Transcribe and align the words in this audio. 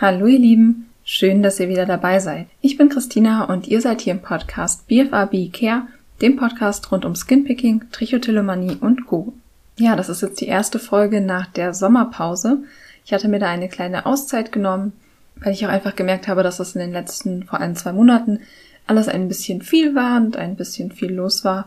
Hallo 0.00 0.26
ihr 0.26 0.38
Lieben, 0.38 0.88
schön, 1.02 1.42
dass 1.42 1.58
ihr 1.58 1.68
wieder 1.68 1.84
dabei 1.84 2.20
seid. 2.20 2.46
Ich 2.60 2.78
bin 2.78 2.88
Christina 2.88 3.46
und 3.46 3.66
ihr 3.66 3.80
seid 3.80 4.00
hier 4.00 4.12
im 4.12 4.22
Podcast 4.22 4.86
BFAB 4.86 5.52
Care, 5.52 5.88
dem 6.22 6.36
Podcast 6.36 6.92
rund 6.92 7.04
um 7.04 7.16
Skinpicking, 7.16 7.90
Trichotillomanie 7.90 8.76
und 8.80 9.06
Co. 9.06 9.32
Ja, 9.76 9.96
das 9.96 10.08
ist 10.08 10.22
jetzt 10.22 10.40
die 10.40 10.46
erste 10.46 10.78
Folge 10.78 11.20
nach 11.20 11.46
der 11.46 11.74
Sommerpause. 11.74 12.58
Ich 13.04 13.12
hatte 13.12 13.26
mir 13.26 13.40
da 13.40 13.48
eine 13.48 13.68
kleine 13.68 14.06
Auszeit 14.06 14.52
genommen, 14.52 14.92
weil 15.34 15.52
ich 15.52 15.66
auch 15.66 15.70
einfach 15.70 15.96
gemerkt 15.96 16.28
habe, 16.28 16.44
dass 16.44 16.58
das 16.58 16.76
in 16.76 16.80
den 16.80 16.92
letzten 16.92 17.42
vor 17.42 17.60
allem 17.60 17.74
zwei 17.74 17.90
Monaten 17.92 18.38
alles 18.86 19.08
ein 19.08 19.26
bisschen 19.26 19.62
viel 19.62 19.96
war 19.96 20.18
und 20.18 20.36
ein 20.36 20.54
bisschen 20.54 20.92
viel 20.92 21.12
los 21.12 21.44
war. 21.44 21.66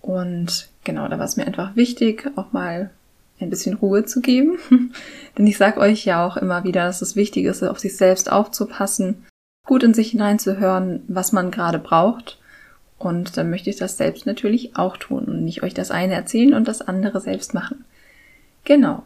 Und 0.00 0.68
genau, 0.82 1.06
da 1.06 1.16
war 1.16 1.26
es 1.26 1.36
mir 1.36 1.46
einfach 1.46 1.76
wichtig, 1.76 2.28
auch 2.34 2.50
mal 2.50 2.90
ein 3.40 3.50
bisschen 3.50 3.74
Ruhe 3.74 4.04
zu 4.04 4.20
geben. 4.20 4.58
Denn 5.38 5.46
ich 5.46 5.58
sage 5.58 5.80
euch 5.80 6.04
ja 6.04 6.26
auch 6.26 6.36
immer 6.36 6.64
wieder, 6.64 6.84
dass 6.84 7.02
es 7.02 7.16
wichtig 7.16 7.44
ist, 7.46 7.62
auf 7.62 7.78
sich 7.78 7.96
selbst 7.96 8.30
aufzupassen, 8.30 9.24
gut 9.66 9.82
in 9.82 9.94
sich 9.94 10.10
hineinzuhören, 10.10 11.02
was 11.08 11.32
man 11.32 11.50
gerade 11.50 11.78
braucht. 11.78 12.38
Und 12.98 13.36
dann 13.36 13.50
möchte 13.50 13.70
ich 13.70 13.76
das 13.76 13.96
selbst 13.96 14.26
natürlich 14.26 14.76
auch 14.76 14.96
tun 14.96 15.24
und 15.24 15.44
nicht 15.44 15.62
euch 15.62 15.74
das 15.74 15.90
eine 15.90 16.14
erzählen 16.14 16.54
und 16.54 16.68
das 16.68 16.82
andere 16.82 17.20
selbst 17.20 17.52
machen. 17.52 17.84
Genau. 18.64 19.02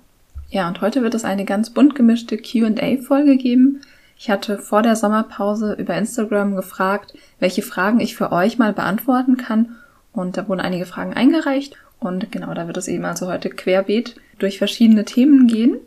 Ja, 0.50 0.68
und 0.68 0.80
heute 0.80 1.02
wird 1.02 1.14
es 1.14 1.24
eine 1.24 1.44
ganz 1.44 1.70
bunt 1.70 1.94
gemischte 1.94 2.36
QA-Folge 2.36 3.36
geben. 3.36 3.80
Ich 4.18 4.30
hatte 4.30 4.58
vor 4.58 4.82
der 4.82 4.96
Sommerpause 4.96 5.74
über 5.74 5.96
Instagram 5.96 6.56
gefragt, 6.56 7.14
welche 7.38 7.62
Fragen 7.62 8.00
ich 8.00 8.16
für 8.16 8.32
euch 8.32 8.58
mal 8.58 8.72
beantworten 8.72 9.36
kann. 9.36 9.76
Und 10.12 10.36
da 10.36 10.48
wurden 10.48 10.60
einige 10.60 10.86
Fragen 10.86 11.14
eingereicht. 11.14 11.76
Und 11.98 12.30
genau, 12.30 12.52
da 12.54 12.66
wird 12.66 12.76
es 12.76 12.88
eben 12.88 13.04
also 13.04 13.26
heute 13.26 13.50
querbeet 13.50 14.16
durch 14.38 14.58
verschiedene 14.58 15.04
Themen 15.04 15.46
gehen. 15.46 15.78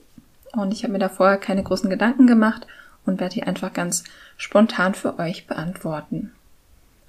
Und 0.54 0.74
ich 0.74 0.84
habe 0.84 0.94
mir 0.94 1.00
da 1.00 1.10
vorher 1.10 1.38
keine 1.38 1.64
großen 1.64 1.90
Gedanken 1.90 2.28
gemacht 2.28 2.66
und 3.06 3.20
werde 3.20 3.36
die 3.36 3.44
einfach 3.44 3.74
ganz 3.74 4.04
spontan 4.38 4.96
für 4.96 5.20
euch 5.20 5.48
beantworten. 5.48 6.32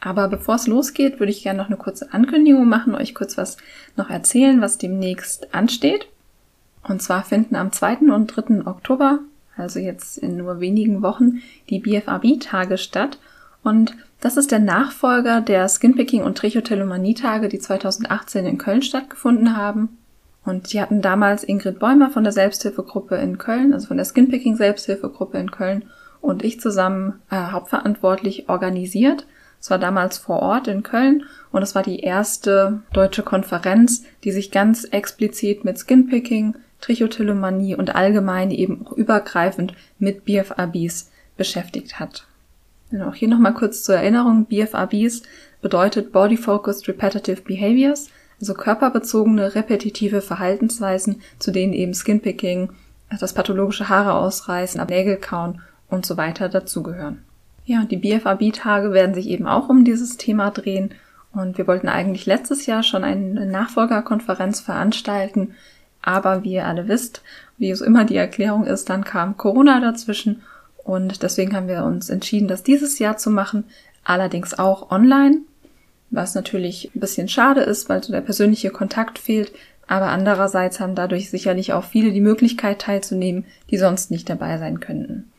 Aber 0.01 0.29
bevor 0.29 0.55
es 0.55 0.67
losgeht, 0.67 1.21
würde 1.21 1.31
ich 1.31 1.43
gerne 1.43 1.59
noch 1.59 1.67
eine 1.67 1.77
kurze 1.77 2.13
Ankündigung 2.13 2.67
machen, 2.67 2.95
euch 2.95 3.15
kurz 3.15 3.37
was 3.37 3.59
noch 3.97 4.09
erzählen, 4.09 4.61
was 4.61 4.79
demnächst 4.79 5.55
ansteht. 5.55 6.07
Und 6.83 7.03
zwar 7.03 7.23
finden 7.23 7.55
am 7.55 7.73
2. 7.73 8.13
und 8.13 8.27
3. 8.29 8.67
Oktober, 8.67 9.21
also 9.57 9.79
jetzt 9.79 10.17
in 10.17 10.39
nur 10.39 10.61
wenigen 10.61 11.03
Wochen, 11.03 11.43
die 11.69 11.81
BFAB-Tage 11.81 12.79
statt. 12.79 13.19
Und 13.63 13.95
das 14.21 14.37
ist 14.37 14.51
der 14.51 14.59
Nachfolger 14.59 15.41
der 15.41 15.69
Skinpicking 15.69 16.23
und 16.23 16.39
Trichotillomanie-Tage, 16.39 17.49
die 17.49 17.59
2018 17.59 18.47
in 18.47 18.59
Köln 18.59 18.83
stattgefunden 18.83 19.57
haben. 19.57 19.99
Und 20.45 20.73
die 20.73 20.81
hatten 20.81 21.03
damals 21.03 21.45
Ingrid 21.45 21.79
Bäumer 21.79 22.11
von 22.11 22.25
der 22.25 22.33
Selbsthilfegruppe 22.33 23.17
in 23.17 23.39
Köln, 23.39 23.75
also 23.75 23.89
von 23.89 23.97
der 23.97 24.07
Skinpicking 24.07 24.57
Selbsthilfegruppe 24.57 25.39
in 25.39 25.51
Köln 25.51 25.85
und 26.21 26.45
ich 26.45 26.61
zusammen 26.61 27.21
äh, 27.31 27.37
hauptverantwortlich 27.37 28.49
organisiert. 28.49 29.27
Es 29.61 29.71
war 29.71 29.79
damals 29.79 30.17
vor 30.17 30.41
Ort 30.41 30.69
in 30.69 30.83
Köln 30.83 31.25
und 31.53 31.63
es 31.63 31.75
war 31.75 31.83
die 31.83 32.01
erste 32.01 32.83
deutsche 32.93 33.23
Konferenz, 33.23 34.05
die 34.25 34.33
sich 34.33 34.51
ganz 34.51 34.85
explizit 34.85 35.65
mit 35.65 35.79
Skinpicking, 35.79 36.55
Trichotillomanie 36.81 37.75
und 37.75 37.95
allgemein 37.95 38.51
eben 38.51 38.87
auch 38.87 38.93
übergreifend 38.93 39.75
mit 39.99 40.25
BFABs 40.25 41.11
beschäftigt 41.37 42.01
hat. 42.01 42.27
Und 42.91 43.03
auch 43.03 43.15
hier 43.15 43.29
nochmal 43.29 43.55
kurz 43.55 43.83
zur 43.83 43.97
Erinnerung, 43.97 44.47
BFABs 44.47 45.23
bedeutet 45.63 46.13
Body 46.13 46.37
Focused 46.37 46.89
Repetitive 46.89 47.43
Behaviors, 47.43 48.09
also 48.41 48.55
körperbezogene, 48.55 49.55
repetitive 49.55 50.23
Verhaltensweisen, 50.23 51.21
zu 51.39 51.51
denen 51.51 51.73
eben 51.73 51.95
Skinpicking, 51.95 52.71
das 53.19 53.35
pathologische 53.35 53.89
Haare 53.89 54.15
ausreißen, 54.15 54.85
Nägel 54.87 55.17
kauen 55.17 55.61
und 55.89 56.07
so 56.07 56.17
weiter 56.17 56.49
dazugehören. 56.49 57.23
Ja, 57.67 57.81
und 57.81 57.91
die 57.91 57.97
BFAB-Tage 57.97 58.93
werden 58.93 59.15
sich 59.15 59.29
eben 59.29 59.47
auch 59.47 59.69
um 59.69 59.85
dieses 59.85 60.17
Thema 60.17 60.51
drehen. 60.51 60.95
Und 61.33 61.59
wir 61.59 61.67
wollten 61.67 61.89
eigentlich 61.89 62.27
letztes 62.27 62.67
Jahr 62.67 62.83
schon 62.83 63.05
eine 63.05 63.47
Nachfolgerkonferenz 63.47 64.61
veranstalten. 64.61 65.55
Aber 66.03 66.43
wie 66.43 66.55
ihr 66.55 66.67
alle 66.67 66.89
wisst, 66.89 67.23
wie 67.59 67.71
es 67.71 67.81
immer 67.81 68.05
die 68.05 68.17
Erklärung 68.17 68.67
ist, 68.67 68.89
dann 68.91 69.05
kam 69.05 69.37
Corona 69.37 69.81
dazwischen. 69.81 70.43
Und 70.91 71.23
deswegen 71.23 71.55
haben 71.55 71.69
wir 71.69 71.85
uns 71.85 72.11
entschieden, 72.11 72.49
das 72.49 72.63
dieses 72.63 72.99
Jahr 72.99 73.17
zu 73.17 73.31
machen. 73.31 73.65
Allerdings 74.05 74.59
auch 74.59 74.91
online 74.91 75.43
was 76.11 76.35
natürlich 76.35 76.91
ein 76.95 77.01
bisschen 77.01 77.29
schade 77.29 77.61
ist, 77.61 77.89
weil 77.89 78.03
so 78.03 78.13
der 78.13 78.21
persönliche 78.21 78.71
Kontakt 78.71 79.19
fehlt. 79.19 79.53
Aber 79.87 80.07
andererseits 80.07 80.79
haben 80.79 80.95
dadurch 80.95 81.31
sicherlich 81.31 81.73
auch 81.73 81.85
viele 81.85 82.13
die 82.13 82.21
Möglichkeit 82.21 82.81
teilzunehmen, 82.81 83.45
die 83.71 83.79
sonst 83.79 84.11
nicht 84.11 84.29
dabei 84.29 84.59
sein 84.59 84.81
könnten. 84.81 85.31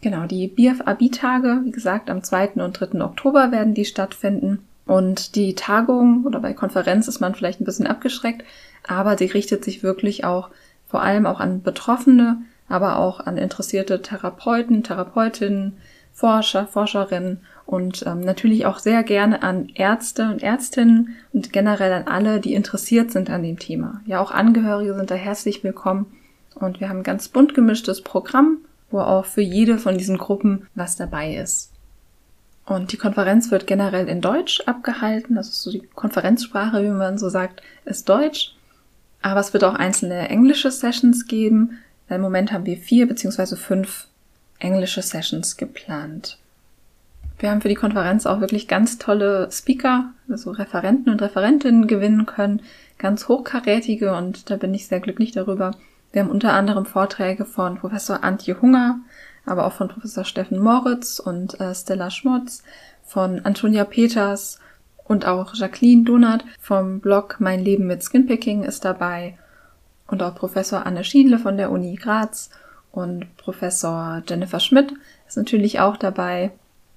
Genau, 0.00 0.26
die 0.26 0.48
BFAB-Tage, 0.48 1.62
wie 1.64 1.72
gesagt, 1.72 2.10
am 2.10 2.22
2. 2.22 2.62
und 2.62 2.72
3. 2.72 3.02
Oktober 3.02 3.50
werden 3.50 3.74
die 3.74 3.84
stattfinden. 3.84 4.60
Und 4.86 5.34
die 5.34 5.54
Tagung 5.54 6.24
oder 6.24 6.40
bei 6.40 6.52
Konferenz 6.52 7.08
ist 7.08 7.20
man 7.20 7.34
vielleicht 7.34 7.60
ein 7.60 7.64
bisschen 7.64 7.86
abgeschreckt, 7.86 8.44
aber 8.86 9.18
sie 9.18 9.26
richtet 9.26 9.64
sich 9.64 9.82
wirklich 9.82 10.24
auch 10.24 10.50
vor 10.86 11.02
allem 11.02 11.26
auch 11.26 11.40
an 11.40 11.62
Betroffene, 11.62 12.42
aber 12.68 12.98
auch 12.98 13.20
an 13.20 13.36
interessierte 13.36 14.02
Therapeuten, 14.02 14.82
Therapeutinnen, 14.82 15.78
Forscher, 16.12 16.66
Forscherinnen 16.66 17.40
und 17.66 18.06
ähm, 18.06 18.20
natürlich 18.20 18.64
auch 18.64 18.78
sehr 18.78 19.02
gerne 19.02 19.42
an 19.42 19.68
Ärzte 19.74 20.30
und 20.30 20.42
Ärztinnen 20.42 21.16
und 21.32 21.52
generell 21.52 21.92
an 21.92 22.06
alle, 22.06 22.40
die 22.40 22.54
interessiert 22.54 23.10
sind 23.10 23.28
an 23.28 23.42
dem 23.42 23.58
Thema. 23.58 24.00
Ja, 24.06 24.20
auch 24.20 24.30
Angehörige 24.30 24.94
sind 24.94 25.10
da 25.10 25.14
herzlich 25.14 25.62
willkommen 25.62 26.06
und 26.54 26.80
wir 26.80 26.88
haben 26.88 27.00
ein 27.00 27.04
ganz 27.04 27.28
bunt 27.28 27.54
gemischtes 27.54 28.00
Programm, 28.00 28.58
wo 28.90 29.00
auch 29.00 29.26
für 29.26 29.42
jede 29.42 29.78
von 29.78 29.98
diesen 29.98 30.16
Gruppen 30.16 30.66
was 30.74 30.96
dabei 30.96 31.34
ist. 31.34 31.72
Und 32.64 32.92
die 32.92 32.96
Konferenz 32.96 33.50
wird 33.50 33.66
generell 33.66 34.08
in 34.08 34.20
Deutsch 34.20 34.60
abgehalten, 34.66 35.36
das 35.36 35.48
ist 35.48 35.62
so 35.62 35.70
die 35.70 35.86
Konferenzsprache, 35.94 36.82
wie 36.82 36.88
man 36.88 37.16
so 37.18 37.28
sagt, 37.28 37.62
ist 37.84 38.08
Deutsch. 38.08 38.54
Aber 39.22 39.40
es 39.40 39.52
wird 39.52 39.64
auch 39.64 39.74
einzelne 39.74 40.28
englische 40.28 40.70
Sessions 40.70 41.26
geben. 41.26 41.78
Im 42.08 42.20
Moment 42.20 42.52
haben 42.52 42.66
wir 42.66 42.76
vier 42.76 43.08
beziehungsweise 43.08 43.56
fünf 43.56 44.06
englische 44.58 45.02
Sessions 45.02 45.56
geplant. 45.56 46.38
Wir 47.38 47.50
haben 47.50 47.60
für 47.60 47.68
die 47.68 47.74
Konferenz 47.74 48.24
auch 48.24 48.40
wirklich 48.40 48.68
ganz 48.68 48.98
tolle 48.98 49.50
Speaker, 49.52 50.12
also 50.28 50.52
Referenten 50.52 51.12
und 51.12 51.20
Referentinnen 51.20 51.86
gewinnen 51.86 52.24
können, 52.24 52.62
ganz 52.98 53.28
hochkarätige 53.28 54.14
und 54.14 54.50
da 54.50 54.56
bin 54.56 54.72
ich 54.72 54.86
sehr 54.86 55.00
glücklich 55.00 55.32
darüber. 55.32 55.72
Wir 56.12 56.22
haben 56.22 56.30
unter 56.30 56.54
anderem 56.54 56.86
Vorträge 56.86 57.44
von 57.44 57.76
Professor 57.76 58.24
Antje 58.24 58.62
Hunger, 58.62 59.00
aber 59.44 59.66
auch 59.66 59.72
von 59.72 59.88
Professor 59.88 60.24
Steffen 60.24 60.58
Moritz 60.58 61.18
und 61.18 61.60
äh, 61.60 61.74
Stella 61.74 62.10
Schmutz, 62.10 62.62
von 63.04 63.44
Antonia 63.44 63.84
Peters 63.84 64.58
und 65.04 65.26
auch 65.26 65.54
Jacqueline 65.54 66.04
Donat 66.04 66.44
vom 66.58 67.00
Blog 67.00 67.36
Mein 67.38 67.62
Leben 67.62 67.86
mit 67.86 68.02
Skinpicking 68.02 68.64
ist 68.64 68.84
dabei 68.84 69.36
und 70.06 70.22
auch 70.22 70.34
Professor 70.34 70.86
Anne 70.86 71.04
Schiedle 71.04 71.38
von 71.38 71.56
der 71.56 71.70
Uni 71.70 71.96
Graz 71.96 72.50
und 72.92 73.36
Professor 73.36 74.22
Jennifer 74.26 74.60
Schmidt 74.60 74.92
ist 75.28 75.36
natürlich 75.36 75.80
auch 75.80 75.96
dabei 75.96 76.52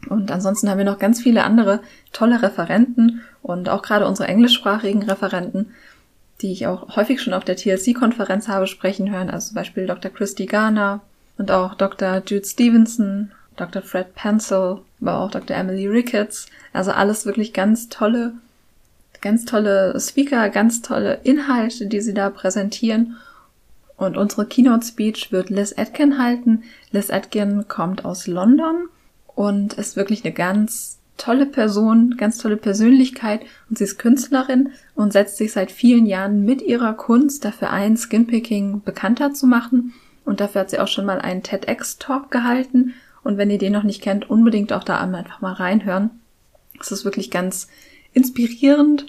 und 0.08 0.32
ansonsten 0.32 0.70
haben 0.70 0.78
wir 0.78 0.86
noch 0.86 1.00
ganz 1.00 1.22
viele 1.22 1.44
andere 1.44 1.82
tolle 2.14 2.42
Referenten 2.42 3.22
und 3.42 3.68
auch 3.70 3.82
gerade 3.82 4.08
unsere 4.08 4.30
englischsprachigen 4.30 5.04
Referenten, 5.04 5.74
die 6.42 6.52
ich 6.52 6.68
auch 6.68 6.96
häufig 6.96 7.22
schon 7.22 7.34
auf 7.34 7.44
der 7.44 7.58
TLC-Konferenz 7.58 8.48
habe 8.48 8.68
sprechen 8.68 9.12
hören, 9.12 9.30
also 9.30 9.50
zum 9.50 9.56
Beispiel 9.56 9.88
Dr. 9.88 10.12
Christy 10.12 10.46
Garner 10.46 11.02
und 11.38 11.52
auch 11.52 11.76
Dr. 11.76 12.22
Jude 12.26 12.46
Stevenson, 12.46 13.32
Dr. 13.58 13.82
Fred 13.82 14.16
Pencil, 14.16 14.78
aber 15.02 15.20
auch 15.20 15.32
Dr. 15.32 15.56
Emily 15.56 15.88
Ricketts. 15.88 16.48
Also 16.72 16.92
alles 16.92 17.26
wirklich 17.26 17.52
ganz 17.52 17.90
tolle, 17.90 18.34
ganz 19.22 19.46
tolle 19.46 20.00
Speaker, 20.00 20.50
ganz 20.50 20.82
tolle 20.82 21.20
Inhalte, 21.24 21.88
die 21.88 22.02
sie 22.02 22.14
da 22.14 22.30
präsentieren. 22.30 23.18
Und 23.98 24.16
unsere 24.16 24.46
Keynote 24.46 24.86
Speech 24.86 25.32
wird 25.32 25.50
Liz 25.50 25.74
Atkin 25.78 26.18
halten. 26.18 26.64
Liz 26.92 27.10
Atkin 27.10 27.68
kommt 27.68 28.06
aus 28.06 28.28
London 28.28 28.88
und 29.36 29.74
ist 29.74 29.96
wirklich 29.96 30.24
eine 30.24 30.34
ganz 30.34 31.00
tolle 31.20 31.46
Person, 31.46 32.16
ganz 32.18 32.38
tolle 32.38 32.58
Persönlichkeit 32.58 33.42
und 33.70 33.78
sie 33.78 33.84
ist 33.84 34.00
Künstlerin 34.00 34.72
und 34.96 35.14
setzt 35.14 35.38
sich 35.38 35.52
seit 35.52 35.72
vielen 35.72 36.06
Jahren 36.06 36.46
mit 36.46 36.62
ihrer 36.62 36.94
Kunst 36.94 37.46
dafür 37.46 37.70
ein, 37.70 37.98
Skinpicking 37.98 38.82
bekannter 38.84 39.34
zu 39.34 39.46
machen 39.46 39.94
und 40.26 40.40
dafür 40.40 40.62
hat 40.62 40.70
sie 40.70 40.80
auch 40.80 40.88
schon 40.88 41.06
mal 41.06 41.20
einen 41.20 41.44
TEDx-Talk 41.44 42.32
gehalten 42.32 42.94
und 43.24 43.38
wenn 43.38 43.50
ihr 43.50 43.58
den 43.58 43.74
noch 43.74 43.84
nicht 43.84 44.02
kennt, 44.02 44.30
unbedingt 44.30 44.74
auch 44.74 44.84
da 44.84 44.98
einfach 45.00 45.42
mal 45.42 45.54
reinhören. 45.54 46.10
Es 46.80 46.92
ist 46.92 47.04
wirklich 47.04 47.30
ganz 47.30 47.68
inspirierend 48.14 49.06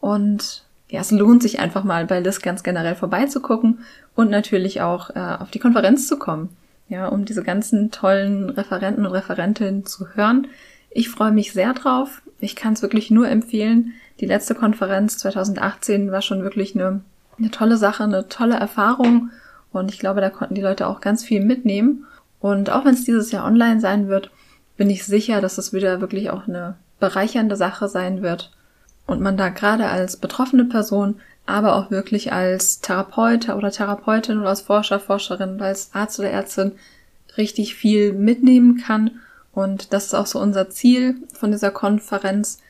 und 0.00 0.64
ja, 0.88 1.00
es 1.00 1.10
lohnt 1.10 1.42
sich 1.42 1.60
einfach 1.60 1.84
mal 1.84 2.06
bei 2.06 2.20
Liz 2.20 2.40
ganz 2.40 2.62
generell 2.62 2.96
vorbeizugucken 2.96 3.80
und 4.14 4.30
natürlich 4.30 4.80
auch 4.80 5.10
äh, 5.10 5.36
auf 5.38 5.50
die 5.50 5.60
Konferenz 5.60 6.08
zu 6.08 6.18
kommen 6.18 6.48
ja, 6.90 7.06
um 7.06 7.24
diese 7.24 7.42
ganzen 7.42 7.90
tollen 7.90 8.50
Referenten 8.50 9.06
und 9.06 9.12
Referentinnen 9.12 9.86
zu 9.86 10.08
hören. 10.14 10.48
Ich 10.90 11.08
freue 11.08 11.30
mich 11.30 11.52
sehr 11.52 11.72
drauf. 11.72 12.20
Ich 12.40 12.56
kann 12.56 12.74
es 12.74 12.82
wirklich 12.82 13.10
nur 13.10 13.28
empfehlen. 13.28 13.94
Die 14.18 14.26
letzte 14.26 14.54
Konferenz 14.54 15.16
2018 15.18 16.10
war 16.10 16.20
schon 16.20 16.42
wirklich 16.42 16.74
eine, 16.74 17.00
eine 17.38 17.50
tolle 17.52 17.76
Sache, 17.76 18.02
eine 18.02 18.28
tolle 18.28 18.56
Erfahrung. 18.56 19.30
Und 19.72 19.92
ich 19.92 20.00
glaube, 20.00 20.20
da 20.20 20.30
konnten 20.30 20.56
die 20.56 20.62
Leute 20.62 20.88
auch 20.88 21.00
ganz 21.00 21.24
viel 21.24 21.42
mitnehmen. 21.44 22.06
Und 22.40 22.70
auch 22.70 22.84
wenn 22.84 22.94
es 22.94 23.04
dieses 23.04 23.30
Jahr 23.30 23.46
online 23.46 23.80
sein 23.80 24.08
wird, 24.08 24.30
bin 24.76 24.90
ich 24.90 25.04
sicher, 25.04 25.40
dass 25.40 25.58
es 25.58 25.72
wieder 25.72 26.00
wirklich 26.00 26.30
auch 26.30 26.48
eine 26.48 26.74
bereichernde 27.00 27.56
Sache 27.56 27.88
sein 27.88 28.22
wird 28.22 28.52
und 29.06 29.20
man 29.20 29.36
da 29.36 29.48
gerade 29.48 29.88
als 29.88 30.16
betroffene 30.16 30.64
Person, 30.64 31.16
aber 31.46 31.74
auch 31.74 31.90
wirklich 31.90 32.32
als 32.32 32.80
Therapeut 32.80 33.48
oder 33.48 33.70
Therapeutin 33.70 34.38
oder 34.38 34.50
als 34.50 34.60
Forscher, 34.60 35.00
Forscherin, 35.00 35.60
als 35.60 35.90
Arzt 35.94 36.20
oder 36.20 36.30
Ärztin 36.30 36.72
richtig 37.36 37.74
viel 37.74 38.12
mitnehmen 38.12 38.78
kann. 38.78 39.20
Und 39.52 39.92
das 39.92 40.06
ist 40.06 40.14
auch 40.14 40.26
so 40.26 40.38
unser 40.38 40.70
Ziel 40.70 41.16
von 41.32 41.50
dieser 41.50 41.70
Konferenz. 41.70 42.60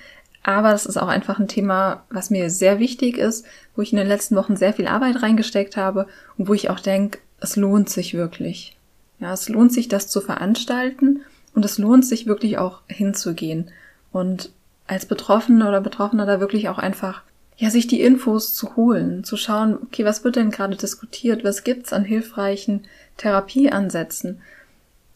Aber 0.43 0.73
das 0.73 0.87
ist 0.87 0.97
auch 0.97 1.09
einfach 1.09 1.39
ein 1.39 1.49
Thema, 1.49 2.03
was 2.11 2.31
mir 2.31 2.51
sehr 2.51 2.81
wichtig 2.81 3.19
ist, 3.19 3.47
wo 3.75 3.83
ich 3.83 3.93
in 3.93 3.99
den 3.99 4.09
letzten 4.09 4.37
Wochen 4.37 4.57
sehr 4.57 4.73
viel 4.73 4.89
Arbeit 4.89 5.23
reingesteckt 5.23 5.77
habe 5.77 6.07
und 6.37 6.49
wo 6.49 6.55
ich 6.55 6.71
auch 6.71 6.79
denke, 6.79 7.19
es 7.41 7.57
lohnt 7.57 7.89
sich 7.89 8.15
wirklich. 8.15 8.77
Ja, 9.19 9.33
es 9.33 9.49
lohnt 9.49 9.73
sich, 9.73 9.89
das 9.89 10.09
zu 10.09 10.21
veranstalten 10.21 11.21
und 11.55 11.65
es 11.65 11.79
lohnt 11.79 12.05
sich 12.05 12.27
wirklich 12.27 12.59
auch 12.59 12.83
hinzugehen 12.87 13.71
und 14.13 14.51
als 14.87 15.07
Betroffene 15.07 15.67
oder 15.67 15.81
Betroffener 15.81 16.27
da 16.27 16.39
wirklich 16.39 16.69
auch 16.69 16.79
einfach 16.79 17.23
ja, 17.57 17.71
sich 17.71 17.87
die 17.87 18.03
Infos 18.03 18.55
zu 18.55 18.77
holen, 18.77 19.25
zu 19.25 19.37
schauen, 19.37 19.79
okay, 19.83 20.05
was 20.05 20.23
wird 20.23 20.37
denn 20.37 20.51
gerade 20.51 20.77
diskutiert, 20.77 21.43
was 21.43 21.65
gibt's 21.65 21.93
an 21.93 22.05
hilfreichen 22.05 22.85
Therapieansätzen 23.17 24.41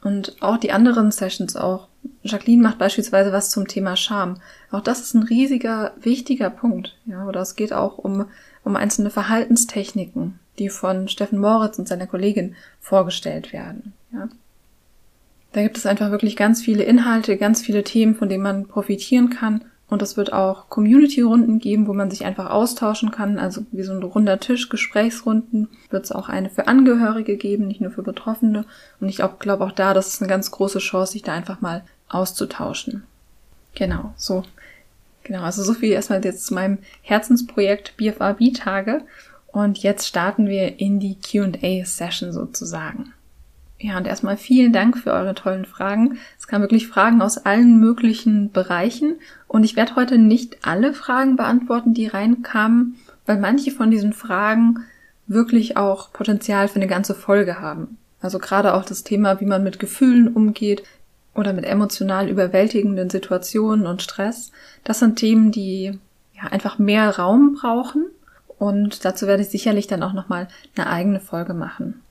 und 0.02 0.36
auch 0.40 0.56
die 0.56 0.72
anderen 0.72 1.10
Sessions 1.10 1.56
auch 1.56 1.88
Jacqueline 2.22 2.62
macht 2.62 2.78
beispielsweise 2.78 3.32
was 3.32 3.50
zum 3.50 3.68
Thema 3.68 3.96
Scham. 3.96 4.40
Auch 4.70 4.80
das 4.80 5.00
ist 5.00 5.14
ein 5.14 5.22
riesiger, 5.22 5.92
wichtiger 6.00 6.48
Punkt. 6.48 6.96
Ja, 7.04 7.26
oder 7.26 7.40
es 7.40 7.56
geht 7.56 7.74
auch 7.74 7.98
um, 7.98 8.26
um 8.64 8.76
einzelne 8.76 9.10
Verhaltenstechniken, 9.10 10.38
die 10.60 10.68
von 10.68 11.08
Steffen 11.08 11.40
Moritz 11.40 11.78
und 11.78 11.88
seiner 11.88 12.06
Kollegin 12.06 12.54
vorgestellt 12.78 13.52
werden. 13.52 13.94
Ja. 14.12 14.28
Da 15.52 15.62
gibt 15.62 15.76
es 15.76 15.86
einfach 15.86 16.12
wirklich 16.12 16.36
ganz 16.36 16.62
viele 16.62 16.84
Inhalte, 16.84 17.36
ganz 17.36 17.62
viele 17.62 17.82
Themen, 17.82 18.14
von 18.14 18.28
denen 18.28 18.44
man 18.44 18.68
profitieren 18.68 19.30
kann. 19.30 19.64
Und 19.88 20.02
es 20.02 20.16
wird 20.16 20.32
auch 20.32 20.68
Community-Runden 20.68 21.58
geben, 21.58 21.88
wo 21.88 21.92
man 21.92 22.12
sich 22.12 22.24
einfach 22.24 22.48
austauschen 22.48 23.10
kann. 23.10 23.40
Also 23.40 23.66
wie 23.72 23.82
so 23.82 23.92
ein 23.92 24.02
runder 24.04 24.38
Tisch, 24.38 24.68
Gesprächsrunden. 24.68 25.66
Wird 25.90 26.04
es 26.04 26.12
auch 26.12 26.28
eine 26.28 26.48
für 26.48 26.68
Angehörige 26.68 27.36
geben, 27.36 27.66
nicht 27.66 27.80
nur 27.80 27.90
für 27.90 28.04
Betroffene. 28.04 28.64
Und 29.00 29.08
ich 29.08 29.20
glaube 29.40 29.64
auch 29.64 29.72
da, 29.72 29.92
das 29.92 30.06
ist 30.06 30.22
eine 30.22 30.28
ganz 30.28 30.52
große 30.52 30.78
Chance, 30.78 31.12
sich 31.12 31.22
da 31.22 31.32
einfach 31.32 31.60
mal 31.60 31.82
auszutauschen. 32.08 33.02
Genau, 33.74 34.14
so. 34.16 34.44
Genau, 35.24 35.42
also 35.42 35.62
so 35.64 35.74
viel 35.74 35.90
erstmal 35.90 36.24
jetzt 36.24 36.46
zu 36.46 36.54
meinem 36.54 36.78
Herzensprojekt 37.02 37.96
BFRB-Tage. 37.96 39.02
Und 39.52 39.78
jetzt 39.78 40.06
starten 40.06 40.48
wir 40.48 40.78
in 40.78 41.00
die 41.00 41.16
Q&A-Session 41.16 42.32
sozusagen. 42.32 43.12
Ja, 43.82 43.96
und 43.96 44.06
erstmal 44.06 44.36
vielen 44.36 44.74
Dank 44.74 44.98
für 44.98 45.12
eure 45.12 45.34
tollen 45.34 45.64
Fragen. 45.64 46.18
Es 46.38 46.46
kamen 46.46 46.62
wirklich 46.62 46.86
Fragen 46.86 47.22
aus 47.22 47.38
allen 47.38 47.80
möglichen 47.80 48.52
Bereichen 48.52 49.18
und 49.48 49.64
ich 49.64 49.74
werde 49.74 49.96
heute 49.96 50.18
nicht 50.18 50.58
alle 50.66 50.92
Fragen 50.92 51.36
beantworten, 51.36 51.94
die 51.94 52.06
reinkamen, 52.06 52.96
weil 53.24 53.38
manche 53.38 53.70
von 53.70 53.90
diesen 53.90 54.12
Fragen 54.12 54.84
wirklich 55.26 55.78
auch 55.78 56.12
Potenzial 56.12 56.68
für 56.68 56.76
eine 56.76 56.88
ganze 56.88 57.14
Folge 57.14 57.58
haben. 57.60 57.96
Also 58.20 58.38
gerade 58.38 58.74
auch 58.74 58.84
das 58.84 59.02
Thema, 59.02 59.40
wie 59.40 59.46
man 59.46 59.64
mit 59.64 59.78
Gefühlen 59.78 60.28
umgeht 60.28 60.82
oder 61.34 61.54
mit 61.54 61.64
emotional 61.64 62.28
überwältigenden 62.28 63.08
Situationen 63.08 63.86
und 63.86 64.02
Stress. 64.02 64.52
Das 64.84 64.98
sind 64.98 65.16
Themen, 65.16 65.52
die 65.52 65.98
ja 66.34 66.50
einfach 66.50 66.78
mehr 66.78 67.16
Raum 67.16 67.56
brauchen 67.58 68.04
und 68.60 69.06
dazu 69.06 69.26
werde 69.26 69.42
ich 69.42 69.48
sicherlich 69.48 69.86
dann 69.86 70.02
auch 70.02 70.12
nochmal 70.12 70.46
eine 70.76 70.86
eigene 70.86 71.18
Folge 71.18 71.54
machen. 71.54 72.02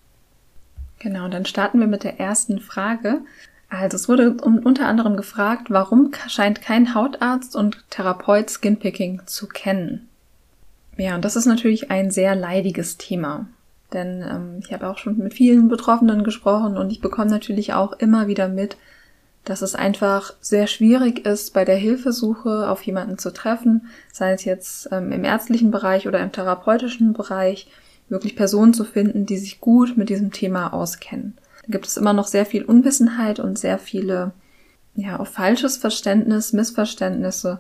Genau, 0.98 1.28
dann 1.28 1.46
starten 1.46 1.80
wir 1.80 1.86
mit 1.86 2.04
der 2.04 2.20
ersten 2.20 2.60
Frage. 2.60 3.22
Also 3.70 3.96
es 3.96 4.10
wurde 4.10 4.32
unter 4.32 4.88
anderem 4.88 5.16
gefragt, 5.16 5.68
warum 5.70 6.12
scheint 6.28 6.64
kein 6.64 6.96
Hautarzt 6.96 7.56
und 7.56 7.86
Therapeut 7.92 8.50
Skinpicking 8.50 9.22
zu 9.28 9.46
kennen? 9.46 10.10
Ja, 10.98 11.14
und 11.14 11.24
das 11.24 11.36
ist 11.36 11.46
natürlich 11.46 11.92
ein 11.92 12.10
sehr 12.10 12.36
leidiges 12.36 12.98
Thema. 12.98 13.48
Denn 13.94 14.24
ähm, 14.24 14.60
ich 14.66 14.74
habe 14.74 14.90
auch 14.90 14.98
schon 14.98 15.20
mit 15.20 15.36
vielen 15.36 15.70
Betroffenen 15.70 16.24
gesprochen 16.24 16.78
und 16.78 16.92
ich 16.92 17.00
bekomme 17.00 17.30
natürlich 17.30 17.74
auch 17.74 17.94
immer 17.94 18.26
wieder 18.26 18.50
mit, 18.50 18.76
dass 19.46 19.62
es 19.62 19.76
einfach 19.76 20.34
sehr 20.42 20.68
schwierig 20.68 21.26
ist, 21.26 21.54
bei 21.54 21.66
der 21.66 21.78
Hilfesuche 21.78 22.70
auf 22.70 22.84
jemanden 22.84 23.18
zu 23.18 23.32
treffen, 23.32 23.88
sei 24.12 24.34
es 24.34 24.46
jetzt 24.46 24.90
ähm, 24.92 25.12
im 25.12 25.24
ärztlichen 25.24 25.72
Bereich 25.72 26.08
oder 26.08 26.20
im 26.20 26.32
therapeutischen 26.32 27.14
Bereich, 27.14 27.68
wirklich 28.10 28.36
Personen 28.36 28.74
zu 28.74 28.84
finden, 28.84 29.26
die 29.26 29.38
sich 29.38 29.60
gut 29.60 29.98
mit 29.98 30.10
diesem 30.10 30.32
Thema 30.32 30.74
auskennen. 30.74 31.38
Da 31.64 31.72
gibt 31.72 31.88
es 31.88 31.98
immer 31.98 32.14
noch 32.14 32.28
sehr 32.28 32.46
viel 32.46 32.64
Unwissenheit 32.64 33.40
und 33.40 33.58
sehr 33.58 33.78
viele, 33.78 34.32
ja, 34.96 35.20
auch 35.20 35.28
falsches 35.28 35.78
Verständnis, 35.78 36.54
Missverständnisse. 36.54 37.60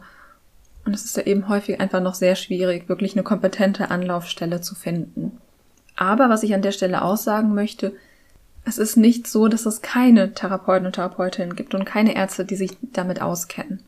Und 0.86 0.96
es 0.96 1.06
ist 1.06 1.18
ja 1.18 1.24
eben 1.24 1.48
häufig 1.50 1.80
einfach 1.80 2.02
noch 2.02 2.16
sehr 2.16 2.36
schwierig, 2.36 2.90
wirklich 2.90 3.14
eine 3.14 3.24
kompetente 3.24 3.92
Anlaufstelle 3.92 4.62
zu 4.62 4.76
finden. 4.76 5.38
Aber 5.96 6.30
was 6.30 6.44
ich 6.44 6.54
an 6.54 6.62
der 6.62 6.72
Stelle 6.72 7.02
aussagen 7.02 7.54
möchte, 7.54 7.94
es 8.70 8.78
ist 8.78 8.96
nicht 8.96 9.28
so, 9.28 9.48
dass 9.48 9.66
es 9.66 9.82
keine 9.82 10.34
Therapeuten 10.34 10.86
und 10.86 10.94
Therapeutinnen 10.94 11.56
gibt 11.56 11.76
und 11.76 11.86
keine 11.86 12.16
Ärzte, 12.16 12.46
die 12.46 12.56
sich 12.56 12.78
damit 12.82 13.22
auskennen. 13.22 13.82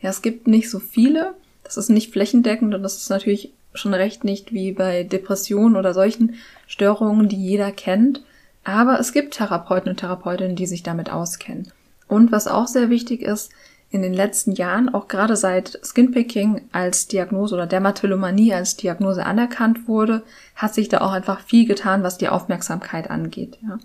Ja, 0.00 0.10
es 0.10 0.22
gibt 0.22 0.46
nicht 0.46 0.70
so 0.70 0.78
viele, 0.78 1.34
das 1.64 1.76
ist 1.76 1.90
nicht 1.90 2.12
flächendeckend 2.12 2.74
und 2.74 2.82
das 2.82 2.96
ist 2.96 3.10
natürlich 3.10 3.52
schon 3.74 3.94
recht 3.94 4.24
nicht 4.24 4.52
wie 4.52 4.72
bei 4.72 5.02
Depressionen 5.04 5.76
oder 5.76 5.94
solchen 5.94 6.36
Störungen, 6.66 7.28
die 7.28 7.36
jeder 7.36 7.72
kennt. 7.72 8.22
Aber 8.64 9.00
es 9.00 9.12
gibt 9.12 9.34
Therapeuten 9.34 9.90
und 9.90 9.98
Therapeutinnen, 9.98 10.56
die 10.56 10.66
sich 10.66 10.82
damit 10.82 11.10
auskennen. 11.10 11.72
Und 12.06 12.30
was 12.30 12.46
auch 12.46 12.68
sehr 12.68 12.90
wichtig 12.90 13.22
ist, 13.22 13.50
in 13.90 14.02
den 14.02 14.14
letzten 14.14 14.52
Jahren, 14.52 14.92
auch 14.92 15.06
gerade 15.06 15.36
seit 15.36 15.78
Skinpicking 15.84 16.62
als 16.72 17.08
Diagnose 17.08 17.54
oder 17.54 17.66
Dermatillomanie 17.66 18.54
als 18.54 18.76
Diagnose 18.76 19.26
anerkannt 19.26 19.86
wurde, 19.86 20.22
hat 20.54 20.74
sich 20.74 20.88
da 20.88 21.02
auch 21.02 21.12
einfach 21.12 21.40
viel 21.40 21.66
getan, 21.66 22.02
was 22.02 22.18
die 22.18 22.28
Aufmerksamkeit 22.28 23.10
angeht. 23.10 23.58
Ja. 23.62 23.78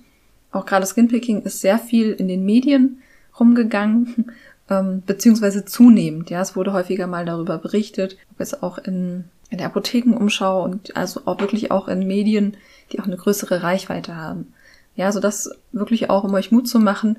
Auch 0.58 0.66
gerade 0.66 0.86
Skinpicking 0.86 1.44
ist 1.44 1.62
sehr 1.62 1.80
viel 1.80 2.12
in 2.12 2.28
den 2.28 2.46
Medien 2.46 3.02
rumgegangen, 3.40 4.32
ähm, 4.70 5.04
beziehungsweise 5.06 5.66
zunehmend. 5.66 6.30
Ja, 6.30 6.42
es 6.42 6.56
wurde 6.56 6.74
häufiger 6.74 7.08
mal 7.08 7.26
darüber 7.26 7.58
berichtet, 7.58 8.18
ob 8.32 8.40
es 8.40 8.62
auch 8.62 8.78
in 8.78 9.26
in 9.50 9.58
der 9.58 9.68
Apothekenumschau 9.68 10.64
und 10.64 10.96
also 10.96 11.22
auch 11.26 11.40
wirklich 11.40 11.72
auch 11.72 11.88
in 11.88 12.06
Medien, 12.06 12.58
die 12.92 13.00
auch 13.00 13.06
eine 13.06 13.18
größere 13.18 13.64
Reichweite 13.64 14.16
haben. 14.16 14.54
Ja, 14.96 15.12
so 15.12 15.20
das 15.20 15.52
wirklich 15.72 16.10
auch, 16.10 16.24
um 16.24 16.34
euch 16.34 16.52
Mut 16.52 16.68
zu 16.68 16.80
machen, 16.80 17.18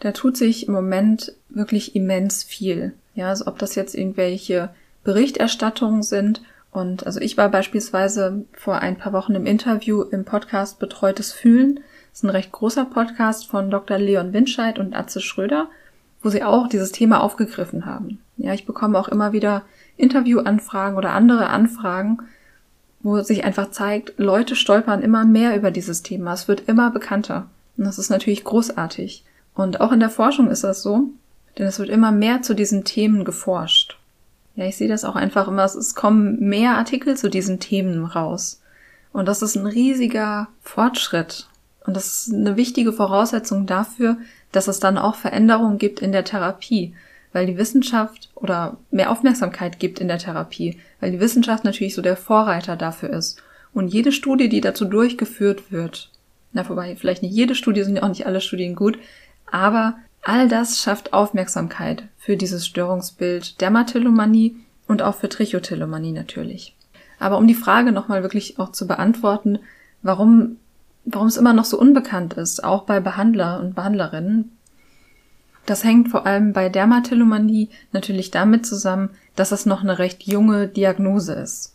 da 0.00 0.12
tut 0.12 0.36
sich 0.36 0.66
im 0.66 0.74
Moment 0.74 1.34
wirklich 1.50 1.94
immens 1.94 2.42
viel. 2.42 2.94
Ja, 3.14 3.28
also 3.28 3.46
ob 3.46 3.58
das 3.58 3.74
jetzt 3.74 3.94
irgendwelche 3.94 4.70
Berichterstattungen 5.04 6.02
sind. 6.02 6.42
Und 6.72 7.06
also 7.06 7.20
ich 7.20 7.36
war 7.36 7.50
beispielsweise 7.50 8.44
vor 8.54 8.80
ein 8.80 8.96
paar 8.96 9.12
Wochen 9.12 9.34
im 9.34 9.46
Interview 9.46 10.02
im 10.02 10.24
Podcast 10.24 10.78
Betreutes 10.78 11.32
Fühlen. 11.32 11.80
Das 12.12 12.18
ist 12.18 12.24
ein 12.24 12.30
recht 12.30 12.52
großer 12.52 12.84
Podcast 12.84 13.46
von 13.48 13.70
Dr. 13.70 13.96
Leon 13.96 14.34
Winscheid 14.34 14.78
und 14.78 14.94
Atze 14.94 15.22
Schröder, 15.22 15.68
wo 16.22 16.28
sie 16.28 16.44
auch 16.44 16.68
dieses 16.68 16.92
Thema 16.92 17.22
aufgegriffen 17.22 17.86
haben. 17.86 18.20
Ja, 18.36 18.52
ich 18.52 18.66
bekomme 18.66 18.98
auch 18.98 19.08
immer 19.08 19.32
wieder 19.32 19.62
Interviewanfragen 19.96 20.98
oder 20.98 21.12
andere 21.12 21.48
Anfragen, 21.48 22.18
wo 23.00 23.20
sich 23.22 23.44
einfach 23.44 23.70
zeigt, 23.70 24.12
Leute 24.18 24.56
stolpern 24.56 25.00
immer 25.00 25.24
mehr 25.24 25.56
über 25.56 25.70
dieses 25.70 26.02
Thema. 26.02 26.34
Es 26.34 26.48
wird 26.48 26.68
immer 26.68 26.90
bekannter. 26.90 27.46
Und 27.78 27.84
das 27.84 27.98
ist 27.98 28.10
natürlich 28.10 28.44
großartig. 28.44 29.24
Und 29.54 29.80
auch 29.80 29.90
in 29.90 30.00
der 30.00 30.10
Forschung 30.10 30.48
ist 30.48 30.64
das 30.64 30.82
so, 30.82 31.08
denn 31.58 31.66
es 31.66 31.78
wird 31.78 31.88
immer 31.88 32.12
mehr 32.12 32.42
zu 32.42 32.54
diesen 32.54 32.84
Themen 32.84 33.24
geforscht. 33.24 33.98
Ja, 34.54 34.66
ich 34.66 34.76
sehe 34.76 34.88
das 34.88 35.06
auch 35.06 35.16
einfach 35.16 35.48
immer, 35.48 35.64
es 35.64 35.94
kommen 35.94 36.38
mehr 36.40 36.76
Artikel 36.76 37.16
zu 37.16 37.30
diesen 37.30 37.58
Themen 37.58 38.04
raus. 38.04 38.60
Und 39.14 39.26
das 39.28 39.40
ist 39.40 39.56
ein 39.56 39.66
riesiger 39.66 40.48
Fortschritt. 40.60 41.48
Und 41.86 41.96
das 41.96 42.06
ist 42.06 42.34
eine 42.34 42.56
wichtige 42.56 42.92
Voraussetzung 42.92 43.66
dafür, 43.66 44.16
dass 44.52 44.68
es 44.68 44.78
dann 44.78 44.98
auch 44.98 45.16
Veränderungen 45.16 45.78
gibt 45.78 46.00
in 46.00 46.12
der 46.12 46.24
Therapie, 46.24 46.94
weil 47.32 47.46
die 47.46 47.56
Wissenschaft 47.56 48.30
oder 48.34 48.76
mehr 48.90 49.10
Aufmerksamkeit 49.10 49.78
gibt 49.78 49.98
in 49.98 50.08
der 50.08 50.18
Therapie, 50.18 50.78
weil 51.00 51.12
die 51.12 51.20
Wissenschaft 51.20 51.64
natürlich 51.64 51.94
so 51.94 52.02
der 52.02 52.16
Vorreiter 52.16 52.76
dafür 52.76 53.10
ist. 53.10 53.42
Und 53.72 53.88
jede 53.88 54.12
Studie, 54.12 54.48
die 54.48 54.60
dazu 54.60 54.84
durchgeführt 54.84 55.72
wird, 55.72 56.10
na 56.52 56.64
vorbei, 56.64 56.94
vielleicht 56.96 57.22
nicht 57.22 57.34
jede 57.34 57.54
Studie, 57.54 57.82
sind 57.82 57.96
ja 57.96 58.02
auch 58.02 58.08
nicht 58.08 58.26
alle 58.26 58.40
Studien 58.40 58.74
gut, 58.74 58.98
aber 59.50 59.96
all 60.22 60.48
das 60.48 60.80
schafft 60.80 61.12
Aufmerksamkeit 61.12 62.04
für 62.18 62.36
dieses 62.36 62.66
Störungsbild 62.66 63.60
Dermatillomanie 63.60 64.56
und 64.86 65.02
auch 65.02 65.14
für 65.14 65.28
Trichotillomanie 65.28 66.12
natürlich. 66.12 66.76
Aber 67.18 67.38
um 67.38 67.46
die 67.46 67.54
Frage 67.54 67.92
nochmal 67.92 68.22
wirklich 68.22 68.58
auch 68.58 68.72
zu 68.72 68.86
beantworten, 68.86 69.60
warum, 70.02 70.58
warum 71.04 71.28
es 71.28 71.36
immer 71.36 71.52
noch 71.52 71.64
so 71.64 71.78
unbekannt 71.78 72.34
ist, 72.34 72.62
auch 72.64 72.84
bei 72.84 73.00
Behandler 73.00 73.60
und 73.60 73.74
Behandlerinnen, 73.74 74.56
das 75.66 75.84
hängt 75.84 76.08
vor 76.08 76.26
allem 76.26 76.52
bei 76.52 76.68
Dermatillomanie 76.68 77.70
natürlich 77.92 78.30
damit 78.30 78.66
zusammen, 78.66 79.10
dass 79.36 79.52
es 79.52 79.66
noch 79.66 79.82
eine 79.82 79.98
recht 79.98 80.24
junge 80.24 80.66
Diagnose 80.66 81.34
ist. 81.34 81.72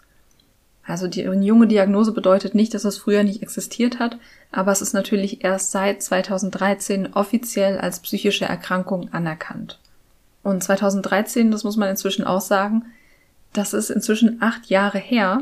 Also 0.86 1.08
die 1.08 1.22
junge 1.22 1.68
Diagnose 1.68 2.14
bedeutet 2.14 2.56
nicht, 2.56 2.74
dass 2.74 2.86
es 2.86 2.98
früher 2.98 3.24
nicht 3.24 3.42
existiert 3.42 4.00
hat, 4.00 4.18
aber 4.52 4.72
es 4.72 4.82
ist 4.82 4.94
natürlich 4.94 5.44
erst 5.44 5.72
seit 5.72 6.02
2013 6.02 7.14
offiziell 7.14 7.78
als 7.78 8.00
psychische 8.00 8.46
Erkrankung 8.46 9.12
anerkannt. 9.12 9.80
Und 10.44 10.64
2013, 10.64 11.52
das 11.52 11.66
muss 11.66 11.76
man 11.76 11.90
inzwischen 11.90 12.24
auch 12.24 12.40
sagen, 12.40 12.86
das 13.52 13.74
ist 13.74 13.90
inzwischen 13.90 14.42
acht 14.42 14.68
Jahre 14.68 14.98
her 14.98 15.42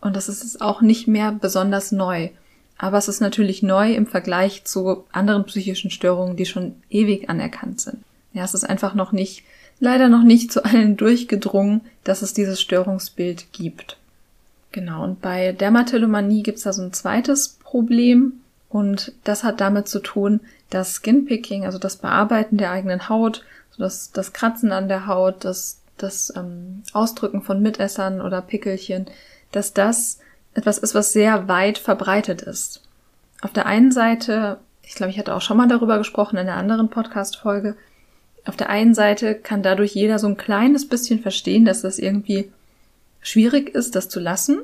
und 0.00 0.14
das 0.14 0.28
ist 0.28 0.60
auch 0.60 0.82
nicht 0.82 1.08
mehr 1.08 1.32
besonders 1.32 1.90
neu. 1.90 2.30
Aber 2.82 2.96
es 2.96 3.08
ist 3.08 3.20
natürlich 3.20 3.62
neu 3.62 3.92
im 3.92 4.06
Vergleich 4.06 4.64
zu 4.64 5.04
anderen 5.12 5.44
psychischen 5.44 5.90
Störungen, 5.90 6.36
die 6.36 6.46
schon 6.46 6.76
ewig 6.88 7.28
anerkannt 7.28 7.78
sind. 7.78 7.98
Ja, 8.32 8.42
es 8.42 8.54
ist 8.54 8.64
einfach 8.64 8.94
noch 8.94 9.12
nicht, 9.12 9.44
leider 9.80 10.08
noch 10.08 10.22
nicht 10.22 10.50
zu 10.50 10.64
allen 10.64 10.96
durchgedrungen, 10.96 11.82
dass 12.04 12.22
es 12.22 12.32
dieses 12.32 12.58
Störungsbild 12.58 13.52
gibt. 13.52 13.98
Genau, 14.72 15.04
und 15.04 15.20
bei 15.20 15.52
Dermatillomanie 15.52 16.42
gibt 16.42 16.56
es 16.56 16.64
da 16.64 16.72
so 16.72 16.80
ein 16.80 16.94
zweites 16.94 17.58
Problem 17.62 18.40
und 18.70 19.12
das 19.24 19.44
hat 19.44 19.60
damit 19.60 19.86
zu 19.86 20.00
tun, 20.00 20.40
dass 20.70 20.94
Skinpicking, 20.94 21.66
also 21.66 21.76
das 21.76 21.96
Bearbeiten 21.96 22.56
der 22.56 22.70
eigenen 22.70 23.10
Haut, 23.10 23.44
so 23.72 23.82
das, 23.82 24.10
das 24.12 24.32
Kratzen 24.32 24.72
an 24.72 24.88
der 24.88 25.06
Haut, 25.06 25.44
das, 25.44 25.82
das 25.98 26.32
ähm, 26.34 26.82
Ausdrücken 26.94 27.42
von 27.42 27.60
Mitessern 27.60 28.22
oder 28.22 28.40
Pickelchen, 28.40 29.04
dass 29.52 29.74
das 29.74 30.18
etwas 30.60 30.78
ist, 30.78 30.94
was 30.94 31.12
sehr 31.12 31.48
weit 31.48 31.78
verbreitet 31.78 32.42
ist. 32.42 32.82
Auf 33.40 33.52
der 33.52 33.66
einen 33.66 33.90
Seite, 33.90 34.58
ich 34.82 34.94
glaube, 34.94 35.10
ich 35.10 35.18
hatte 35.18 35.34
auch 35.34 35.40
schon 35.40 35.56
mal 35.56 35.68
darüber 35.68 35.98
gesprochen 35.98 36.36
in 36.36 36.48
einer 36.48 36.56
anderen 36.56 36.90
Podcast-Folge, 36.90 37.76
auf 38.44 38.56
der 38.56 38.70
einen 38.70 38.94
Seite 38.94 39.34
kann 39.34 39.62
dadurch 39.62 39.94
jeder 39.94 40.18
so 40.18 40.26
ein 40.26 40.36
kleines 40.36 40.88
bisschen 40.88 41.20
verstehen, 41.20 41.64
dass 41.64 41.82
das 41.82 41.98
irgendwie 41.98 42.50
schwierig 43.20 43.74
ist, 43.74 43.96
das 43.96 44.08
zu 44.08 44.20
lassen. 44.20 44.60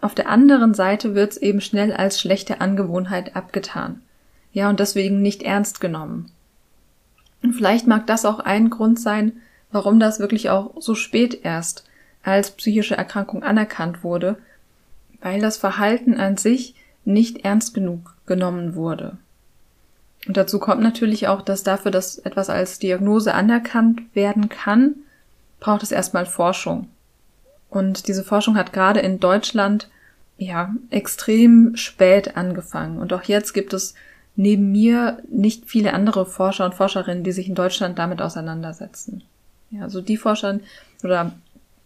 Auf 0.00 0.14
der 0.14 0.28
anderen 0.28 0.74
Seite 0.74 1.14
wird 1.14 1.32
es 1.32 1.36
eben 1.38 1.60
schnell 1.60 1.92
als 1.92 2.20
schlechte 2.20 2.60
Angewohnheit 2.60 3.36
abgetan. 3.36 4.02
Ja, 4.52 4.68
und 4.68 4.80
deswegen 4.80 5.22
nicht 5.22 5.42
ernst 5.42 5.80
genommen. 5.80 6.30
Und 7.42 7.54
vielleicht 7.54 7.86
mag 7.86 8.06
das 8.06 8.24
auch 8.24 8.38
ein 8.38 8.70
Grund 8.70 9.00
sein, 9.00 9.32
warum 9.72 9.98
das 9.98 10.20
wirklich 10.20 10.50
auch 10.50 10.80
so 10.80 10.94
spät 10.94 11.44
erst 11.44 11.84
als 12.22 12.52
psychische 12.52 12.96
Erkrankung 12.96 13.42
anerkannt 13.42 14.04
wurde, 14.04 14.36
weil 15.24 15.40
das 15.40 15.56
Verhalten 15.56 16.20
an 16.20 16.36
sich 16.36 16.74
nicht 17.06 17.46
ernst 17.46 17.72
genug 17.72 18.14
genommen 18.26 18.74
wurde. 18.74 19.16
Und 20.28 20.36
dazu 20.36 20.58
kommt 20.58 20.82
natürlich 20.82 21.28
auch, 21.28 21.40
dass 21.40 21.62
dafür, 21.62 21.90
dass 21.90 22.18
etwas 22.18 22.50
als 22.50 22.78
Diagnose 22.78 23.32
anerkannt 23.32 24.02
werden 24.14 24.50
kann, 24.50 24.96
braucht 25.60 25.82
es 25.82 25.92
erstmal 25.92 26.26
Forschung. 26.26 26.88
Und 27.70 28.06
diese 28.06 28.22
Forschung 28.22 28.56
hat 28.58 28.74
gerade 28.74 29.00
in 29.00 29.18
Deutschland 29.18 29.88
ja 30.36 30.74
extrem 30.90 31.74
spät 31.74 32.36
angefangen. 32.36 32.98
Und 32.98 33.10
auch 33.14 33.22
jetzt 33.22 33.54
gibt 33.54 33.72
es 33.72 33.94
neben 34.36 34.72
mir 34.72 35.22
nicht 35.30 35.70
viele 35.70 35.94
andere 35.94 36.26
Forscher 36.26 36.66
und 36.66 36.74
Forscherinnen, 36.74 37.24
die 37.24 37.32
sich 37.32 37.48
in 37.48 37.54
Deutschland 37.54 37.98
damit 37.98 38.20
auseinandersetzen. 38.20 39.24
Ja, 39.70 39.84
also 39.84 40.02
die 40.02 40.18
Forscher 40.18 40.60
oder 41.02 41.32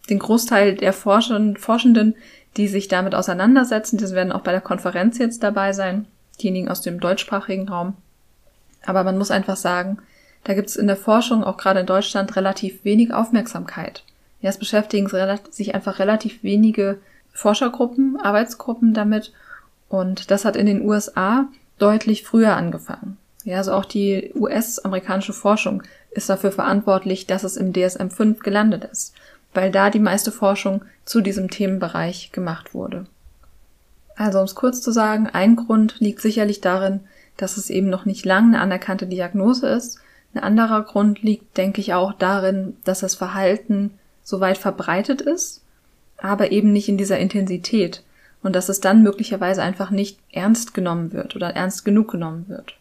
den 0.09 0.19
Großteil 0.19 0.75
der 0.75 0.91
Forschenden, 0.91 1.55
Forschenden, 1.55 2.15
die 2.57 2.67
sich 2.67 2.87
damit 2.87 3.15
auseinandersetzen, 3.15 3.97
die 3.97 4.09
werden 4.11 4.31
auch 4.31 4.41
bei 4.41 4.51
der 4.51 4.61
Konferenz 4.61 5.17
jetzt 5.17 5.43
dabei 5.43 5.73
sein, 5.73 6.07
diejenigen 6.41 6.69
aus 6.69 6.81
dem 6.81 6.99
deutschsprachigen 6.99 7.69
Raum. 7.69 7.95
Aber 8.85 9.03
man 9.03 9.17
muss 9.17 9.31
einfach 9.31 9.57
sagen, 9.57 9.99
da 10.43 10.53
gibt 10.53 10.69
es 10.69 10.75
in 10.75 10.87
der 10.87 10.95
Forschung, 10.95 11.43
auch 11.43 11.57
gerade 11.57 11.81
in 11.81 11.85
Deutschland, 11.85 12.35
relativ 12.35 12.83
wenig 12.83 13.13
Aufmerksamkeit. 13.13 14.03
Ja, 14.41 14.49
es 14.49 14.57
beschäftigen 14.57 15.09
sich 15.51 15.75
einfach 15.75 15.99
relativ 15.99 16.43
wenige 16.43 16.99
Forschergruppen, 17.33 18.19
Arbeitsgruppen 18.21 18.93
damit. 18.93 19.33
Und 19.89 20.31
das 20.31 20.45
hat 20.45 20.55
in 20.55 20.65
den 20.65 20.81
USA 20.87 21.47
deutlich 21.77 22.23
früher 22.23 22.55
angefangen. 22.55 23.17
Ja, 23.43 23.57
also 23.57 23.73
auch 23.73 23.85
die 23.85 24.31
US-amerikanische 24.35 25.33
Forschung 25.33 25.83
ist 26.11 26.29
dafür 26.29 26.51
verantwortlich, 26.51 27.27
dass 27.27 27.43
es 27.43 27.57
im 27.57 27.73
DSM-5 27.73 28.39
gelandet 28.39 28.85
ist, 28.85 29.13
weil 29.53 29.71
da 29.71 29.89
die 29.89 29.99
meiste 29.99 30.31
Forschung 30.31 30.83
zu 31.05 31.21
diesem 31.21 31.49
Themenbereich 31.49 32.31
gemacht 32.31 32.73
wurde. 32.73 33.05
Also 34.15 34.39
um 34.39 34.45
es 34.45 34.55
kurz 34.55 34.81
zu 34.81 34.91
sagen, 34.91 35.27
ein 35.27 35.55
Grund 35.55 35.99
liegt 35.99 36.21
sicherlich 36.21 36.61
darin, 36.61 37.01
dass 37.37 37.57
es 37.57 37.69
eben 37.69 37.89
noch 37.89 38.05
nicht 38.05 38.25
lang 38.25 38.49
eine 38.49 38.59
anerkannte 38.59 39.07
Diagnose 39.07 39.67
ist. 39.67 39.99
Ein 40.33 40.43
anderer 40.43 40.83
Grund 40.83 41.21
liegt, 41.21 41.57
denke 41.57 41.81
ich, 41.81 41.93
auch 41.93 42.13
darin, 42.13 42.75
dass 42.83 42.99
das 42.99 43.15
Verhalten 43.15 43.91
so 44.23 44.41
weit 44.41 44.57
verbreitet 44.57 45.21
ist, 45.21 45.63
aber 46.17 46.51
eben 46.51 46.73
nicht 46.73 46.89
in 46.89 46.97
dieser 46.97 47.17
Intensität 47.17 48.03
und 48.43 48.55
dass 48.55 48.69
es 48.69 48.79
dann 48.79 49.03
möglicherweise 49.03 49.61
einfach 49.61 49.89
nicht 49.89 50.19
ernst 50.31 50.73
genommen 50.73 51.13
wird 51.13 51.35
oder 51.35 51.55
ernst 51.55 51.85
genug 51.85 52.11
genommen 52.11 52.45
wird. 52.47 52.75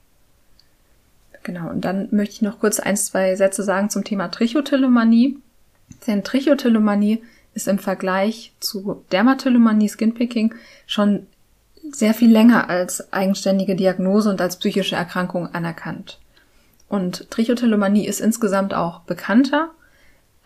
Genau, 1.42 1.70
und 1.70 1.84
dann 1.84 2.08
möchte 2.10 2.34
ich 2.34 2.42
noch 2.42 2.60
kurz 2.60 2.78
ein, 2.80 2.96
zwei 2.96 3.34
Sätze 3.34 3.62
sagen 3.62 3.90
zum 3.90 4.04
Thema 4.04 4.28
Trichotillomanie. 4.28 5.38
Denn 6.06 6.24
Trichotillomanie 6.24 7.22
ist 7.54 7.68
im 7.68 7.78
Vergleich 7.78 8.52
zu 8.60 9.04
Dermatillomanie, 9.12 9.88
Skinpicking, 9.88 10.54
schon 10.86 11.26
sehr 11.90 12.14
viel 12.14 12.30
länger 12.30 12.68
als 12.68 13.12
eigenständige 13.12 13.74
Diagnose 13.74 14.30
und 14.30 14.40
als 14.40 14.58
psychische 14.58 14.96
Erkrankung 14.96 15.54
anerkannt. 15.54 16.18
Und 16.88 17.30
Trichotillomanie 17.30 18.06
ist 18.06 18.20
insgesamt 18.20 18.74
auch 18.74 19.00
bekannter 19.00 19.70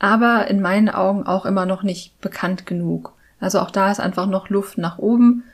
aber 0.02 0.48
in 0.48 0.60
meinen 0.60 0.88
Augen 0.88 1.28
auch 1.28 1.46
immer 1.46 1.64
noch 1.64 1.84
nicht 1.84 2.20
bekannt 2.20 2.66
genug. 2.66 3.12
Also 3.38 3.60
auch 3.60 3.70
da 3.70 3.90
ist 3.90 4.00
einfach 4.00 4.26
noch 4.26 4.48
Luft 4.48 4.76
nach 4.76 4.98
oben 4.98 5.44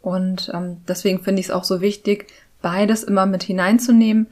und 0.00 0.48
ähm, 0.54 0.76
deswegen 0.86 1.24
finde 1.24 1.40
ich 1.40 1.46
es 1.46 1.52
auch 1.52 1.64
so 1.64 1.80
wichtig, 1.80 2.28
beides 2.62 3.02
immer 3.02 3.26
mit 3.26 3.42
hineinzunehmen. 3.42 4.28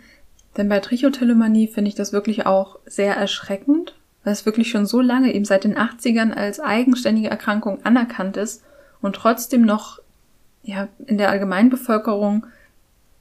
Denn 0.57 0.69
bei 0.69 0.79
Trichotillomanie 0.79 1.67
finde 1.67 1.89
ich 1.89 1.97
das 1.97 2.13
wirklich 2.13 2.47
auch 2.47 2.79
sehr 2.87 3.17
erschreckend, 3.17 3.97
weil 4.25 4.33
es 4.33 4.47
wirklich 4.47 4.71
schon 4.71 4.87
so 4.87 5.01
lange 5.01 5.33
eben 5.33 5.45
seit 5.45 5.65
den 5.65 5.77
80ern 5.77 6.33
als 6.33 6.59
eigenständige 6.59 7.31
Erkrankung 7.31 7.85
anerkannt 7.85 8.37
ist 8.37 8.63
und 9.01 9.17
trotzdem 9.17 9.63
noch 9.63 10.01
ja 10.63 10.89
in 11.07 11.19
der 11.19 11.31
Allgemeinbevölkerung 11.31 12.47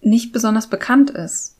nicht 0.01 0.31
besonders 0.31 0.67
bekannt 0.67 1.09
ist. 1.11 1.57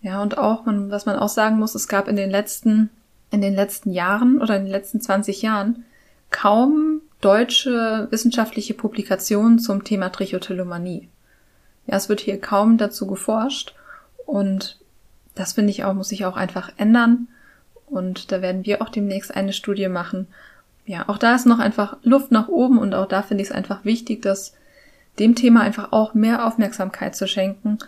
Ja, 0.00 0.22
und 0.22 0.38
auch, 0.38 0.62
was 0.66 1.06
man 1.06 1.16
auch 1.16 1.28
sagen 1.28 1.58
muss, 1.58 1.74
es 1.74 1.88
gab 1.88 2.08
in 2.08 2.16
den 2.16 2.30
letzten 2.30 2.90
in 3.30 3.40
den 3.40 3.54
letzten 3.54 3.90
Jahren 3.90 4.40
oder 4.40 4.56
in 4.56 4.64
den 4.64 4.72
letzten 4.72 5.00
20 5.00 5.42
Jahren 5.42 5.84
kaum 6.30 7.02
deutsche 7.20 8.08
wissenschaftliche 8.10 8.74
Publikationen 8.74 9.58
zum 9.58 9.84
Thema 9.84 10.10
Trichotillomanie. 10.10 11.08
Ja, 11.86 11.96
es 11.96 12.08
wird 12.08 12.20
hier 12.20 12.40
kaum 12.40 12.78
dazu 12.78 13.06
geforscht 13.06 13.74
und 14.26 14.78
das 15.34 15.54
finde 15.54 15.70
ich 15.70 15.84
auch, 15.84 15.94
muss 15.94 16.08
sich 16.08 16.24
auch 16.24 16.36
einfach 16.36 16.72
ändern. 16.76 17.28
Und 17.90 18.32
da 18.32 18.42
werden 18.42 18.64
wir 18.66 18.82
auch 18.82 18.88
demnächst 18.88 19.34
eine 19.34 19.52
Studie 19.52 19.88
machen. 19.88 20.26
Ja, 20.86 21.08
auch 21.08 21.18
da 21.18 21.34
ist 21.34 21.46
noch 21.46 21.58
einfach 21.58 21.96
Luft 22.02 22.32
nach 22.32 22.48
oben 22.48 22.78
und 22.78 22.94
auch 22.94 23.06
da 23.06 23.22
finde 23.22 23.42
ich 23.42 23.50
es 23.50 23.54
einfach 23.54 23.84
wichtig, 23.84 24.22
dass 24.22 24.54
dem 25.18 25.34
Thema 25.34 25.60
einfach 25.60 25.92
auch 25.92 26.14
mehr 26.14 26.46
Aufmerksamkeit 26.46 27.14
zu 27.14 27.26
schenken, 27.26 27.78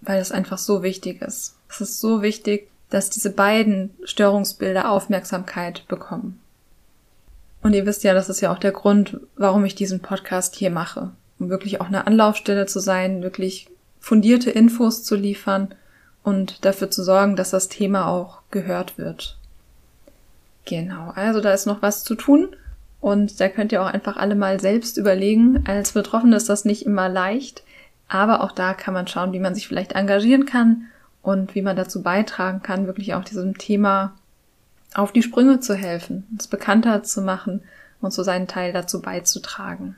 weil 0.00 0.20
es 0.20 0.32
einfach 0.32 0.58
so 0.58 0.82
wichtig 0.82 1.20
ist. 1.20 1.56
Es 1.68 1.80
ist 1.80 2.00
so 2.00 2.22
wichtig, 2.22 2.68
dass 2.88 3.10
diese 3.10 3.30
beiden 3.30 3.90
Störungsbilder 4.04 4.90
Aufmerksamkeit 4.90 5.86
bekommen. 5.86 6.40
Und 7.62 7.74
ihr 7.74 7.86
wisst 7.86 8.04
ja, 8.04 8.14
das 8.14 8.28
ist 8.28 8.40
ja 8.40 8.52
auch 8.52 8.58
der 8.58 8.72
Grund, 8.72 9.20
warum 9.36 9.64
ich 9.64 9.74
diesen 9.74 10.00
Podcast 10.00 10.54
hier 10.54 10.70
mache. 10.70 11.10
Um 11.38 11.50
wirklich 11.50 11.80
auch 11.80 11.86
eine 11.86 12.06
Anlaufstelle 12.06 12.66
zu 12.66 12.80
sein, 12.80 13.22
wirklich 13.22 13.68
fundierte 13.98 14.50
Infos 14.50 15.04
zu 15.04 15.14
liefern 15.14 15.74
und 16.22 16.64
dafür 16.64 16.90
zu 16.90 17.02
sorgen, 17.02 17.36
dass 17.36 17.50
das 17.50 17.68
Thema 17.68 18.06
auch 18.08 18.42
gehört 18.50 18.98
wird. 18.98 19.38
Genau, 20.64 21.10
also 21.14 21.40
da 21.40 21.52
ist 21.52 21.66
noch 21.66 21.82
was 21.82 22.04
zu 22.04 22.14
tun 22.14 22.48
und 23.00 23.40
da 23.40 23.48
könnt 23.48 23.72
ihr 23.72 23.82
auch 23.82 23.86
einfach 23.86 24.16
alle 24.16 24.34
mal 24.34 24.60
selbst 24.60 24.98
überlegen. 24.98 25.64
Als 25.66 25.92
Betroffene 25.92 26.36
ist 26.36 26.48
das 26.48 26.64
nicht 26.64 26.84
immer 26.84 27.08
leicht, 27.08 27.64
aber 28.08 28.42
auch 28.42 28.52
da 28.52 28.74
kann 28.74 28.94
man 28.94 29.06
schauen, 29.06 29.32
wie 29.32 29.40
man 29.40 29.54
sich 29.54 29.66
vielleicht 29.66 29.92
engagieren 29.92 30.44
kann 30.44 30.86
und 31.22 31.54
wie 31.54 31.62
man 31.62 31.76
dazu 31.76 32.02
beitragen 32.02 32.62
kann, 32.62 32.86
wirklich 32.86 33.14
auch 33.14 33.24
diesem 33.24 33.56
Thema 33.56 34.12
auf 34.94 35.12
die 35.12 35.22
Sprünge 35.22 35.60
zu 35.60 35.74
helfen, 35.74 36.26
es 36.38 36.46
bekannter 36.46 37.02
zu 37.02 37.22
machen 37.22 37.62
und 38.00 38.12
so 38.12 38.22
seinen 38.22 38.48
Teil 38.48 38.72
dazu 38.72 39.00
beizutragen. 39.00 39.96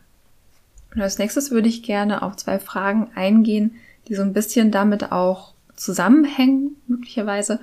Und 0.95 1.00
als 1.00 1.19
nächstes 1.19 1.50
würde 1.50 1.69
ich 1.69 1.83
gerne 1.83 2.23
auf 2.23 2.37
zwei 2.37 2.59
Fragen 2.59 3.11
eingehen, 3.14 3.76
die 4.09 4.14
so 4.14 4.23
ein 4.23 4.35
bisschen 4.35 4.71
damit 4.71 5.11
auch 5.11 5.55
zusammenhängen, 5.76 6.76
möglicherweise. 6.87 7.61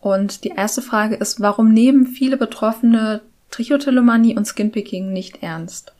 Und 0.00 0.44
die 0.44 0.50
erste 0.50 0.82
Frage 0.82 1.14
ist, 1.14 1.40
warum 1.40 1.72
nehmen 1.72 2.06
viele 2.06 2.36
Betroffene 2.36 3.22
Trichotillomanie 3.50 4.36
und 4.36 4.46
Skinpicking 4.46 5.12
nicht 5.12 5.42
ernst? 5.42 5.92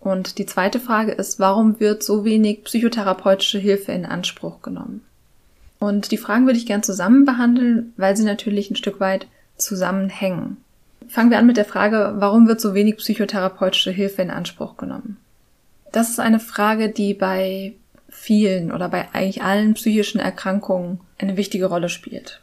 Und 0.00 0.38
die 0.38 0.46
zweite 0.46 0.80
Frage 0.80 1.12
ist, 1.12 1.38
warum 1.38 1.78
wird 1.78 2.02
so 2.02 2.24
wenig 2.24 2.64
psychotherapeutische 2.64 3.58
Hilfe 3.58 3.92
in 3.92 4.04
Anspruch 4.04 4.60
genommen? 4.60 5.02
Und 5.78 6.10
die 6.10 6.16
Fragen 6.16 6.46
würde 6.46 6.58
ich 6.58 6.66
gern 6.66 6.82
zusammen 6.82 7.24
behandeln, 7.24 7.92
weil 7.96 8.16
sie 8.16 8.24
natürlich 8.24 8.70
ein 8.70 8.76
Stück 8.76 9.00
weit 9.00 9.26
zusammenhängen. 9.56 10.56
Fangen 11.08 11.30
wir 11.30 11.38
an 11.38 11.46
mit 11.46 11.56
der 11.56 11.64
Frage, 11.64 12.14
warum 12.18 12.48
wird 12.48 12.60
so 12.60 12.74
wenig 12.74 12.96
psychotherapeutische 12.96 13.90
Hilfe 13.90 14.22
in 14.22 14.30
Anspruch 14.30 14.76
genommen? 14.76 15.18
Das 15.92 16.08
ist 16.08 16.20
eine 16.20 16.40
Frage, 16.40 16.88
die 16.88 17.14
bei 17.14 17.74
vielen 18.12 18.70
oder 18.70 18.88
bei 18.88 19.08
eigentlich 19.12 19.42
allen 19.42 19.74
psychischen 19.74 20.20
Erkrankungen 20.20 21.00
eine 21.18 21.36
wichtige 21.36 21.66
Rolle 21.66 21.88
spielt. 21.88 22.40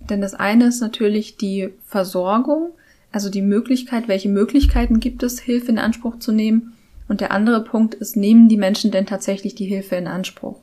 Denn 0.00 0.20
das 0.20 0.34
eine 0.34 0.66
ist 0.66 0.80
natürlich 0.80 1.36
die 1.36 1.70
Versorgung, 1.86 2.70
also 3.12 3.28
die 3.30 3.42
Möglichkeit, 3.42 4.08
welche 4.08 4.28
Möglichkeiten 4.28 4.98
gibt 4.98 5.22
es, 5.22 5.38
Hilfe 5.38 5.70
in 5.70 5.78
Anspruch 5.78 6.18
zu 6.18 6.32
nehmen. 6.32 6.72
Und 7.08 7.20
der 7.20 7.30
andere 7.30 7.62
Punkt 7.62 7.94
ist, 7.94 8.16
nehmen 8.16 8.48
die 8.48 8.56
Menschen 8.56 8.90
denn 8.90 9.06
tatsächlich 9.06 9.54
die 9.54 9.66
Hilfe 9.66 9.96
in 9.96 10.06
Anspruch? 10.06 10.58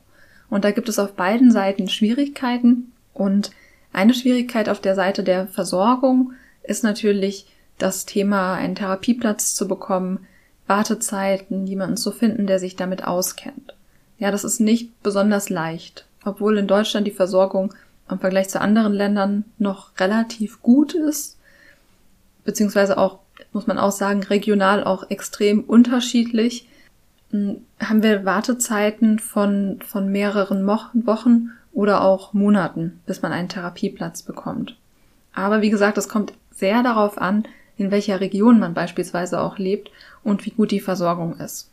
Und 0.50 0.64
da 0.64 0.72
gibt 0.72 0.88
es 0.88 0.98
auf 0.98 1.14
beiden 1.14 1.50
Seiten 1.50 1.88
Schwierigkeiten. 1.88 2.92
Und 3.12 3.50
eine 3.92 4.12
Schwierigkeit 4.12 4.68
auf 4.68 4.80
der 4.80 4.94
Seite 4.94 5.24
der 5.24 5.46
Versorgung 5.46 6.32
ist 6.62 6.84
natürlich 6.84 7.46
das 7.78 8.06
Thema, 8.06 8.54
einen 8.54 8.74
Therapieplatz 8.74 9.54
zu 9.54 9.66
bekommen, 9.66 10.26
Wartezeiten, 10.66 11.66
jemanden 11.66 11.96
zu 11.96 12.10
finden, 12.10 12.46
der 12.46 12.58
sich 12.58 12.76
damit 12.76 13.04
auskennt. 13.04 13.73
Ja, 14.24 14.30
das 14.30 14.42
ist 14.42 14.58
nicht 14.58 15.02
besonders 15.02 15.50
leicht, 15.50 16.06
obwohl 16.24 16.56
in 16.56 16.66
Deutschland 16.66 17.06
die 17.06 17.10
Versorgung 17.10 17.74
im 18.10 18.18
Vergleich 18.18 18.48
zu 18.48 18.58
anderen 18.58 18.94
Ländern 18.94 19.44
noch 19.58 19.90
relativ 20.00 20.62
gut 20.62 20.94
ist, 20.94 21.36
beziehungsweise 22.42 22.96
auch, 22.96 23.18
muss 23.52 23.66
man 23.66 23.76
auch 23.76 23.92
sagen, 23.92 24.22
regional 24.22 24.82
auch 24.82 25.10
extrem 25.10 25.60
unterschiedlich, 25.60 26.66
hm, 27.32 27.66
haben 27.78 28.02
wir 28.02 28.24
Wartezeiten 28.24 29.18
von, 29.18 29.80
von 29.84 30.10
mehreren 30.10 30.66
Wochen 30.66 31.50
oder 31.74 32.00
auch 32.00 32.32
Monaten, 32.32 33.00
bis 33.04 33.20
man 33.20 33.30
einen 33.30 33.50
Therapieplatz 33.50 34.22
bekommt. 34.22 34.74
Aber 35.34 35.60
wie 35.60 35.68
gesagt, 35.68 35.98
es 35.98 36.08
kommt 36.08 36.32
sehr 36.50 36.82
darauf 36.82 37.18
an, 37.18 37.44
in 37.76 37.90
welcher 37.90 38.22
Region 38.22 38.58
man 38.58 38.72
beispielsweise 38.72 39.38
auch 39.38 39.58
lebt 39.58 39.90
und 40.22 40.46
wie 40.46 40.52
gut 40.52 40.70
die 40.70 40.80
Versorgung 40.80 41.38
ist. 41.40 41.68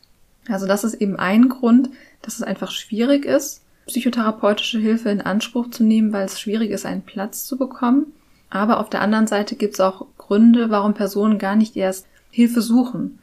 Also 0.48 0.68
das 0.68 0.84
ist 0.84 0.96
eben 0.96 1.18
ein 1.18 1.50
Grund, 1.50 1.90
dass 2.22 2.36
es 2.36 2.44
einfach 2.44 2.72
schwierig 2.72 3.26
ist, 3.26 3.64
psychotherapeutische 3.88 4.80
Hilfe 4.80 5.10
in 5.10 5.22
Anspruch 5.22 5.70
zu 5.70 5.84
nehmen, 5.84 6.14
weil 6.14 6.26
es 6.26 6.40
schwierig 6.40 6.72
ist, 6.72 6.86
einen 6.86 7.04
Platz 7.04 7.46
zu 7.46 7.58
bekommen. 7.58 8.14
Aber 8.50 8.80
auf 8.80 8.90
der 8.90 9.02
anderen 9.02 9.28
Seite 9.28 9.56
gibt 9.56 9.76
es 9.76 9.80
auch 9.80 10.06
Gründe, 10.18 10.70
warum 10.70 10.94
Personen 10.94 11.40
gar 11.40 11.56
nicht 11.56 11.76
erst 11.76 12.06
Hilfe 12.30 12.62
suchen 12.62 13.20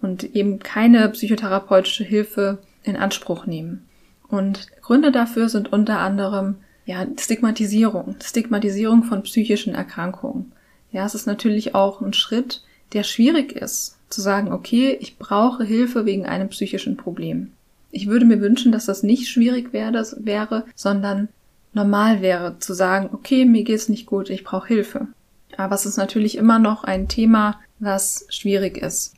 und 0.00 0.24
eben 0.34 0.58
keine 0.58 1.08
psychotherapeutische 1.08 2.04
Hilfe 2.04 2.58
in 2.82 2.96
Anspruch 2.96 3.46
nehmen. 3.46 3.88
Und 4.28 4.68
Gründe 4.80 5.12
dafür 5.12 5.48
sind 5.48 5.72
unter 5.72 5.98
anderem 5.98 6.56
ja, 6.84 7.06
Stigmatisierung, 7.18 8.16
Stigmatisierung 8.22 9.04
von 9.04 9.22
psychischen 9.22 9.74
Erkrankungen. 9.74 10.52
Ja, 10.90 11.06
es 11.06 11.14
ist 11.14 11.26
natürlich 11.26 11.74
auch 11.74 12.00
ein 12.00 12.12
Schritt, 12.12 12.62
der 12.92 13.04
schwierig 13.04 13.52
ist, 13.52 13.98
zu 14.12 14.20
sagen, 14.20 14.52
okay, 14.52 14.96
ich 15.00 15.18
brauche 15.18 15.64
Hilfe 15.64 16.04
wegen 16.04 16.26
einem 16.26 16.48
psychischen 16.48 16.96
Problem. 16.96 17.52
Ich 17.90 18.06
würde 18.06 18.24
mir 18.24 18.40
wünschen, 18.40 18.72
dass 18.72 18.86
das 18.86 19.02
nicht 19.02 19.28
schwierig 19.28 19.72
wäre, 19.72 19.92
wäre 20.18 20.64
sondern 20.74 21.28
normal 21.72 22.20
wäre 22.20 22.58
zu 22.58 22.74
sagen, 22.74 23.10
okay, 23.12 23.44
mir 23.44 23.64
geht's 23.64 23.88
nicht 23.88 24.06
gut, 24.06 24.30
ich 24.30 24.44
brauche 24.44 24.68
Hilfe. 24.68 25.08
Aber 25.56 25.74
es 25.74 25.86
ist 25.86 25.96
natürlich 25.96 26.36
immer 26.36 26.58
noch 26.58 26.84
ein 26.84 27.08
Thema, 27.08 27.60
was 27.78 28.26
schwierig 28.28 28.78
ist 28.78 29.14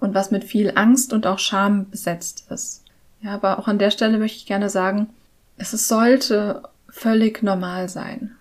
und 0.00 0.14
was 0.14 0.30
mit 0.30 0.44
viel 0.44 0.72
Angst 0.74 1.12
und 1.12 1.26
auch 1.26 1.38
Scham 1.38 1.90
besetzt 1.90 2.46
ist. 2.50 2.82
Ja, 3.20 3.34
aber 3.34 3.58
auch 3.58 3.68
an 3.68 3.78
der 3.78 3.90
Stelle 3.90 4.18
möchte 4.18 4.38
ich 4.38 4.46
gerne 4.46 4.70
sagen, 4.70 5.08
es 5.56 5.70
sollte 5.88 6.62
völlig 6.88 7.42
normal 7.42 7.88
sein. 7.88 8.32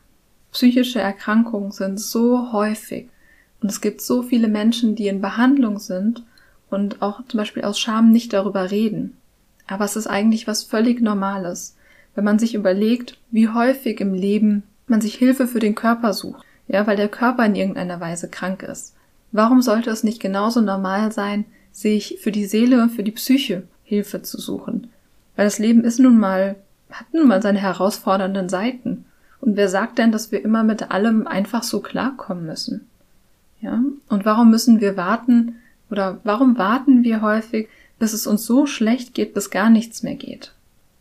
Psychische 0.52 1.00
Erkrankungen 1.00 1.72
sind 1.72 2.00
so 2.00 2.52
häufig 2.52 3.10
und 3.64 3.72
es 3.72 3.80
gibt 3.80 4.02
so 4.02 4.22
viele 4.22 4.50
Menschen, 4.50 4.96
die 4.96 5.08
in 5.08 5.22
Behandlung 5.22 5.80
sind 5.80 6.22
und 6.70 7.02
auch 7.02 7.26
zum 7.28 7.38
Beispiel 7.38 7.64
aus 7.64 7.80
Scham 7.80 8.12
nicht 8.12 8.34
darüber 8.34 8.72
reden. 8.72 9.16
Aber 9.68 9.86
es 9.86 9.96
ist 9.96 10.08
eigentlich 10.08 10.48
was 10.48 10.64
völlig 10.64 11.02
Normales, 11.02 11.78
wenn 12.14 12.26
man 12.26 12.38
sich 12.38 12.56
überlegt, 12.56 13.18
wie 13.32 13.48
häufig 13.48 14.02
im 14.02 14.14
Leben 14.14 14.64
man 14.88 15.00
sich 15.00 15.16
Hilfe 15.16 15.48
für 15.48 15.62
den 15.62 15.76
Körper 15.76 16.14
sucht, 16.14 16.46
ja, 16.68 16.86
weil 16.86 16.98
der 16.98 17.08
Körper 17.08 17.46
in 17.46 17.56
irgendeiner 17.56 18.02
Weise 18.02 18.28
krank 18.28 18.64
ist. 18.64 18.96
Warum 19.32 19.62
sollte 19.62 19.90
es 19.90 20.04
nicht 20.04 20.20
genauso 20.20 20.60
normal 20.60 21.14
sein, 21.14 21.46
sich 21.72 22.18
für 22.22 22.34
die 22.34 22.46
Seele 22.46 22.84
und 22.84 22.90
für 22.90 23.04
die 23.04 23.12
Psyche 23.12 23.64
Hilfe 23.86 24.22
zu 24.24 24.42
suchen? 24.42 24.90
Weil 25.38 25.46
das 25.46 25.58
Leben 25.58 25.86
ist 25.86 26.00
nun 26.00 26.20
mal, 26.20 26.58
hat 26.92 27.08
nun 27.14 27.30
mal 27.30 27.42
seine 27.42 27.60
herausfordernden 27.60 28.50
Seiten. 28.50 29.06
Und 29.40 29.56
wer 29.56 29.70
sagt 29.70 30.00
denn, 30.00 30.12
dass 30.12 30.34
wir 30.34 30.44
immer 30.44 30.64
mit 30.64 30.92
allem 30.92 31.28
einfach 31.28 31.64
so 31.64 31.80
klarkommen 31.80 32.46
müssen? 32.46 32.90
Ja? 33.64 33.82
Und 34.10 34.26
warum 34.26 34.52
müssen 34.52 34.82
wir 34.82 34.98
warten 34.98 35.56
oder 35.90 36.20
warum 36.24 36.58
warten 36.58 37.04
wir 37.04 37.22
häufig, 37.22 37.70
bis 37.98 38.14
es 38.14 38.28
uns 38.28 38.46
so 38.46 38.66
schlecht 38.66 39.14
geht, 39.14 39.34
bis 39.34 39.50
gar 39.50 39.70
nichts 39.70 40.04
mehr 40.04 40.16
geht. 40.16 40.54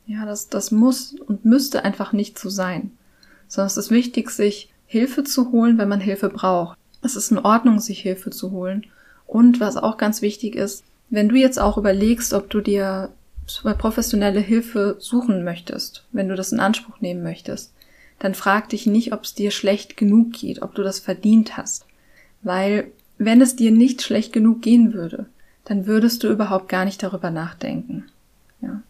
Ja, 0.06 0.24
das, 0.24 0.48
das 0.48 0.70
muss 0.70 1.14
und 1.26 1.44
müsste 1.44 1.84
einfach 1.84 2.12
nicht 2.12 2.38
so 2.38 2.48
sein. 2.48 2.92
Sondern 3.48 3.66
es 3.66 3.76
ist 3.76 3.90
wichtig, 3.90 4.30
sich 4.30 4.70
Hilfe 4.86 5.24
zu 5.24 5.50
holen, 5.50 5.78
wenn 5.78 5.88
man 5.88 6.00
Hilfe 6.00 6.28
braucht. 6.28 6.78
Es 7.02 7.16
ist 7.16 7.30
in 7.32 7.38
Ordnung, 7.38 7.80
sich 7.80 8.00
Hilfe 8.00 8.30
zu 8.30 8.52
holen. 8.52 8.86
Und 9.26 9.58
was 9.58 9.76
auch 9.76 9.96
ganz 9.96 10.22
wichtig 10.22 10.54
ist, 10.54 10.84
wenn 11.10 11.28
du 11.28 11.34
jetzt 11.36 11.58
auch 11.58 11.76
überlegst, 11.76 12.32
ob 12.32 12.50
du 12.50 12.60
dir 12.60 13.10
professionelle 13.78 14.40
Hilfe 14.40 14.96
suchen 14.98 15.44
möchtest, 15.44 16.04
wenn 16.12 16.28
du 16.28 16.36
das 16.36 16.52
in 16.52 16.60
Anspruch 16.60 17.00
nehmen 17.00 17.22
möchtest, 17.22 17.72
dann 18.18 18.34
frag 18.34 18.68
dich 18.68 18.86
nicht, 18.86 19.12
ob 19.12 19.24
es 19.24 19.34
dir 19.34 19.50
schlecht 19.50 19.96
genug 19.96 20.32
geht, 20.32 20.62
ob 20.62 20.74
du 20.74 20.82
das 20.82 21.00
verdient 21.00 21.56
hast. 21.56 21.86
Weil 22.42 22.90
wenn 23.18 23.40
es 23.40 23.56
dir 23.56 23.70
nicht 23.70 24.02
schlecht 24.02 24.32
genug 24.32 24.62
gehen 24.62 24.92
würde, 24.92 25.26
dann 25.64 25.86
würdest 25.86 26.22
du 26.22 26.28
überhaupt 26.28 26.68
gar 26.68 26.84
nicht 26.84 27.02
darüber 27.02 27.30
nachdenken. 27.30 28.06
Ja. 28.60 28.82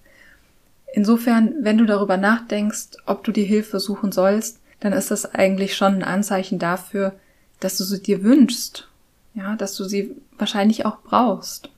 Insofern, 0.95 1.55
wenn 1.61 1.79
du 1.79 1.85
darüber 1.85 2.17
nachdenkst, 2.17 2.99
ob 3.07 3.25
du 3.25 3.33
die 3.33 3.45
Hilfe 3.45 3.81
suchen 3.81 4.12
sollst, 4.12 4.61
dann 4.81 4.93
ist 4.93 5.11
das 5.11 5.35
eigentlich 5.35 5.77
schon 5.77 5.95
ein 5.97 6.03
Anzeichen 6.03 6.59
dafür, 6.59 7.15
dass 7.61 7.79
du 7.79 7.85
sie 7.85 8.03
dir 8.03 8.23
wünschst, 8.23 8.88
ja, 9.35 9.55
dass 9.57 9.77
du 9.77 9.85
sie 9.85 10.17
wahrscheinlich 10.38 10.85
auch 10.85 10.99
brauchst. 11.03 11.71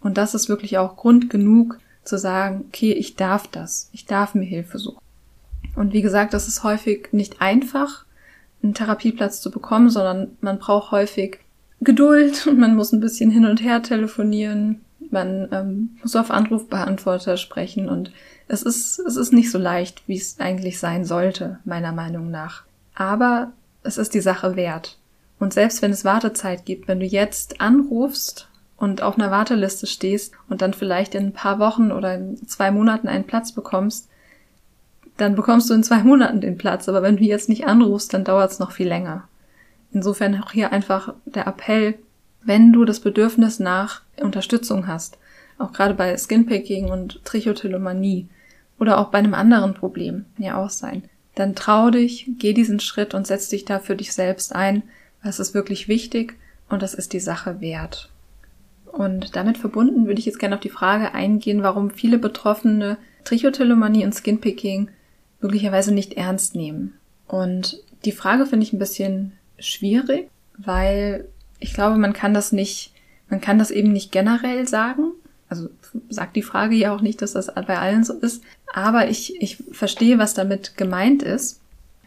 Und 0.00 0.18
das 0.18 0.34
ist 0.34 0.48
wirklich 0.48 0.78
auch 0.78 0.96
Grund 0.96 1.30
genug 1.30 1.78
zu 2.04 2.18
sagen, 2.18 2.64
okay, 2.68 2.92
ich 2.92 3.16
darf 3.16 3.46
das, 3.46 3.88
ich 3.92 4.06
darf 4.06 4.34
mir 4.34 4.44
Hilfe 4.44 4.78
suchen. 4.78 5.00
Und 5.74 5.92
wie 5.92 6.02
gesagt, 6.02 6.34
das 6.34 6.48
ist 6.48 6.64
häufig 6.64 7.08
nicht 7.12 7.40
einfach, 7.40 8.04
einen 8.62 8.74
Therapieplatz 8.74 9.40
zu 9.40 9.50
bekommen, 9.50 9.90
sondern 9.90 10.36
man 10.40 10.58
braucht 10.58 10.92
häufig 10.92 11.40
Geduld 11.80 12.46
und 12.46 12.58
man 12.58 12.76
muss 12.76 12.92
ein 12.92 13.00
bisschen 13.00 13.30
hin 13.30 13.44
und 13.44 13.62
her 13.62 13.82
telefonieren. 13.82 14.82
man 15.10 15.48
ähm, 15.52 15.96
muss 16.00 16.16
auf 16.16 16.30
Anrufbeantworter 16.30 17.36
sprechen 17.36 17.88
und 17.88 18.12
es 18.48 18.62
ist, 18.62 18.98
es 18.98 19.16
ist 19.16 19.32
nicht 19.32 19.50
so 19.50 19.58
leicht, 19.58 20.02
wie 20.06 20.16
es 20.16 20.38
eigentlich 20.38 20.78
sein 20.78 21.04
sollte, 21.04 21.58
meiner 21.64 21.92
Meinung 21.92 22.30
nach. 22.30 22.64
Aber 22.94 23.52
es 23.82 23.98
ist 23.98 24.14
die 24.14 24.20
Sache 24.20 24.56
wert. 24.56 24.98
Und 25.38 25.52
selbst 25.52 25.82
wenn 25.82 25.90
es 25.90 26.04
Wartezeit 26.04 26.64
gibt, 26.64 26.86
wenn 26.86 27.00
du 27.00 27.06
jetzt 27.06 27.60
anrufst 27.60 28.48
und 28.76 29.02
auf 29.02 29.18
einer 29.18 29.30
Warteliste 29.30 29.86
stehst 29.86 30.34
und 30.48 30.62
dann 30.62 30.74
vielleicht 30.74 31.14
in 31.14 31.26
ein 31.26 31.32
paar 31.32 31.58
Wochen 31.58 31.90
oder 31.90 32.14
in 32.14 32.36
zwei 32.46 32.70
Monaten 32.70 33.08
einen 33.08 33.24
Platz 33.24 33.52
bekommst, 33.52 34.08
dann 35.22 35.36
bekommst 35.36 35.70
du 35.70 35.74
in 35.74 35.84
zwei 35.84 36.02
Monaten 36.02 36.40
den 36.40 36.58
Platz. 36.58 36.88
Aber 36.88 37.02
wenn 37.02 37.16
du 37.16 37.22
jetzt 37.22 37.48
nicht 37.48 37.66
anrufst, 37.66 38.12
dann 38.12 38.24
dauert 38.24 38.50
es 38.50 38.58
noch 38.58 38.72
viel 38.72 38.88
länger. 38.88 39.28
Insofern 39.92 40.42
auch 40.42 40.52
hier 40.52 40.72
einfach 40.72 41.14
der 41.24 41.46
Appell, 41.46 41.94
wenn 42.42 42.72
du 42.72 42.84
das 42.84 43.00
Bedürfnis 43.00 43.60
nach 43.60 44.02
Unterstützung 44.20 44.86
hast, 44.88 45.18
auch 45.58 45.72
gerade 45.72 45.94
bei 45.94 46.16
Skinpicking 46.16 46.90
und 46.90 47.24
Trichotillomanie 47.24 48.26
oder 48.80 48.98
auch 48.98 49.10
bei 49.10 49.18
einem 49.18 49.34
anderen 49.34 49.74
Problem, 49.74 50.24
ja 50.38 50.56
auch 50.56 50.70
sein, 50.70 51.04
dann 51.36 51.54
trau 51.54 51.90
dich, 51.90 52.28
geh 52.38 52.52
diesen 52.52 52.80
Schritt 52.80 53.14
und 53.14 53.26
setz 53.26 53.48
dich 53.48 53.64
da 53.64 53.78
für 53.78 53.94
dich 53.94 54.12
selbst 54.12 54.54
ein. 54.54 54.82
Das 55.22 55.38
ist 55.38 55.54
wirklich 55.54 55.86
wichtig 55.86 56.36
und 56.68 56.82
das 56.82 56.94
ist 56.94 57.12
die 57.12 57.20
Sache 57.20 57.60
wert. 57.60 58.10
Und 58.86 59.36
damit 59.36 59.56
verbunden 59.56 60.06
würde 60.06 60.18
ich 60.18 60.26
jetzt 60.26 60.40
gerne 60.40 60.56
auf 60.56 60.60
die 60.60 60.68
Frage 60.68 61.14
eingehen, 61.14 61.62
warum 61.62 61.90
viele 61.90 62.18
Betroffene 62.18 62.98
Trichotillomanie 63.24 64.04
und 64.04 64.14
Skinpicking 64.14 64.88
möglicherweise 65.42 65.92
nicht 65.92 66.14
ernst 66.14 66.54
nehmen. 66.54 66.94
Und 67.26 67.82
die 68.04 68.12
Frage 68.12 68.46
finde 68.46 68.64
ich 68.64 68.72
ein 68.72 68.78
bisschen 68.78 69.32
schwierig, 69.58 70.30
weil 70.56 71.28
ich 71.58 71.74
glaube, 71.74 71.98
man 71.98 72.12
kann 72.12 72.34
das 72.34 72.52
nicht, 72.52 72.92
man 73.28 73.40
kann 73.40 73.58
das 73.58 73.70
eben 73.70 73.92
nicht 73.92 74.12
generell 74.12 74.66
sagen. 74.66 75.12
Also 75.48 75.68
sagt 76.08 76.36
die 76.36 76.42
Frage 76.42 76.74
ja 76.74 76.94
auch 76.94 77.02
nicht, 77.02 77.20
dass 77.20 77.32
das 77.32 77.54
bei 77.54 77.78
allen 77.78 78.04
so 78.04 78.14
ist. 78.14 78.42
Aber 78.72 79.08
ich, 79.08 79.40
ich 79.42 79.62
verstehe, 79.72 80.18
was 80.18 80.34
damit 80.34 80.76
gemeint 80.76 81.22
ist. 81.22 81.60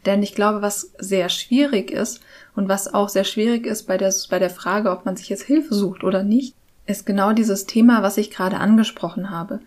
Denn 0.05 0.21
ich 0.21 0.35
glaube, 0.35 0.61
was 0.61 0.91
sehr 0.99 1.29
schwierig 1.29 1.89
ist 1.89 2.21
und 2.55 2.69
was 2.69 2.93
auch 2.93 3.09
sehr 3.09 3.23
schwierig 3.23 3.65
ist 3.65 3.83
bei 3.83 3.97
der, 3.97 4.13
bei 4.29 4.37
der 4.37 4.51
Frage, 4.51 4.91
ob 4.91 5.05
man 5.05 5.17
sich 5.17 5.29
jetzt 5.29 5.43
Hilfe 5.43 5.73
sucht 5.73 6.03
oder 6.03 6.23
nicht, 6.23 6.53
ist 6.85 7.05
genau 7.05 7.33
dieses 7.33 7.65
Thema, 7.65 8.03
was 8.03 8.17
ich 8.17 8.29
gerade 8.29 8.57
angesprochen 8.57 9.31
habe. 9.31 9.59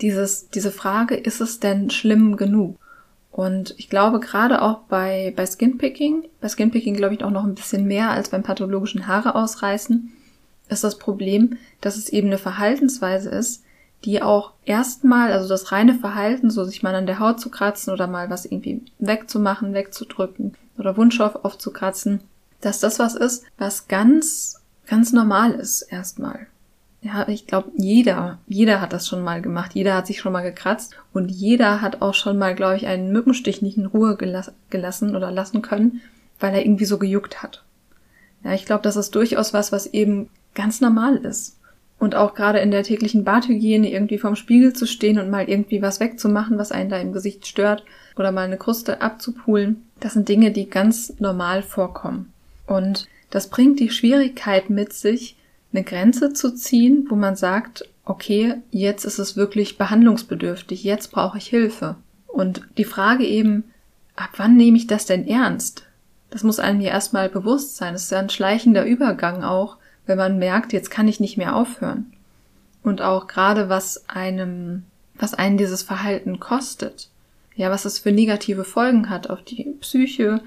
Dieses, 0.00 0.48
diese 0.48 0.70
Frage, 0.70 1.14
ist 1.14 1.40
es 1.40 1.60
denn 1.60 1.90
schlimm 1.90 2.36
genug? 2.36 2.78
Und 3.32 3.74
ich 3.78 3.88
glaube 3.88 4.20
gerade 4.20 4.60
auch 4.60 4.80
bei, 4.88 5.32
bei 5.34 5.46
Skinpicking, 5.46 6.28
bei 6.40 6.48
Skinpicking 6.48 6.94
glaube 6.94 7.14
ich 7.14 7.24
auch 7.24 7.30
noch 7.30 7.44
ein 7.44 7.54
bisschen 7.54 7.86
mehr 7.86 8.10
als 8.10 8.28
beim 8.28 8.42
pathologischen 8.42 9.06
Haare 9.06 9.34
ausreißen, 9.34 10.12
ist 10.68 10.84
das 10.84 10.98
Problem, 10.98 11.56
dass 11.80 11.96
es 11.96 12.10
eben 12.10 12.28
eine 12.28 12.38
Verhaltensweise 12.38 13.30
ist, 13.30 13.64
die 14.04 14.20
auch 14.20 14.52
erstmal, 14.64 15.32
also 15.32 15.48
das 15.48 15.72
reine 15.72 15.94
Verhalten, 15.94 16.50
so 16.50 16.64
sich 16.64 16.82
mal 16.82 16.94
an 16.94 17.06
der 17.06 17.20
Haut 17.20 17.40
zu 17.40 17.50
kratzen 17.50 17.92
oder 17.92 18.06
mal 18.06 18.28
was 18.28 18.44
irgendwie 18.44 18.82
wegzumachen, 18.98 19.74
wegzudrücken 19.74 20.54
oder 20.76 20.96
Wundschauf 20.96 21.44
aufzukratzen, 21.44 22.20
dass 22.60 22.80
das 22.80 22.98
was 22.98 23.14
ist, 23.14 23.44
was 23.56 23.88
ganz, 23.88 24.60
ganz 24.86 25.12
normal 25.12 25.52
ist 25.52 25.82
erstmal. 25.82 26.46
Ja, 27.02 27.26
ich 27.28 27.48
glaube, 27.48 27.72
jeder, 27.76 28.38
jeder 28.46 28.80
hat 28.80 28.92
das 28.92 29.08
schon 29.08 29.22
mal 29.22 29.42
gemacht. 29.42 29.72
Jeder 29.74 29.96
hat 29.96 30.06
sich 30.06 30.20
schon 30.20 30.32
mal 30.32 30.42
gekratzt 30.42 30.96
und 31.12 31.30
jeder 31.30 31.80
hat 31.80 32.00
auch 32.00 32.14
schon 32.14 32.38
mal, 32.38 32.54
glaube 32.54 32.76
ich, 32.76 32.86
einen 32.86 33.12
Mückenstich 33.12 33.60
nicht 33.60 33.76
in 33.76 33.86
Ruhe 33.86 34.16
gelass 34.16 34.52
gelassen 34.70 35.16
oder 35.16 35.32
lassen 35.32 35.62
können, 35.62 36.00
weil 36.38 36.54
er 36.54 36.64
irgendwie 36.64 36.84
so 36.84 36.98
gejuckt 36.98 37.42
hat. 37.42 37.64
Ja, 38.44 38.52
ich 38.52 38.66
glaube, 38.66 38.84
das 38.84 38.96
ist 38.96 39.14
durchaus 39.16 39.52
was, 39.52 39.72
was 39.72 39.86
eben 39.86 40.28
ganz 40.54 40.80
normal 40.80 41.16
ist. 41.16 41.58
Und 41.98 42.14
auch 42.14 42.34
gerade 42.34 42.60
in 42.60 42.70
der 42.70 42.82
täglichen 42.84 43.24
Badhygiene 43.24 43.90
irgendwie 43.90 44.18
vorm 44.18 44.36
Spiegel 44.36 44.72
zu 44.72 44.86
stehen 44.86 45.18
und 45.18 45.30
mal 45.30 45.48
irgendwie 45.48 45.82
was 45.82 46.00
wegzumachen, 46.00 46.58
was 46.58 46.72
einen 46.72 46.90
da 46.90 46.98
im 46.98 47.12
Gesicht 47.12 47.46
stört 47.46 47.84
oder 48.16 48.32
mal 48.32 48.44
eine 48.44 48.58
Kruste 48.58 49.00
abzupulen, 49.00 49.84
das 50.00 50.14
sind 50.14 50.28
Dinge, 50.28 50.50
die 50.50 50.68
ganz 50.68 51.14
normal 51.20 51.62
vorkommen. 51.62 52.32
Und 52.66 53.06
das 53.30 53.48
bringt 53.48 53.80
die 53.80 53.90
Schwierigkeit 53.90 54.68
mit 54.68 54.92
sich, 54.92 55.36
eine 55.72 55.84
Grenze 55.84 56.32
zu 56.32 56.54
ziehen, 56.54 57.06
wo 57.08 57.14
man 57.14 57.36
sagt, 57.36 57.88
okay, 58.04 58.56
jetzt 58.70 59.04
ist 59.04 59.18
es 59.18 59.36
wirklich 59.36 59.78
behandlungsbedürftig, 59.78 60.84
jetzt 60.84 61.12
brauche 61.12 61.38
ich 61.38 61.46
Hilfe. 61.46 61.96
Und 62.26 62.62
die 62.78 62.84
Frage 62.84 63.24
eben, 63.24 63.64
ab 64.16 64.30
wann 64.36 64.56
nehme 64.56 64.76
ich 64.76 64.86
das 64.86 65.06
denn 65.06 65.26
ernst? 65.26 65.84
Das 66.30 66.42
muss 66.42 66.58
einem 66.58 66.80
ja 66.80 66.90
erstmal 66.90 67.28
bewusst 67.28 67.76
sein. 67.76 67.94
Es 67.94 68.04
ist 68.04 68.12
ja 68.12 68.18
ein 68.18 68.30
schleichender 68.30 68.86
Übergang 68.86 69.44
auch, 69.44 69.76
wenn 70.06 70.18
man 70.18 70.38
merkt, 70.38 70.72
jetzt 70.72 70.90
kann 70.90 71.08
ich 71.08 71.20
nicht 71.20 71.36
mehr 71.36 71.54
aufhören. 71.54 72.12
Und 72.82 73.02
auch 73.02 73.26
gerade 73.26 73.68
was 73.68 74.08
einem, 74.08 74.84
was 75.14 75.34
einen 75.34 75.58
dieses 75.58 75.82
Verhalten 75.82 76.40
kostet. 76.40 77.10
Ja, 77.54 77.70
was 77.70 77.84
es 77.84 77.98
für 77.98 78.12
negative 78.12 78.64
Folgen 78.64 79.10
hat 79.10 79.28
auf 79.28 79.42
die 79.42 79.76
Psyche, 79.80 80.40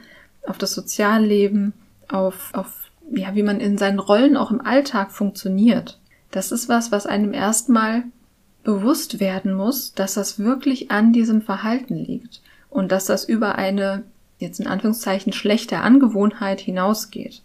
auf 0.46 0.58
das 0.58 0.74
Sozialleben, 0.74 1.74
auf, 2.10 2.50
auf 2.54 2.85
ja, 3.12 3.36
wie 3.36 3.44
man 3.44 3.60
in 3.60 3.78
seinen 3.78 4.00
Rollen 4.00 4.38
auch 4.38 4.52
im 4.52 4.62
Alltag 4.62 5.12
funktioniert. 5.12 6.00
Das 6.32 6.52
ist 6.52 6.70
was, 6.70 6.92
was 6.92 7.06
einem 7.06 7.34
erstmal 7.34 8.04
bewusst 8.64 9.20
werden 9.20 9.54
muss, 9.54 9.94
dass 9.94 10.16
das 10.16 10.40
wirklich 10.40 10.92
an 10.92 11.14
diesem 11.14 11.42
Verhalten 11.42 11.96
liegt 11.96 12.42
und 12.70 12.92
dass 12.92 13.06
das 13.06 13.24
über 13.26 13.56
eine, 13.56 14.04
jetzt 14.40 14.60
in 14.60 14.68
Anführungszeichen, 14.68 15.34
schlechte 15.34 15.80
Angewohnheit 15.80 16.60
hinausgeht. 16.60 17.42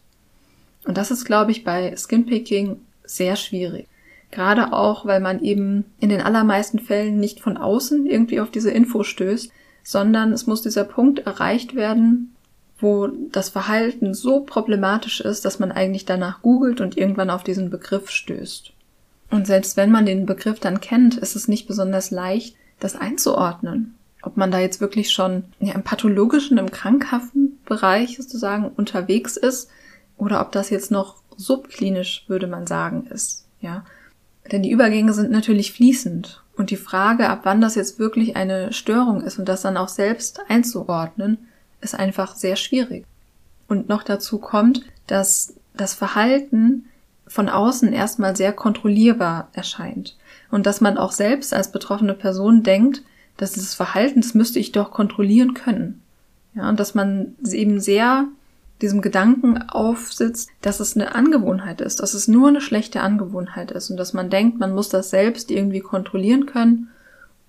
Und 0.85 0.97
das 0.97 1.11
ist, 1.11 1.25
glaube 1.25 1.51
ich, 1.51 1.63
bei 1.63 1.95
Skinpicking 1.95 2.81
sehr 3.05 3.37
schwierig. 3.37 3.87
Gerade 4.31 4.73
auch, 4.73 5.05
weil 5.05 5.21
man 5.21 5.43
eben 5.43 5.85
in 5.99 6.09
den 6.09 6.23
allermeisten 6.23 6.79
Fällen 6.79 7.19
nicht 7.19 7.41
von 7.41 7.57
außen 7.57 8.07
irgendwie 8.07 8.41
auf 8.41 8.51
diese 8.51 8.71
Info 8.71 9.03
stößt, 9.03 9.53
sondern 9.83 10.33
es 10.33 10.47
muss 10.47 10.63
dieser 10.63 10.85
Punkt 10.85 11.21
erreicht 11.21 11.75
werden, 11.75 12.35
wo 12.81 13.07
das 13.07 13.51
Verhalten 13.51 14.15
so 14.15 14.41
problematisch 14.41 15.21
ist, 15.21 15.45
dass 15.45 15.59
man 15.59 15.73
eigentlich 15.73 16.05
danach 16.05 16.43
googelt 16.43 16.81
und 16.81 16.97
irgendwann 16.97 17.31
auf 17.31 17.45
diesen 17.45 17.71
Begriff 17.71 18.11
stößt. 18.11 18.73
Und 19.31 19.47
selbst 19.47 19.77
wenn 19.77 19.91
man 19.91 20.07
den 20.07 20.27
Begriff 20.27 20.61
dann 20.61 20.81
kennt, 20.81 21.17
ist 21.17 21.37
es 21.37 21.49
nicht 21.49 21.69
besonders 21.69 22.11
leicht, 22.11 22.57
das 22.81 22.97
einzuordnen. 22.97 23.95
Ob 24.23 24.37
man 24.37 24.51
da 24.51 24.59
jetzt 24.59 24.81
wirklich 24.81 25.13
schon 25.13 25.45
ja, 25.61 25.75
im 25.75 25.83
pathologischen, 25.83 26.59
im 26.59 26.71
krankhaften 26.71 27.59
Bereich 27.65 28.17
sozusagen 28.17 28.69
unterwegs 28.69 29.37
ist 29.37 29.71
oder 30.17 30.41
ob 30.41 30.53
das 30.53 30.71
jetzt 30.71 30.91
noch 30.91 31.17
subklinisch, 31.37 32.25
würde 32.29 32.47
man 32.47 32.67
sagen, 32.67 33.07
ist, 33.07 33.47
ja. 33.61 33.85
Denn 34.51 34.63
die 34.63 34.71
Übergänge 34.71 35.13
sind 35.13 35.31
natürlich 35.31 35.73
fließend. 35.73 36.43
Und 36.57 36.71
die 36.71 36.77
Frage, 36.77 37.29
ab 37.31 37.41
wann 37.45 37.61
das 37.61 37.75
jetzt 37.75 37.99
wirklich 37.99 38.37
eine 38.37 38.73
Störung 38.73 39.23
ist 39.23 39.39
und 39.39 39.49
das 39.49 39.63
dann 39.63 39.77
auch 39.77 39.89
selbst 39.89 40.41
einzuordnen, 40.49 41.39
ist 41.81 41.95
einfach 41.95 42.37
sehr 42.37 42.57
schwierig. 42.57 43.05
Und 43.69 43.89
noch 43.89 44.03
dazu 44.03 44.39
kommt, 44.39 44.83
dass 45.07 45.55
das 45.75 45.95
Verhalten 45.95 46.87
von 47.27 47.49
außen 47.49 47.93
erstmal 47.93 48.37
sehr 48.37 48.53
kontrollierbar 48.53 49.49
erscheint. 49.53 50.17
Und 50.51 50.67
dass 50.67 50.81
man 50.81 50.99
auch 50.99 51.13
selbst 51.13 51.55
als 51.55 51.71
betroffene 51.71 52.15
Person 52.15 52.63
denkt, 52.63 53.03
dass 53.37 53.53
dieses 53.53 53.75
Verhalten, 53.75 54.21
das 54.21 54.35
müsste 54.35 54.59
ich 54.59 54.73
doch 54.73 54.91
kontrollieren 54.91 55.55
können. 55.55 56.03
Ja, 56.55 56.69
und 56.69 56.81
dass 56.81 56.95
man 56.95 57.37
eben 57.49 57.81
sehr 57.81 58.27
diesem 58.83 59.03
Gedanken 59.03 59.63
aufsitzt, 59.69 60.51
dass 60.63 60.81
es 60.81 60.97
eine 60.97 61.15
Angewohnheit 61.15 61.81
ist, 61.81 62.01
dass 62.01 62.15
es 62.15 62.29
nur 62.29 62.49
eine 62.49 62.61
schlechte 62.61 63.01
Angewohnheit 63.01 63.71
ist 63.71 63.91
und 63.91 63.97
dass 63.97 64.13
man 64.13 64.31
denkt, 64.31 64.59
man 64.59 64.75
muss 64.75 64.89
das 64.89 65.11
selbst 65.11 65.51
irgendwie 65.51 65.81
kontrollieren 65.81 66.47
können 66.47 66.89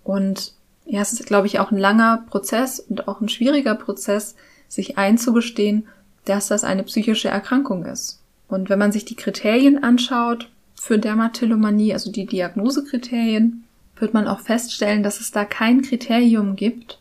und 0.03 0.53
ja, 0.91 0.99
es 0.99 1.13
ist, 1.13 1.25
glaube 1.25 1.47
ich, 1.47 1.57
auch 1.57 1.71
ein 1.71 1.77
langer 1.77 2.25
Prozess 2.29 2.81
und 2.81 3.07
auch 3.07 3.21
ein 3.21 3.29
schwieriger 3.29 3.75
Prozess, 3.75 4.35
sich 4.67 4.97
einzugestehen, 4.97 5.87
dass 6.25 6.49
das 6.49 6.65
eine 6.65 6.83
psychische 6.83 7.29
Erkrankung 7.29 7.85
ist. 7.85 8.19
Und 8.49 8.69
wenn 8.69 8.77
man 8.77 8.91
sich 8.91 9.05
die 9.05 9.15
Kriterien 9.15 9.85
anschaut 9.85 10.49
für 10.75 10.99
Dermatillomanie, 10.99 11.93
also 11.93 12.11
die 12.11 12.25
Diagnosekriterien, 12.25 13.63
wird 13.95 14.13
man 14.13 14.27
auch 14.27 14.41
feststellen, 14.41 15.01
dass 15.01 15.21
es 15.21 15.31
da 15.31 15.45
kein 15.45 15.81
Kriterium 15.81 16.57
gibt, 16.57 16.99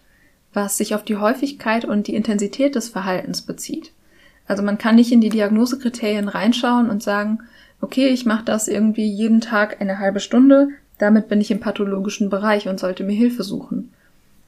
was 0.52 0.76
sich 0.76 0.94
auf 0.94 1.04
die 1.04 1.16
Häufigkeit 1.16 1.84
und 1.84 2.06
die 2.06 2.14
Intensität 2.14 2.76
des 2.76 2.90
Verhaltens 2.90 3.42
bezieht. 3.42 3.90
Also 4.46 4.62
man 4.62 4.78
kann 4.78 4.94
nicht 4.94 5.10
in 5.10 5.20
die 5.20 5.30
Diagnosekriterien 5.30 6.28
reinschauen 6.28 6.88
und 6.90 7.02
sagen, 7.02 7.40
okay, 7.80 8.06
ich 8.10 8.24
mache 8.24 8.44
das 8.44 8.68
irgendwie 8.68 9.08
jeden 9.08 9.40
Tag 9.40 9.80
eine 9.80 9.98
halbe 9.98 10.20
Stunde, 10.20 10.68
damit 11.00 11.28
bin 11.28 11.40
ich 11.40 11.50
im 11.50 11.60
pathologischen 11.60 12.28
Bereich 12.28 12.68
und 12.68 12.78
sollte 12.78 13.04
mir 13.04 13.16
Hilfe 13.16 13.42
suchen. 13.42 13.90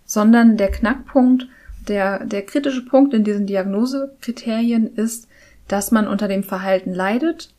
Sondern 0.04 0.58
der 0.58 0.70
Knackpunkt, 0.70 1.48
der, 1.88 2.24
der 2.26 2.44
kritische 2.44 2.84
Punkt 2.84 3.14
in 3.14 3.24
diesen 3.24 3.46
Diagnosekriterien 3.46 4.94
ist, 4.94 5.28
dass 5.66 5.90
man 5.90 6.06
unter 6.06 6.28
dem 6.28 6.44
Verhalten 6.44 6.92
leidet, 6.92 7.54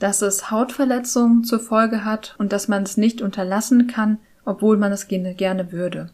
dass 0.00 0.20
es 0.20 0.50
Hautverletzungen 0.50 1.44
zur 1.44 1.60
Folge 1.60 2.04
hat 2.04 2.34
und 2.38 2.52
dass 2.52 2.66
man 2.66 2.82
es 2.82 2.96
nicht 2.96 3.22
unterlassen 3.22 3.86
kann, 3.86 4.18
obwohl 4.44 4.76
man 4.76 4.90
es 4.90 5.06
gerne 5.06 5.70
würde. 5.70 6.10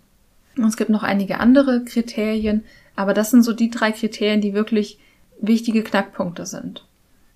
Und 0.58 0.66
es 0.66 0.76
gibt 0.76 0.90
noch 0.90 1.02
einige 1.02 1.40
andere 1.40 1.84
Kriterien, 1.84 2.64
aber 2.96 3.14
das 3.14 3.30
sind 3.30 3.44
so 3.44 3.54
die 3.54 3.70
drei 3.70 3.92
Kriterien, 3.92 4.42
die 4.42 4.52
wirklich 4.52 4.98
wichtige 5.40 5.82
Knackpunkte 5.82 6.44
sind. 6.44 6.84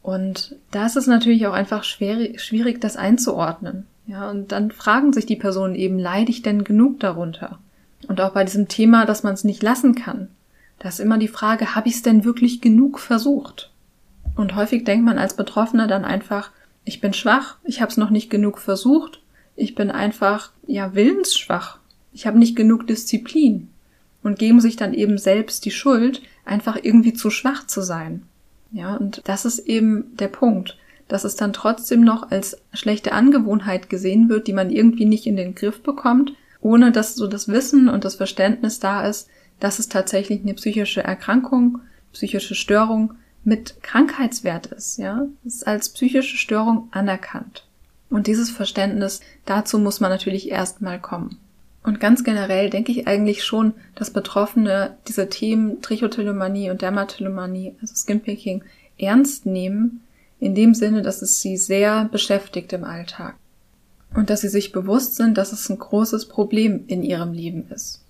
Und 0.03 0.57
da 0.71 0.85
ist 0.85 0.97
es 0.97 1.07
natürlich 1.07 1.47
auch 1.47 1.55
einfach 1.55 1.85
schwer, 1.85 2.39
schwierig, 2.39 2.83
das 2.83 2.99
einzuordnen. 2.99 3.87
Ja, 4.07 4.31
und 4.31 4.53
dann 4.53 4.71
fragen 4.71 5.13
sich 5.13 5.27
die 5.27 5.37
Personen 5.37 5.75
eben, 5.75 5.99
leide 5.99 6.31
ich 6.31 6.43
denn 6.43 6.65
genug 6.65 7.01
darunter? 7.01 7.59
Und 8.07 8.21
auch 8.21 8.33
bei 8.33 8.45
diesem 8.45 8.69
Thema, 8.69 9.07
dass 9.07 9.23
man 9.23 9.35
es 9.35 9.45
nicht 9.45 9.63
lassen 9.63 9.95
kann. 9.95 10.29
Da 10.79 10.89
ist 10.89 11.01
immer 11.01 11.19
die 11.19 11.29
Frage, 11.29 11.75
habe 11.75 11.89
ich 11.89 11.95
es 11.95 12.03
denn 12.03 12.25
wirklich 12.25 12.61
genug 12.61 12.99
versucht? 12.99 13.71
Und 14.37 14.55
häufig 14.57 14.85
denkt 14.85 15.05
man 15.05 15.19
als 15.19 15.35
Betroffener 15.35 15.87
dann 15.87 16.05
einfach, 16.05 16.51
ich 16.85 17.01
bin 17.01 17.15
schwach, 17.15 17.57
ich 17.65 17.81
habe 17.81 17.91
es 17.91 17.97
noch 17.97 18.11
nicht 18.11 18.31
genug 18.31 18.59
versucht, 18.59 19.23
ich 19.57 19.75
bin 19.75 19.91
einfach 19.91 20.51
ja 20.67 20.95
willensschwach, 20.95 21.79
ich 22.13 22.27
habe 22.27 22.39
nicht 22.39 22.57
genug 22.57 22.87
Disziplin 22.87 23.69
und 24.23 24.39
geben 24.39 24.61
sich 24.61 24.77
dann 24.77 24.93
eben 24.93 25.17
selbst 25.17 25.65
die 25.65 25.71
Schuld, 25.71 26.23
einfach 26.45 26.77
irgendwie 26.83 27.13
zu 27.13 27.31
schwach 27.31 27.67
zu 27.67 27.81
sein. 27.81 28.23
Ja, 28.73 28.97
und 28.97 29.23
das 29.25 29.45
ist 29.45 29.61
eben 29.61 30.17
der 30.17 30.29
Punkt, 30.29 30.77
dass 31.09 31.25
es 31.25 31.37
dann 31.37 31.53
trotzdem 31.53 32.03
noch 32.03 32.31
als 32.31 32.57
schlechte 32.73 33.13
Angewohnheit 33.13 33.89
gesehen 33.89 34.29
wird, 34.29 34.47
die 34.47 34.53
man 34.53 34.71
irgendwie 34.71 35.05
nicht 35.05 35.27
in 35.27 35.37
den 35.37 35.55
Griff 35.55 35.83
bekommt, 35.83 36.33
ohne 36.61 36.93
dass 36.93 37.15
so 37.15 37.27
das 37.27 37.49
Wissen 37.49 37.89
und 37.89 38.05
das 38.05 38.15
Verständnis 38.15 38.81
da 38.81 39.07
ist, 39.07 39.29
dass 39.61 39.79
es 39.79 39.89
tatsächlich 39.89 40.43
eine 40.43 40.55
psychische 40.55 41.05
Erkrankung, 41.05 41.81
psychische 42.13 42.55
Störung 42.55 43.15
mit 43.45 43.83
Krankheitswert 43.83 44.67
ist, 44.67 44.99
ja. 44.99 45.27
Es 45.45 45.57
ist 45.57 45.67
als 45.67 45.91
psychische 45.91 46.37
Störung 46.37 46.89
anerkannt. 46.93 47.67
Und 48.09 48.27
dieses 48.27 48.51
Verständnis, 48.51 49.21
dazu 49.45 49.79
muss 49.79 50.01
man 50.01 50.11
natürlich 50.11 50.51
erstmal 50.51 51.01
kommen. 51.01 51.39
Und 51.83 52.01
ganz 52.01 52.25
generell 52.25 52.71
denke 52.71 52.93
ich 52.93 53.07
eigentlich 53.07 53.45
schon, 53.45 53.75
dass 53.95 54.11
Betroffene 54.11 54.97
diese 55.07 55.29
Themen 55.29 55.83
Trichotillomanie 55.83 56.71
und 56.71 56.81
Dermatillomanie, 56.81 57.75
also 57.83 57.95
Skinpicking, 57.95 58.65
ernst 58.99 59.45
nehmen, 59.45 60.04
in 60.45 60.55
dem 60.55 60.75
Sinne, 60.75 61.01
dass 61.01 61.23
es 61.23 61.41
sie 61.41 61.57
sehr 61.57 62.05
beschäftigt 62.05 62.73
im 62.75 62.85
Alltag. 62.85 63.37
Und 64.15 64.29
dass 64.29 64.43
sie 64.43 64.49
sich 64.49 64.73
bewusst 64.73 65.17
sind, 65.17 65.39
dass 65.39 65.53
es 65.53 65.69
ein 65.71 65.79
großes 65.79 66.29
Problem 66.29 66.85
in 66.87 67.03
ihrem 67.03 67.33
Leben 67.33 67.69
ist. 67.71 68.05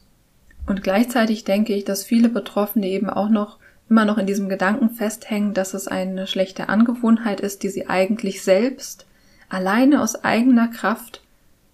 Und 0.66 0.83
gleichzeitig 0.83 1.44
denke 1.44 1.75
ich, 1.75 1.85
dass 1.85 2.05
viele 2.05 2.29
Betroffene 2.29 2.88
eben 2.88 3.09
auch 3.09 3.29
noch 3.29 3.59
immer 3.88 4.05
noch 4.05 4.18
in 4.18 4.27
diesem 4.27 4.49
Gedanken 4.49 4.90
festhängen, 4.90 5.55
dass 5.55 5.75
es 5.75 5.87
eine 5.87 6.27
schlechte 6.27 6.68
Angewohnheit 6.68 7.40
ist, 7.40 7.62
die 7.62 7.68
sie 7.68 7.88
eigentlich 7.88 8.42
selbst 8.42 9.07
alleine 9.49 10.03
aus 10.03 10.25
eigener 10.25 10.68
Kraft 10.68 11.23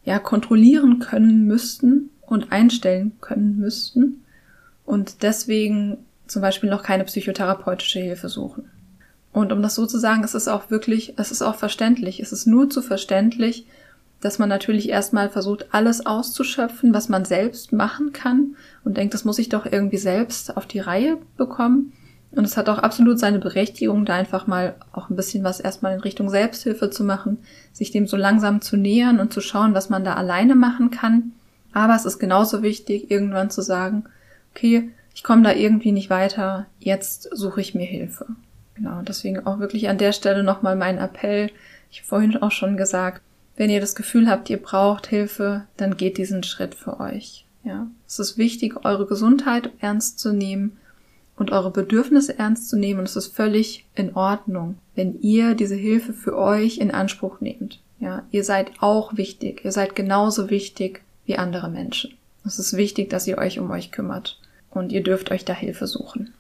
ja 0.05 0.19
kontrollieren 0.19 0.99
können 0.99 1.47
müssten 1.47 2.11
und 2.21 2.53
einstellen 2.53 3.13
können 3.21 3.59
müssten 3.59 4.25
und 4.85 5.23
deswegen 5.23 5.99
zum 6.27 6.43
Beispiel 6.43 6.69
noch 6.69 6.83
keine 6.83 7.05
psychotherapeutische 7.05 8.01
Hilfe 8.01 8.29
suchen. 8.29 8.70
Und 9.33 9.53
um 9.53 9.63
das 9.63 9.75
so 9.75 9.87
zu 9.87 9.99
sagen, 9.99 10.25
es 10.25 10.35
ist 10.35 10.49
auch 10.49 10.71
wirklich, 10.71 11.15
es 11.17 11.31
ist 11.31 11.43
auch 11.43 11.55
verständlich. 11.55 12.21
Es 12.21 12.33
ist 12.33 12.47
nur 12.47 12.69
zu 12.69 12.83
verständlich, 12.83 13.67
dass 14.21 14.39
man 14.39 14.49
natürlich 14.49 14.89
erstmal 14.89 15.31
versucht, 15.31 15.67
alles 15.73 16.05
auszuschöpfen, 16.05 16.93
was 16.93 17.09
man 17.09 17.25
selbst 17.25 17.73
machen 17.73 18.13
kann 18.13 18.57
und 18.85 18.97
denkt, 18.97 19.15
das 19.15 19.25
muss 19.25 19.39
ich 19.39 19.49
doch 19.49 19.67
irgendwie 19.67 19.99
selbst 19.99 20.57
auf 20.57 20.67
die 20.67 20.81
Reihe 20.81 21.19
bekommen. 21.37 21.93
Und 22.33 22.45
es 22.45 22.57
hat 22.57 22.69
auch 22.69 22.79
absolut 22.79 23.19
seine 23.19 23.41
Berechtigung, 23.41 24.05
da 24.05 24.15
einfach 24.15 24.47
mal 24.47 24.77
auch 24.93 25.11
ein 25.11 25.17
bisschen 25.17 25.43
was 25.43 25.59
erstmal 25.59 25.95
in 25.95 26.01
Richtung 26.01 26.29
Selbsthilfe 26.29 26.91
zu 26.91 27.03
machen, 27.03 27.39
sich 27.73 27.91
dem 27.91 28.07
so 28.07 28.17
langsam 28.17 28.61
zu 28.61 28.77
nähern 28.77 29.19
und 29.19 29.33
zu 29.33 29.41
schauen, 29.41 29.75
was 29.75 29.91
man 29.91 30.05
da 30.05 30.15
alleine 30.15 30.55
machen 30.55 30.91
kann. 30.91 31.33
Aber 31.73 31.97
es 31.97 32.05
ist 32.05 32.19
genauso 32.19 32.63
wichtig, 32.63 33.11
irgendwann 33.11 33.51
zu 33.51 33.63
sagen, 33.63 34.05
okay, 34.55 34.91
ich 35.15 35.25
komme 35.25 35.43
da 35.43 35.53
irgendwie 35.53 35.93
nicht 35.93 36.11
weiter, 36.11 36.67
jetzt 36.79 37.29
suche 37.33 37.61
ich 37.61 37.75
mir 37.75 37.87
Hilfe. 37.87 38.27
Genau, 38.81 39.03
deswegen 39.03 39.47
auch 39.47 39.59
wirklich 39.59 39.91
an 39.91 39.99
der 39.99 40.13
Stelle 40.13 40.43
nochmal 40.43 40.75
mein 40.75 40.97
Appell. 40.97 41.51
Ich 41.91 41.99
habe 41.99 42.09
vorhin 42.09 42.37
auch 42.39 42.51
schon 42.51 42.79
gesagt, 42.79 43.21
wenn 43.57 43.69
ihr 43.69 43.81
das 43.81 43.95
Gefühl 43.95 44.27
habt, 44.27 44.49
ihr 44.49 44.57
braucht 44.57 45.07
Hilfe, 45.07 45.65
dann 45.77 45.99
geht 45.99 46.17
diesen 46.17 46.43
Schritt 46.43 46.75
für 46.75 46.99
euch. 46.99 47.45
Ja, 47.63 47.89
es 48.09 48.19
ist 48.19 48.39
wichtig, 48.39 48.87
eure 48.87 49.07
Gesundheit 49.07 49.71
ernst 49.81 50.19
zu 50.19 50.33
nehmen 50.33 50.79
und 51.37 51.53
eure 51.53 51.71
Bedürfnisse 51.71 52.39
ernst 52.39 52.71
zu 52.71 52.79
nehmen. 52.79 53.01
Und 53.01 53.07
es 53.07 53.17
ist 53.17 53.37
völlig 53.37 53.85
in 53.95 54.15
Ordnung, 54.15 54.77
wenn 54.95 55.21
ihr 55.21 55.55
diese 55.55 55.75
Hilfe 55.75 56.15
für 56.15 56.39
euch 56.39 56.79
in 56.79 56.91
Anspruch 56.91 57.43
nehmt. 57.43 57.81
Ja, 57.99 58.23
ihr 58.31 58.45
seid 58.45 58.73
auch 58.81 59.19
wichtig. 59.19 59.63
Ihr 59.63 59.73
seid 59.73 59.95
genauso 59.95 60.49
wichtig 60.49 61.03
wie 61.27 61.37
andere 61.37 61.69
Menschen. 61.69 62.15
Es 62.47 62.59
ist 62.59 62.79
wichtig, 62.79 63.11
dass 63.11 63.27
ihr 63.27 63.37
euch 63.37 63.59
um 63.59 63.71
euch 63.71 63.93
kümmert. 63.93 64.41
Und 64.71 64.91
ihr 64.91 65.03
dürft 65.03 65.31
euch 65.31 65.45
da 65.45 65.53
Hilfe 65.53 65.87
suchen. 65.87 66.33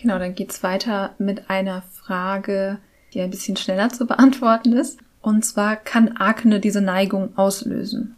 Genau, 0.00 0.18
dann 0.18 0.36
geht's 0.36 0.62
weiter 0.62 1.14
mit 1.18 1.50
einer 1.50 1.82
Frage, 1.82 2.78
die 3.12 3.20
ein 3.20 3.30
bisschen 3.30 3.56
schneller 3.56 3.88
zu 3.88 4.06
beantworten 4.06 4.72
ist. 4.72 5.00
Und 5.20 5.44
zwar 5.44 5.74
kann 5.74 6.16
Akne 6.16 6.60
diese 6.60 6.80
Neigung 6.80 7.36
auslösen. 7.36 8.16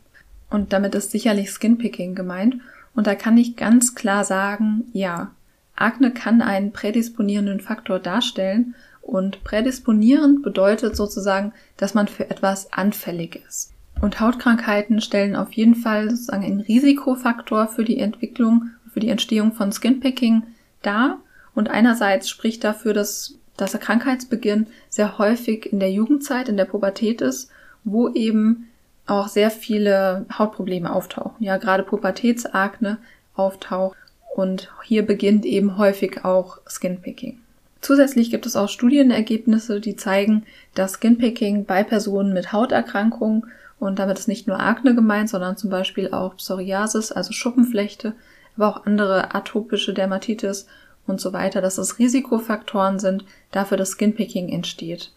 Und 0.50 0.74
damit 0.74 0.94
ist 0.94 1.10
sicherlich 1.10 1.50
Skinpicking 1.50 2.14
gemeint. 2.14 2.56
Und 2.94 3.06
da 3.06 3.14
kann 3.14 3.38
ich 3.38 3.56
ganz 3.56 3.94
klar 3.94 4.24
sagen, 4.24 4.84
ja, 4.92 5.30
Akne 5.74 6.12
kann 6.12 6.42
einen 6.42 6.72
prädisponierenden 6.72 7.60
Faktor 7.60 7.98
darstellen 7.98 8.74
und 9.00 9.42
prädisponierend 9.42 10.42
bedeutet 10.42 10.96
sozusagen, 10.96 11.54
dass 11.78 11.94
man 11.94 12.08
für 12.08 12.28
etwas 12.28 12.70
anfällig 12.74 13.40
ist. 13.48 13.72
Und 14.02 14.20
Hautkrankheiten 14.20 15.00
stellen 15.00 15.34
auf 15.34 15.52
jeden 15.52 15.74
Fall 15.74 16.10
sozusagen 16.10 16.44
einen 16.44 16.60
Risikofaktor 16.60 17.68
für 17.68 17.84
die 17.84 17.98
Entwicklung, 17.98 18.70
für 18.92 19.00
die 19.00 19.08
Entstehung 19.08 19.52
von 19.52 19.72
Skinpicking 19.72 20.42
dar. 20.82 21.20
Und 21.60 21.68
einerseits 21.68 22.30
spricht 22.30 22.64
dafür, 22.64 22.94
dass, 22.94 23.34
dass 23.58 23.72
der 23.72 23.80
Krankheitsbeginn 23.80 24.68
sehr 24.88 25.18
häufig 25.18 25.70
in 25.70 25.78
der 25.78 25.92
Jugendzeit, 25.92 26.48
in 26.48 26.56
der 26.56 26.64
Pubertät 26.64 27.20
ist, 27.20 27.50
wo 27.84 28.08
eben 28.08 28.70
auch 29.06 29.28
sehr 29.28 29.50
viele 29.50 30.24
Hautprobleme 30.32 30.90
auftauchen. 30.90 31.44
Ja, 31.44 31.58
gerade 31.58 31.82
Pubertätsakne 31.82 32.96
auftaucht 33.34 33.94
und 34.34 34.72
hier 34.84 35.04
beginnt 35.04 35.44
eben 35.44 35.76
häufig 35.76 36.24
auch 36.24 36.60
Skinpicking. 36.66 37.38
Zusätzlich 37.82 38.30
gibt 38.30 38.46
es 38.46 38.56
auch 38.56 38.70
Studienergebnisse, 38.70 39.82
die 39.82 39.96
zeigen, 39.96 40.46
dass 40.74 40.94
Skinpicking 40.94 41.66
bei 41.66 41.84
Personen 41.84 42.32
mit 42.32 42.54
Hauterkrankungen 42.54 43.44
und 43.78 43.98
damit 43.98 44.18
ist 44.18 44.28
nicht 44.28 44.46
nur 44.46 44.60
Akne 44.60 44.94
gemeint, 44.94 45.28
sondern 45.28 45.58
zum 45.58 45.68
Beispiel 45.68 46.10
auch 46.10 46.38
Psoriasis, 46.38 47.12
also 47.12 47.34
Schuppenflechte, 47.34 48.14
aber 48.56 48.68
auch 48.68 48.86
andere 48.86 49.34
atopische 49.34 49.92
Dermatitis 49.92 50.66
und 51.10 51.20
so 51.20 51.32
weiter, 51.32 51.60
dass 51.60 51.78
es 51.78 51.98
Risikofaktoren 51.98 52.98
sind 52.98 53.24
dafür, 53.52 53.76
dass 53.76 53.92
Skinpicking 53.92 54.48
entsteht. 54.48 55.12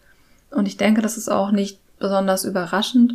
Und 0.50 0.66
ich 0.66 0.76
denke, 0.76 1.00
das 1.00 1.16
ist 1.16 1.30
auch 1.30 1.50
nicht 1.50 1.78
besonders 1.98 2.44
überraschend, 2.44 3.14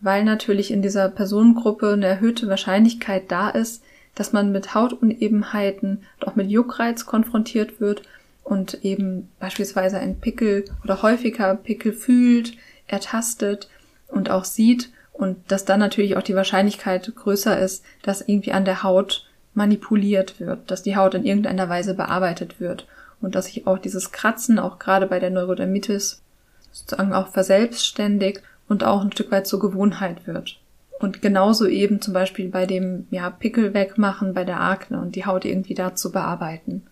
weil 0.00 0.24
natürlich 0.24 0.70
in 0.70 0.82
dieser 0.82 1.08
Personengruppe 1.08 1.92
eine 1.92 2.06
erhöhte 2.06 2.48
Wahrscheinlichkeit 2.48 3.30
da 3.30 3.50
ist, 3.50 3.82
dass 4.14 4.32
man 4.32 4.50
mit 4.52 4.74
Hautunebenheiten 4.74 6.04
und 6.18 6.28
auch 6.28 6.36
mit 6.36 6.50
Juckreiz 6.50 7.06
konfrontiert 7.06 7.80
wird 7.80 8.02
und 8.42 8.84
eben 8.84 9.28
beispielsweise 9.38 9.98
ein 9.98 10.18
Pickel 10.18 10.64
oder 10.82 11.02
häufiger 11.02 11.54
Pickel 11.54 11.92
fühlt, 11.92 12.54
ertastet 12.86 13.68
und 14.08 14.30
auch 14.30 14.44
sieht 14.44 14.90
und 15.12 15.38
dass 15.52 15.64
dann 15.64 15.80
natürlich 15.80 16.16
auch 16.16 16.22
die 16.22 16.34
Wahrscheinlichkeit 16.34 17.14
größer 17.14 17.58
ist, 17.58 17.84
dass 18.02 18.22
irgendwie 18.22 18.52
an 18.52 18.64
der 18.64 18.82
Haut 18.82 19.29
manipuliert 19.60 20.40
wird, 20.40 20.70
dass 20.70 20.82
die 20.82 20.96
Haut 20.96 21.12
in 21.12 21.26
irgendeiner 21.26 21.68
Weise 21.68 21.92
bearbeitet 21.92 22.60
wird 22.60 22.86
und 23.20 23.34
dass 23.34 23.44
sich 23.44 23.66
auch 23.66 23.76
dieses 23.76 24.10
Kratzen 24.10 24.58
auch 24.58 24.78
gerade 24.78 25.06
bei 25.06 25.18
der 25.18 25.28
Neurodermitis 25.28 26.22
sozusagen 26.72 27.12
auch 27.12 27.28
verselbstständigt 27.28 28.42
und 28.70 28.84
auch 28.84 29.02
ein 29.02 29.12
Stück 29.12 29.30
weit 29.30 29.46
zur 29.46 29.60
Gewohnheit 29.60 30.26
wird. 30.26 30.58
Und 30.98 31.20
genauso 31.20 31.66
eben 31.66 32.00
zum 32.00 32.14
Beispiel 32.14 32.48
bei 32.48 32.64
dem 32.64 33.06
ja, 33.10 33.28
Pickel 33.28 33.74
wegmachen, 33.74 34.32
bei 34.32 34.44
der 34.44 34.62
Akne 34.62 34.98
und 34.98 35.14
die 35.14 35.26
Haut 35.26 35.44
irgendwie 35.44 35.74
dazu 35.74 36.10
bearbeiten. 36.10 36.82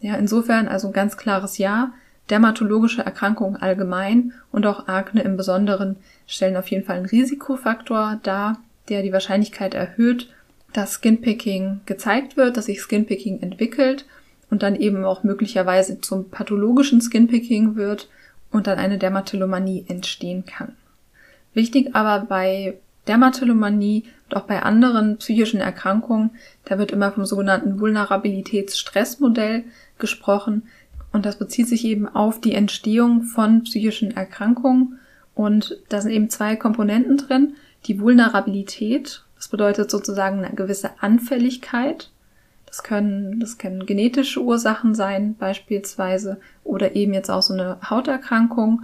Ja, 0.00 0.16
insofern 0.16 0.66
also 0.66 0.88
ein 0.88 0.92
ganz 0.92 1.16
klares 1.16 1.58
Ja. 1.58 1.92
Dermatologische 2.28 3.04
Erkrankungen 3.04 3.56
allgemein 3.56 4.32
und 4.50 4.66
auch 4.66 4.88
Akne 4.88 5.22
im 5.22 5.36
Besonderen 5.36 5.96
stellen 6.26 6.56
auf 6.56 6.68
jeden 6.68 6.84
Fall 6.84 6.96
einen 6.96 7.06
Risikofaktor 7.06 8.18
dar, 8.24 8.58
der 8.88 9.02
die 9.02 9.12
Wahrscheinlichkeit 9.12 9.74
erhöht, 9.74 10.28
dass 10.72 10.94
Skinpicking 10.94 11.80
gezeigt 11.86 12.36
wird, 12.36 12.56
dass 12.56 12.66
sich 12.66 12.80
Skinpicking 12.80 13.40
entwickelt 13.40 14.06
und 14.50 14.62
dann 14.62 14.76
eben 14.76 15.04
auch 15.04 15.24
möglicherweise 15.24 16.00
zum 16.00 16.30
pathologischen 16.30 17.00
Skinpicking 17.00 17.76
wird 17.76 18.08
und 18.50 18.66
dann 18.66 18.78
eine 18.78 18.98
Dermatillomanie 18.98 19.84
entstehen 19.88 20.44
kann. 20.46 20.72
Wichtig 21.54 21.94
aber 21.94 22.26
bei 22.26 22.78
Dermatillomanie 23.06 24.04
und 24.28 24.36
auch 24.36 24.42
bei 24.42 24.62
anderen 24.62 25.16
psychischen 25.16 25.60
Erkrankungen, 25.60 26.30
da 26.64 26.78
wird 26.78 26.92
immer 26.92 27.10
vom 27.10 27.24
sogenannten 27.24 27.80
Vulnerabilitätsstressmodell 27.80 29.64
gesprochen 29.98 30.64
und 31.12 31.24
das 31.24 31.38
bezieht 31.38 31.68
sich 31.68 31.84
eben 31.84 32.06
auf 32.06 32.40
die 32.40 32.54
Entstehung 32.54 33.22
von 33.22 33.64
psychischen 33.64 34.14
Erkrankungen 34.14 34.98
und 35.34 35.78
da 35.88 36.00
sind 36.00 36.12
eben 36.12 36.30
zwei 36.30 36.56
Komponenten 36.56 37.16
drin. 37.16 37.54
Die 37.86 38.00
Vulnerabilität, 38.00 39.24
das 39.38 39.48
bedeutet 39.48 39.90
sozusagen 39.90 40.44
eine 40.44 40.54
gewisse 40.54 40.90
Anfälligkeit. 41.00 42.10
Das 42.66 42.82
können, 42.82 43.40
das 43.40 43.56
können 43.56 43.86
genetische 43.86 44.42
Ursachen 44.42 44.94
sein, 44.94 45.36
beispielsweise, 45.38 46.38
oder 46.64 46.94
eben 46.94 47.14
jetzt 47.14 47.30
auch 47.30 47.40
so 47.40 47.54
eine 47.54 47.78
Hauterkrankung. 47.88 48.82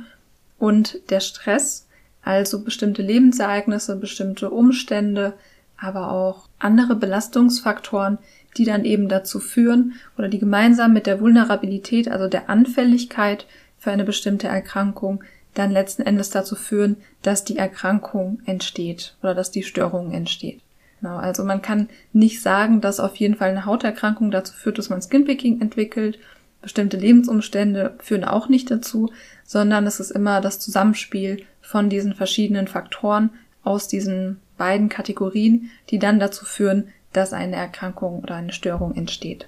Und 0.58 1.10
der 1.10 1.20
Stress, 1.20 1.86
Also 2.22 2.64
bestimmte 2.64 3.02
Lebensereignisse, 3.02 3.96
bestimmte 3.96 4.48
Umstände, 4.48 5.34
aber 5.76 6.10
auch 6.10 6.48
andere 6.58 6.96
Belastungsfaktoren, 6.96 8.18
die 8.56 8.64
dann 8.64 8.84
eben 8.84 9.08
dazu 9.08 9.40
führen 9.40 9.94
oder 10.16 10.28
die 10.28 10.38
gemeinsam 10.38 10.92
mit 10.92 11.06
der 11.06 11.20
Vulnerabilität, 11.20 12.08
also 12.08 12.28
der 12.28 12.48
Anfälligkeit 12.48 13.46
für 13.78 13.90
eine 13.90 14.04
bestimmte 14.04 14.48
Erkrankung, 14.48 15.22
dann 15.54 15.70
letzten 15.70 16.02
Endes 16.02 16.30
dazu 16.30 16.56
führen, 16.56 16.96
dass 17.22 17.44
die 17.44 17.56
Erkrankung 17.56 18.40
entsteht 18.44 19.16
oder 19.22 19.34
dass 19.34 19.50
die 19.50 19.62
Störung 19.62 20.12
entsteht. 20.12 20.60
Genau, 21.00 21.16
also 21.16 21.44
man 21.44 21.62
kann 21.62 21.88
nicht 22.12 22.40
sagen, 22.40 22.80
dass 22.80 23.00
auf 23.00 23.16
jeden 23.16 23.36
Fall 23.36 23.50
eine 23.50 23.66
Hauterkrankung 23.66 24.30
dazu 24.30 24.54
führt, 24.54 24.78
dass 24.78 24.88
man 24.88 25.02
Skinpicking 25.02 25.60
entwickelt. 25.60 26.18
Bestimmte 26.62 26.96
Lebensumstände 26.96 27.94
führen 27.98 28.24
auch 28.24 28.48
nicht 28.48 28.70
dazu, 28.70 29.10
sondern 29.44 29.86
es 29.86 30.00
ist 30.00 30.10
immer 30.10 30.40
das 30.40 30.60
Zusammenspiel 30.60 31.44
von 31.60 31.90
diesen 31.90 32.14
verschiedenen 32.14 32.68
Faktoren 32.68 33.30
aus 33.62 33.86
diesen 33.88 34.40
beiden 34.56 34.88
Kategorien, 34.88 35.70
die 35.90 35.98
dann 35.98 36.18
dazu 36.18 36.44
führen, 36.44 36.88
dass 37.12 37.32
eine 37.32 37.56
Erkrankung 37.56 38.20
oder 38.20 38.36
eine 38.36 38.52
Störung 38.52 38.94
entsteht. 38.94 39.46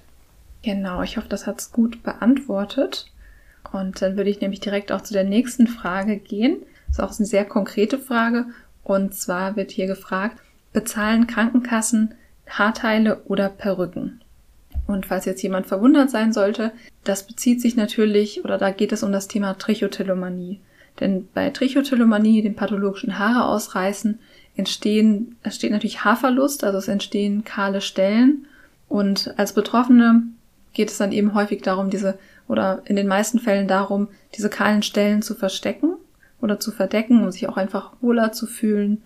Genau, 0.61 1.01
ich 1.01 1.17
hoffe, 1.17 1.29
das 1.29 1.47
hat's 1.47 1.71
gut 1.71 2.03
beantwortet. 2.03 3.11
Und 3.73 4.01
dann 4.01 4.17
würde 4.17 4.29
ich 4.29 4.41
nämlich 4.41 4.59
direkt 4.59 4.91
auch 4.91 5.01
zu 5.01 5.13
der 5.13 5.23
nächsten 5.23 5.67
Frage 5.67 6.17
gehen. 6.17 6.57
Das 6.87 6.97
ist 6.97 7.03
auch 7.03 7.19
eine 7.19 7.27
sehr 7.27 7.45
konkrete 7.45 7.99
Frage. 7.99 8.45
Und 8.83 9.13
zwar 9.13 9.55
wird 9.55 9.71
hier 9.71 9.87
gefragt, 9.87 10.37
bezahlen 10.73 11.27
Krankenkassen 11.27 12.13
Haarteile 12.49 13.21
oder 13.25 13.49
Perücken? 13.49 14.21
Und 14.85 15.05
falls 15.05 15.25
jetzt 15.25 15.43
jemand 15.43 15.67
verwundert 15.67 16.09
sein 16.09 16.31
sollte, 16.31 16.71
das 17.03 17.27
bezieht 17.27 17.61
sich 17.61 17.75
natürlich, 17.75 18.45
oder 18.45 18.57
da 18.57 18.71
geht 18.71 18.93
es 18.93 19.03
um 19.03 19.11
das 19.11 19.27
Thema 19.27 19.57
Trichotillomanie. 19.57 20.61
Denn 20.99 21.27
bei 21.33 21.49
Trichotillomanie, 21.49 22.41
dem 22.41 22.55
pathologischen 22.55 23.19
Haare 23.19 23.45
ausreißen, 23.45 24.19
entstehen, 24.55 25.35
es 25.43 25.55
steht 25.55 25.71
natürlich 25.71 26.03
Haarverlust, 26.03 26.63
also 26.63 26.77
es 26.77 26.87
entstehen 26.87 27.43
kahle 27.43 27.81
Stellen. 27.81 28.47
Und 28.87 29.33
als 29.37 29.53
Betroffene 29.53 30.23
geht 30.73 30.89
es 30.89 30.97
dann 30.97 31.11
eben 31.11 31.33
häufig 31.33 31.61
darum, 31.61 31.89
diese, 31.89 32.17
oder 32.47 32.81
in 32.85 32.95
den 32.95 33.07
meisten 33.07 33.39
Fällen 33.39 33.67
darum, 33.67 34.07
diese 34.35 34.49
kahlen 34.49 34.83
Stellen 34.83 35.21
zu 35.21 35.35
verstecken 35.35 35.95
oder 36.41 36.59
zu 36.59 36.71
verdecken, 36.71 37.23
um 37.23 37.31
sich 37.31 37.47
auch 37.49 37.57
einfach 37.57 37.93
wohler 38.01 38.31
zu 38.31 38.47
fühlen. 38.47 39.03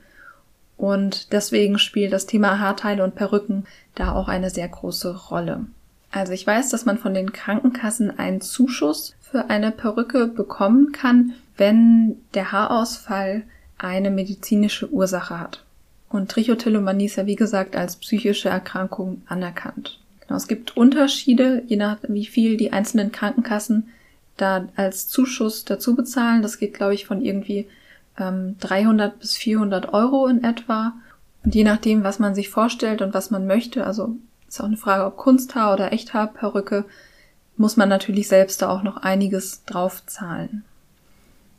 Und 0.77 1.31
deswegen 1.31 1.77
spielt 1.79 2.13
das 2.13 2.25
Thema 2.25 2.59
Haarteile 2.59 3.03
und 3.03 3.15
Perücken 3.15 3.65
da 3.95 4.13
auch 4.13 4.27
eine 4.27 4.49
sehr 4.49 4.67
große 4.67 5.15
Rolle. 5.29 5.65
Also 6.11 6.33
ich 6.33 6.45
weiß, 6.45 6.69
dass 6.69 6.85
man 6.85 6.97
von 6.97 7.13
den 7.13 7.31
Krankenkassen 7.31 8.17
einen 8.19 8.41
Zuschuss 8.41 9.15
für 9.21 9.49
eine 9.49 9.71
Perücke 9.71 10.27
bekommen 10.27 10.91
kann, 10.91 11.33
wenn 11.55 12.17
der 12.33 12.51
Haarausfall 12.51 13.43
eine 13.77 14.11
medizinische 14.11 14.89
Ursache 14.91 15.39
hat. 15.39 15.63
Und 16.09 16.29
Trichotillomanie 16.29 17.05
ist 17.05 17.15
ja 17.15 17.25
wie 17.25 17.35
gesagt 17.35 17.75
als 17.75 17.95
psychische 17.95 18.49
Erkrankung 18.49 19.21
anerkannt. 19.27 20.00
Genau, 20.31 20.37
es 20.37 20.47
gibt 20.47 20.77
Unterschiede, 20.77 21.61
je 21.67 21.75
nach 21.75 21.97
wie 22.07 22.25
viel 22.25 22.55
die 22.55 22.71
einzelnen 22.71 23.11
Krankenkassen 23.11 23.89
da 24.37 24.69
als 24.77 25.09
Zuschuss 25.09 25.65
dazu 25.65 25.93
bezahlen. 25.93 26.41
Das 26.41 26.57
geht, 26.57 26.73
glaube 26.73 26.93
ich, 26.93 27.05
von 27.05 27.21
irgendwie 27.21 27.67
ähm, 28.17 28.55
300 28.61 29.19
bis 29.19 29.35
400 29.35 29.93
Euro 29.93 30.27
in 30.27 30.45
etwa. 30.45 30.93
Und 31.43 31.53
je 31.53 31.65
nachdem, 31.65 32.05
was 32.05 32.17
man 32.19 32.33
sich 32.33 32.47
vorstellt 32.47 33.01
und 33.01 33.13
was 33.13 33.29
man 33.29 33.45
möchte, 33.45 33.85
also 33.85 34.15
ist 34.47 34.61
auch 34.61 34.67
eine 34.67 34.77
Frage, 34.77 35.05
ob 35.05 35.17
Kunsthaar 35.17 35.73
oder 35.73 35.91
Echthaarperücke, 35.91 36.85
muss 37.57 37.75
man 37.75 37.89
natürlich 37.89 38.29
selbst 38.29 38.61
da 38.61 38.69
auch 38.69 38.83
noch 38.83 38.95
einiges 38.95 39.65
drauf 39.65 40.05
zahlen. 40.05 40.63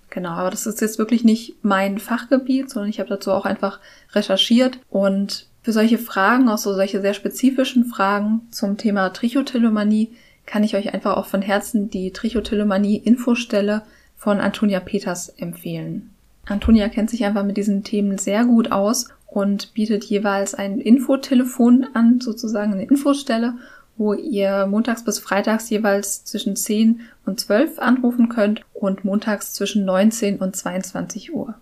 Genau, 0.08 0.30
aber 0.30 0.48
das 0.48 0.64
ist 0.64 0.80
jetzt 0.80 0.98
wirklich 0.98 1.24
nicht 1.24 1.62
mein 1.62 1.98
Fachgebiet, 1.98 2.70
sondern 2.70 2.88
ich 2.88 3.00
habe 3.00 3.10
dazu 3.10 3.32
auch 3.32 3.44
einfach 3.44 3.80
recherchiert 4.14 4.78
und 4.88 5.46
für 5.62 5.72
solche 5.72 5.98
Fragen, 5.98 6.48
auch 6.48 6.58
so 6.58 6.74
solche 6.74 7.00
sehr 7.00 7.14
spezifischen 7.14 7.84
Fragen 7.84 8.42
zum 8.50 8.76
Thema 8.76 9.10
Trichotillomanie, 9.10 10.10
kann 10.44 10.64
ich 10.64 10.74
euch 10.74 10.92
einfach 10.92 11.16
auch 11.16 11.26
von 11.26 11.40
Herzen 11.40 11.88
die 11.88 12.10
Trichotillomanie-Infostelle 12.10 13.82
von 14.16 14.40
Antonia 14.40 14.80
Peters 14.80 15.28
empfehlen. 15.28 16.10
Antonia 16.46 16.88
kennt 16.88 17.10
sich 17.10 17.24
einfach 17.24 17.44
mit 17.44 17.56
diesen 17.56 17.84
Themen 17.84 18.18
sehr 18.18 18.44
gut 18.44 18.72
aus 18.72 19.08
und 19.26 19.72
bietet 19.74 20.04
jeweils 20.04 20.54
ein 20.54 20.80
Infotelefon 20.80 21.86
an, 21.94 22.20
sozusagen 22.20 22.72
eine 22.72 22.84
Infostelle, 22.84 23.54
wo 23.96 24.14
ihr 24.14 24.66
montags 24.66 25.04
bis 25.04 25.18
freitags 25.18 25.70
jeweils 25.70 26.24
zwischen 26.24 26.56
10 26.56 27.00
und 27.24 27.38
12 27.38 27.78
anrufen 27.78 28.28
könnt 28.28 28.62
und 28.74 29.04
montags 29.04 29.54
zwischen 29.54 29.84
19 29.84 30.38
und 30.38 30.56
22 30.56 31.32
Uhr. 31.32 31.54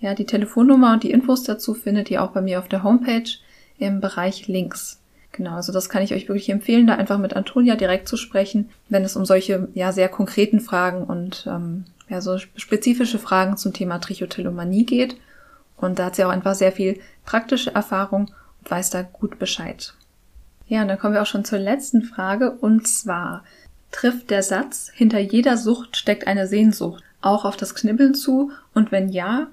Ja, 0.00 0.14
die 0.14 0.26
Telefonnummer 0.26 0.94
und 0.94 1.02
die 1.02 1.10
Infos 1.10 1.42
dazu 1.42 1.74
findet 1.74 2.10
ihr 2.10 2.22
auch 2.22 2.30
bei 2.30 2.40
mir 2.40 2.58
auf 2.58 2.68
der 2.68 2.82
Homepage 2.82 3.30
im 3.78 4.00
Bereich 4.00 4.48
Links. 4.48 4.98
Genau, 5.32 5.52
also 5.52 5.72
das 5.72 5.88
kann 5.88 6.02
ich 6.02 6.12
euch 6.12 6.28
wirklich 6.28 6.50
empfehlen, 6.50 6.86
da 6.86 6.96
einfach 6.96 7.18
mit 7.18 7.36
Antonia 7.36 7.76
direkt 7.76 8.08
zu 8.08 8.16
sprechen, 8.16 8.70
wenn 8.88 9.04
es 9.04 9.14
um 9.14 9.24
solche 9.24 9.68
ja 9.74 9.92
sehr 9.92 10.08
konkreten 10.08 10.60
Fragen 10.60 11.04
und 11.04 11.46
ähm, 11.46 11.84
ja 12.08 12.20
so 12.20 12.38
spezifische 12.38 13.18
Fragen 13.18 13.56
zum 13.56 13.72
Thema 13.72 13.98
Trichotillomanie 13.98 14.84
geht. 14.84 15.16
Und 15.76 15.98
da 15.98 16.06
hat 16.06 16.16
sie 16.16 16.24
auch 16.24 16.30
einfach 16.30 16.54
sehr 16.54 16.72
viel 16.72 17.00
praktische 17.24 17.74
Erfahrung 17.74 18.30
und 18.60 18.70
weiß 18.70 18.90
da 18.90 19.02
gut 19.02 19.38
Bescheid. 19.38 19.94
Ja, 20.66 20.82
und 20.82 20.88
dann 20.88 20.98
kommen 20.98 21.14
wir 21.14 21.22
auch 21.22 21.26
schon 21.26 21.44
zur 21.44 21.58
letzten 21.58 22.02
Frage 22.02 22.50
und 22.52 22.88
zwar 22.88 23.44
trifft 23.92 24.30
der 24.30 24.42
Satz, 24.42 24.90
hinter 24.92 25.18
jeder 25.18 25.56
Sucht 25.56 25.96
steckt 25.96 26.26
eine 26.26 26.46
Sehnsucht 26.46 27.02
auch 27.22 27.44
auf 27.44 27.56
das 27.56 27.74
Knibbeln 27.74 28.14
zu 28.14 28.50
und 28.72 28.92
wenn 28.92 29.10
ja, 29.10 29.48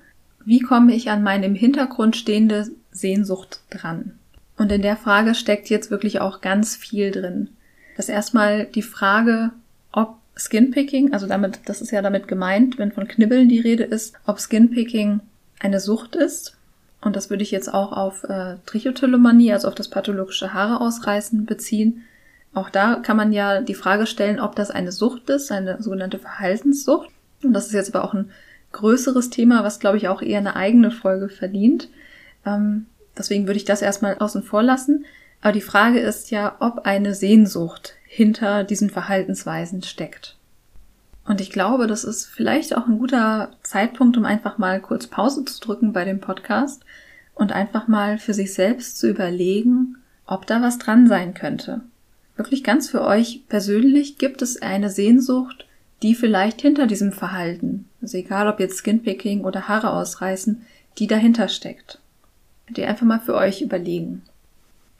wie 0.47 0.61
komme 0.61 0.95
ich 0.95 1.09
an 1.09 1.23
meine 1.23 1.45
im 1.45 1.55
Hintergrund 1.55 2.15
stehende 2.15 2.69
Sehnsucht 2.91 3.59
dran? 3.69 4.17
Und 4.57 4.71
in 4.71 4.81
der 4.81 4.95
Frage 4.95 5.35
steckt 5.35 5.69
jetzt 5.69 5.91
wirklich 5.91 6.21
auch 6.21 6.39
ganz 6.39 6.75
viel 6.75 7.11
drin. 7.11 7.49
Das 7.97 8.07
erstmal 8.07 8.65
die 8.65 8.81
Frage, 8.81 9.51
ob 9.91 10.15
Skinpicking, 10.37 11.11
also 11.11 11.27
damit, 11.27 11.59
das 11.65 11.81
ist 11.81 11.91
ja 11.91 12.01
damit 12.01 12.29
gemeint, 12.29 12.77
wenn 12.77 12.93
von 12.93 13.09
Knibbeln 13.09 13.49
die 13.49 13.59
Rede 13.59 13.83
ist, 13.83 14.15
ob 14.25 14.39
Skinpicking 14.39 15.19
eine 15.59 15.81
Sucht 15.81 16.15
ist 16.15 16.57
und 17.01 17.17
das 17.17 17.29
würde 17.29 17.43
ich 17.43 17.51
jetzt 17.51 17.73
auch 17.73 17.91
auf 17.91 18.23
äh, 18.23 18.55
Trichotillomanie, 18.65 19.51
also 19.51 19.67
auf 19.67 19.75
das 19.75 19.89
pathologische 19.89 20.53
Haare 20.53 20.81
ausreißen, 20.81 21.45
beziehen. 21.45 22.03
Auch 22.53 22.69
da 22.69 22.95
kann 22.95 23.17
man 23.17 23.33
ja 23.33 23.61
die 23.61 23.75
Frage 23.75 24.07
stellen, 24.07 24.39
ob 24.39 24.55
das 24.55 24.71
eine 24.71 24.91
Sucht 24.91 25.29
ist, 25.29 25.51
eine 25.51 25.81
sogenannte 25.83 26.19
Verhaltenssucht. 26.19 27.09
Und 27.43 27.53
das 27.53 27.67
ist 27.67 27.73
jetzt 27.73 27.93
aber 27.93 28.03
auch 28.05 28.13
ein 28.13 28.31
größeres 28.71 29.29
Thema, 29.29 29.63
was 29.63 29.79
glaube 29.79 29.97
ich 29.97 30.07
auch 30.07 30.21
eher 30.21 30.39
eine 30.39 30.55
eigene 30.55 30.91
Folge 30.91 31.29
verdient. 31.29 31.89
Ähm, 32.45 32.85
deswegen 33.17 33.47
würde 33.47 33.57
ich 33.57 33.65
das 33.65 33.81
erstmal 33.81 34.17
außen 34.17 34.43
vor 34.43 34.63
lassen. 34.63 35.05
Aber 35.41 35.53
die 35.53 35.61
Frage 35.61 35.99
ist 35.99 36.31
ja, 36.31 36.55
ob 36.59 36.85
eine 36.85 37.13
Sehnsucht 37.13 37.93
hinter 38.05 38.63
diesen 38.63 38.89
Verhaltensweisen 38.89 39.83
steckt. 39.83 40.35
Und 41.25 41.41
ich 41.41 41.51
glaube, 41.51 41.87
das 41.87 42.03
ist 42.05 42.25
vielleicht 42.25 42.75
auch 42.75 42.87
ein 42.87 42.99
guter 42.99 43.51
Zeitpunkt, 43.61 44.17
um 44.17 44.25
einfach 44.25 44.57
mal 44.57 44.79
kurz 44.79 45.07
Pause 45.07 45.43
zu 45.45 45.59
drücken 45.59 45.91
bei 45.91 46.05
dem 46.05 46.21
Podcast 46.21 46.83
und 47.35 47.51
einfach 47.51 47.87
mal 47.87 48.17
für 48.17 48.33
sich 48.33 48.53
selbst 48.53 48.97
zu 48.97 49.09
überlegen, 49.09 49.97
ob 50.25 50.47
da 50.47 50.61
was 50.61 50.77
dran 50.77 51.07
sein 51.07 51.33
könnte. 51.33 51.81
Wirklich 52.37 52.63
ganz 52.63 52.89
für 52.89 53.01
euch 53.01 53.43
persönlich 53.49 54.17
gibt 54.17 54.41
es 54.41 54.61
eine 54.61 54.89
Sehnsucht, 54.89 55.66
die 56.03 56.15
vielleicht 56.15 56.61
hinter 56.61 56.87
diesem 56.87 57.11
Verhalten, 57.11 57.89
also 58.01 58.17
egal 58.17 58.47
ob 58.47 58.59
jetzt 58.59 58.77
Skinpicking 58.77 59.43
oder 59.43 59.67
Haare 59.67 59.91
ausreißen, 59.91 60.61
die 60.97 61.07
dahinter 61.07 61.47
steckt. 61.47 61.99
Ihr 62.75 62.87
einfach 62.87 63.05
mal 63.05 63.19
für 63.19 63.35
euch 63.35 63.61
überlegen. 63.61 64.23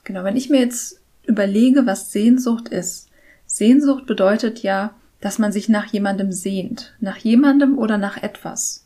Genau, 0.04 0.24
wenn 0.24 0.36
ich 0.36 0.48
mir 0.48 0.60
jetzt 0.60 1.00
überlege, 1.26 1.86
was 1.86 2.12
Sehnsucht 2.12 2.68
ist. 2.68 3.08
Sehnsucht 3.46 4.06
bedeutet 4.06 4.62
ja, 4.62 4.94
dass 5.20 5.38
man 5.38 5.52
sich 5.52 5.68
nach 5.68 5.86
jemandem 5.86 6.32
sehnt, 6.32 6.94
nach 7.00 7.18
jemandem 7.18 7.76
oder 7.76 7.98
nach 7.98 8.22
etwas, 8.22 8.84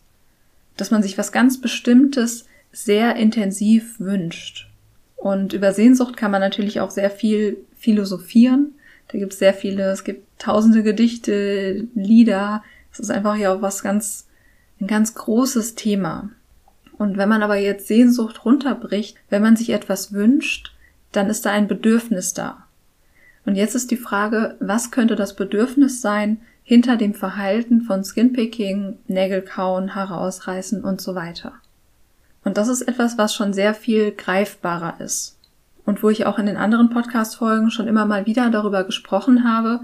dass 0.76 0.90
man 0.90 1.02
sich 1.02 1.18
was 1.18 1.30
ganz 1.30 1.60
Bestimmtes 1.60 2.46
sehr 2.72 3.16
intensiv 3.16 4.00
wünscht. 4.00 4.68
Und 5.16 5.52
über 5.52 5.72
Sehnsucht 5.72 6.16
kann 6.16 6.30
man 6.30 6.40
natürlich 6.40 6.80
auch 6.80 6.90
sehr 6.90 7.10
viel 7.10 7.58
philosophieren. 7.78 8.74
Da 9.08 9.18
gibt 9.18 9.34
es 9.34 9.38
sehr 9.38 9.54
viele, 9.54 9.90
es 9.90 10.04
gibt 10.04 10.31
tausende 10.42 10.82
Gedichte, 10.82 11.86
Lieder. 11.94 12.62
Es 12.92 12.98
ist 12.98 13.10
einfach 13.10 13.36
ja 13.36 13.54
auch 13.54 13.62
was 13.62 13.82
ganz, 13.82 14.26
ein 14.80 14.86
ganz 14.86 15.14
großes 15.14 15.74
Thema. 15.76 16.30
Und 16.98 17.16
wenn 17.16 17.28
man 17.28 17.42
aber 17.42 17.56
jetzt 17.56 17.86
Sehnsucht 17.86 18.44
runterbricht, 18.44 19.16
wenn 19.30 19.42
man 19.42 19.56
sich 19.56 19.70
etwas 19.70 20.12
wünscht, 20.12 20.74
dann 21.12 21.28
ist 21.28 21.46
da 21.46 21.50
ein 21.50 21.68
Bedürfnis 21.68 22.34
da. 22.34 22.66
Und 23.44 23.56
jetzt 23.56 23.74
ist 23.74 23.90
die 23.90 23.96
Frage, 23.96 24.56
was 24.60 24.90
könnte 24.90 25.16
das 25.16 25.34
Bedürfnis 25.34 26.00
sein 26.00 26.40
hinter 26.64 26.96
dem 26.96 27.14
Verhalten 27.14 27.82
von 27.82 28.04
Skinpicking, 28.04 28.98
Nägel 29.08 29.42
kauen, 29.42 29.94
Haare 29.94 30.18
ausreißen 30.18 30.84
und 30.84 31.00
so 31.00 31.14
weiter. 31.14 31.54
Und 32.44 32.56
das 32.56 32.68
ist 32.68 32.82
etwas, 32.82 33.18
was 33.18 33.34
schon 33.34 33.52
sehr 33.52 33.74
viel 33.74 34.12
greifbarer 34.12 35.00
ist. 35.00 35.38
Und 35.84 36.02
wo 36.02 36.10
ich 36.10 36.26
auch 36.26 36.38
in 36.38 36.46
den 36.46 36.56
anderen 36.56 36.90
Podcast-Folgen 36.90 37.70
schon 37.70 37.88
immer 37.88 38.06
mal 38.06 38.26
wieder 38.26 38.48
darüber 38.50 38.84
gesprochen 38.84 39.44
habe, 39.44 39.80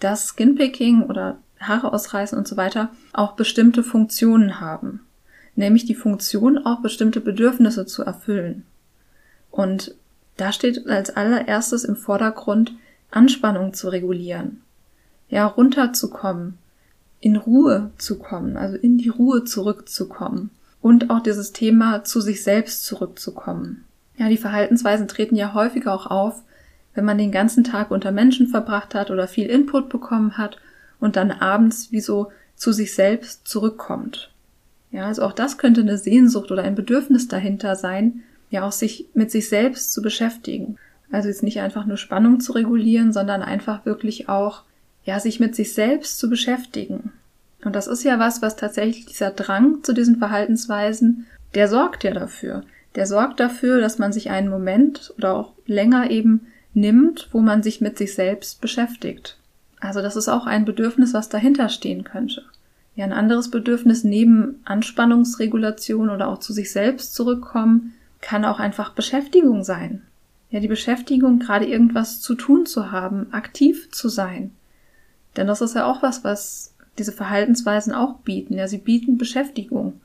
dass 0.00 0.28
Skinpicking 0.28 1.02
oder 1.02 1.38
Haare 1.60 1.92
ausreißen 1.92 2.38
und 2.38 2.46
so 2.46 2.56
weiter 2.56 2.90
auch 3.12 3.32
bestimmte 3.32 3.82
Funktionen 3.82 4.60
haben. 4.60 5.00
nämlich 5.58 5.84
die 5.84 5.96
Funktion, 5.96 6.56
auch 6.64 6.80
bestimmte 6.80 7.20
Bedürfnisse 7.20 7.84
zu 7.84 8.04
erfüllen. 8.04 8.64
Und 9.50 9.94
da 10.36 10.52
steht 10.52 10.86
als 10.86 11.10
allererstes 11.10 11.84
im 11.84 11.96
Vordergrund, 11.96 12.72
Anspannung 13.10 13.74
zu 13.74 13.88
regulieren. 13.88 14.62
Ja, 15.28 15.46
runterzukommen, 15.46 16.58
in 17.20 17.36
Ruhe 17.36 17.90
zu 17.98 18.18
kommen, 18.18 18.56
also 18.56 18.76
in 18.76 18.98
die 18.98 19.08
Ruhe 19.08 19.44
zurückzukommen 19.44 20.50
und 20.80 21.10
auch 21.10 21.20
dieses 21.20 21.52
Thema 21.52 22.04
zu 22.04 22.20
sich 22.20 22.44
selbst 22.44 22.84
zurückzukommen. 22.84 23.84
Ja, 24.16 24.28
die 24.28 24.38
Verhaltensweisen 24.38 25.08
treten 25.08 25.34
ja 25.34 25.54
häufiger 25.54 25.92
auch 25.92 26.06
auf, 26.06 26.42
wenn 26.98 27.04
man 27.04 27.16
den 27.16 27.30
ganzen 27.30 27.62
Tag 27.62 27.92
unter 27.92 28.10
Menschen 28.10 28.48
verbracht 28.48 28.92
hat 28.92 29.12
oder 29.12 29.28
viel 29.28 29.46
Input 29.46 29.88
bekommen 29.88 30.36
hat 30.36 30.56
und 30.98 31.14
dann 31.14 31.30
abends 31.30 31.92
wie 31.92 32.00
so 32.00 32.32
zu 32.56 32.72
sich 32.72 32.92
selbst 32.92 33.46
zurückkommt. 33.46 34.32
Ja, 34.90 35.06
also 35.06 35.22
auch 35.22 35.32
das 35.32 35.58
könnte 35.58 35.82
eine 35.82 35.96
Sehnsucht 35.96 36.50
oder 36.50 36.64
ein 36.64 36.74
Bedürfnis 36.74 37.28
dahinter 37.28 37.76
sein, 37.76 38.24
ja 38.50 38.64
auch 38.66 38.72
sich 38.72 39.10
mit 39.14 39.30
sich 39.30 39.48
selbst 39.48 39.92
zu 39.92 40.02
beschäftigen. 40.02 40.76
Also 41.12 41.28
jetzt 41.28 41.44
nicht 41.44 41.60
einfach 41.60 41.86
nur 41.86 41.98
Spannung 41.98 42.40
zu 42.40 42.50
regulieren, 42.50 43.12
sondern 43.12 43.42
einfach 43.42 43.86
wirklich 43.86 44.28
auch, 44.28 44.64
ja, 45.04 45.20
sich 45.20 45.38
mit 45.38 45.54
sich 45.54 45.74
selbst 45.74 46.18
zu 46.18 46.28
beschäftigen. 46.28 47.12
Und 47.64 47.76
das 47.76 47.86
ist 47.86 48.02
ja 48.02 48.18
was, 48.18 48.42
was 48.42 48.56
tatsächlich 48.56 49.06
dieser 49.06 49.30
Drang 49.30 49.84
zu 49.84 49.92
diesen 49.92 50.16
Verhaltensweisen, 50.16 51.26
der 51.54 51.68
sorgt 51.68 52.02
ja 52.02 52.10
dafür. 52.10 52.64
Der 52.96 53.06
sorgt 53.06 53.38
dafür, 53.38 53.80
dass 53.80 54.00
man 54.00 54.12
sich 54.12 54.30
einen 54.30 54.48
Moment 54.48 55.14
oder 55.16 55.36
auch 55.36 55.52
länger 55.64 56.10
eben 56.10 56.48
nimmt, 56.80 57.28
wo 57.32 57.40
man 57.40 57.62
sich 57.62 57.80
mit 57.80 57.98
sich 57.98 58.14
selbst 58.14 58.60
beschäftigt. 58.60 59.36
Also 59.80 60.02
das 60.02 60.16
ist 60.16 60.28
auch 60.28 60.46
ein 60.46 60.64
Bedürfnis, 60.64 61.14
was 61.14 61.28
dahinter 61.28 61.68
stehen 61.68 62.04
könnte. 62.04 62.44
Ja, 62.94 63.04
ein 63.04 63.12
anderes 63.12 63.50
Bedürfnis 63.50 64.02
neben 64.02 64.60
Anspannungsregulation 64.64 66.10
oder 66.10 66.28
auch 66.28 66.38
zu 66.38 66.52
sich 66.52 66.72
selbst 66.72 67.14
zurückkommen, 67.14 67.94
kann 68.20 68.44
auch 68.44 68.58
einfach 68.58 68.92
Beschäftigung 68.92 69.62
sein. 69.62 70.02
Ja, 70.50 70.60
die 70.60 70.68
Beschäftigung, 70.68 71.38
gerade 71.38 71.66
irgendwas 71.66 72.20
zu 72.20 72.34
tun 72.34 72.66
zu 72.66 72.90
haben, 72.90 73.32
aktiv 73.32 73.90
zu 73.92 74.08
sein. 74.08 74.50
Denn 75.36 75.46
das 75.46 75.60
ist 75.60 75.76
ja 75.76 75.86
auch 75.86 76.02
was, 76.02 76.24
was 76.24 76.74
diese 76.98 77.12
Verhaltensweisen 77.12 77.92
auch 77.92 78.14
bieten. 78.20 78.54
Ja, 78.54 78.66
sie 78.66 78.78
bieten 78.78 79.18
Beschäftigung. 79.18 80.00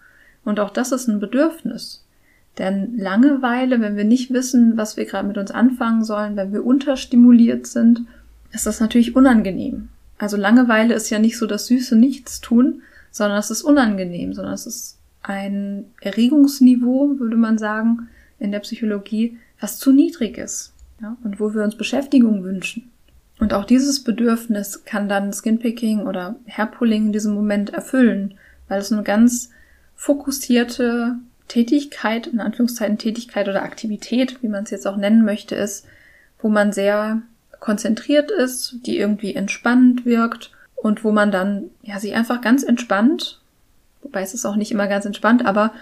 Und 0.46 0.60
auch 0.60 0.70
das 0.70 0.92
ist 0.92 1.08
ein 1.08 1.20
Bedürfnis. 1.20 2.03
Denn 2.58 2.98
Langeweile, 2.98 3.82
wenn 3.82 3.98
wir 3.98 4.04
nicht 4.04 4.32
wissen, 4.32 4.78
was 4.78 4.96
wir 4.96 5.06
gerade 5.06 5.28
mit 5.28 5.38
uns 5.38 5.52
anfangen 5.52 6.04
sollen, 6.04 6.36
wenn 6.36 6.54
wir 6.54 6.66
unterstimuliert 6.66 7.66
sind, 7.66 8.02
ist 8.52 8.68
das 8.68 8.80
natürlich 8.80 9.16
unangenehm. 9.16 9.90
Also 10.20 10.38
Langeweile 10.38 10.94
ist 10.94 11.10
ja 11.10 11.20
nicht 11.20 11.38
so 11.38 11.48
das 11.48 11.66
süße 11.68 11.96
Nichtstun, 11.96 12.84
sondern 13.12 13.40
es 13.40 13.50
ist 13.50 13.64
unangenehm, 13.64 14.34
sondern 14.34 14.54
es 14.54 14.68
ist 14.68 14.98
ein 15.24 15.86
Erregungsniveau, 16.02 17.20
würde 17.20 17.38
man 17.38 17.58
sagen, 17.58 18.10
in 18.40 18.52
der 18.52 18.60
Psychologie, 18.60 19.38
was 19.60 19.80
zu 19.80 19.92
niedrig 19.92 20.38
ist. 20.38 20.74
Ja, 21.02 21.18
und 21.24 21.40
wo 21.40 21.54
wir 21.54 21.64
uns 21.64 21.76
Beschäftigung 21.76 22.44
wünschen. 22.44 22.90
Und 23.40 23.54
auch 23.54 23.66
dieses 23.66 24.04
Bedürfnis 24.04 24.86
kann 24.86 25.10
dann 25.10 25.34
Skinpicking 25.34 26.02
oder 26.02 26.36
Hairpulling 26.48 27.08
in 27.08 27.14
diesem 27.14 27.34
Moment 27.34 27.72
erfüllen, 27.72 28.36
weil 28.68 28.80
es 28.80 28.92
eine 28.92 29.04
ganz 29.04 29.50
fokussierte 29.96 31.18
Tätigkeit, 31.48 32.28
in 32.28 32.40
Anführungszeichen 32.40 32.98
Tätigkeit 32.98 33.48
oder 33.48 33.64
Aktivität, 33.64 34.42
wie 34.42 34.48
man 34.48 34.64
es 34.64 34.72
jetzt 34.72 34.88
auch 34.88 34.98
nennen 34.98 35.24
möchte, 35.26 35.56
ist, 35.56 35.86
wo 36.40 36.50
man 36.50 36.72
sehr 36.72 37.22
konzentriert 37.60 38.32
ist, 38.32 38.76
die 38.86 38.98
irgendwie 38.98 39.36
entspannend 39.36 40.06
wirkt 40.06 40.52
und 40.76 41.04
wo 41.04 41.12
man 41.12 41.32
dann 41.32 41.70
ja 41.82 42.00
sich 42.00 42.14
einfach 42.14 42.42
ganz 42.42 42.64
entspannt, 42.64 43.42
wobei 44.02 44.22
es 44.22 44.34
ist 44.34 44.46
auch 44.46 44.58
nicht 44.58 44.72
immer 44.72 44.88
ganz 44.88 45.06
entspannt, 45.06 45.46
aber 45.46 45.74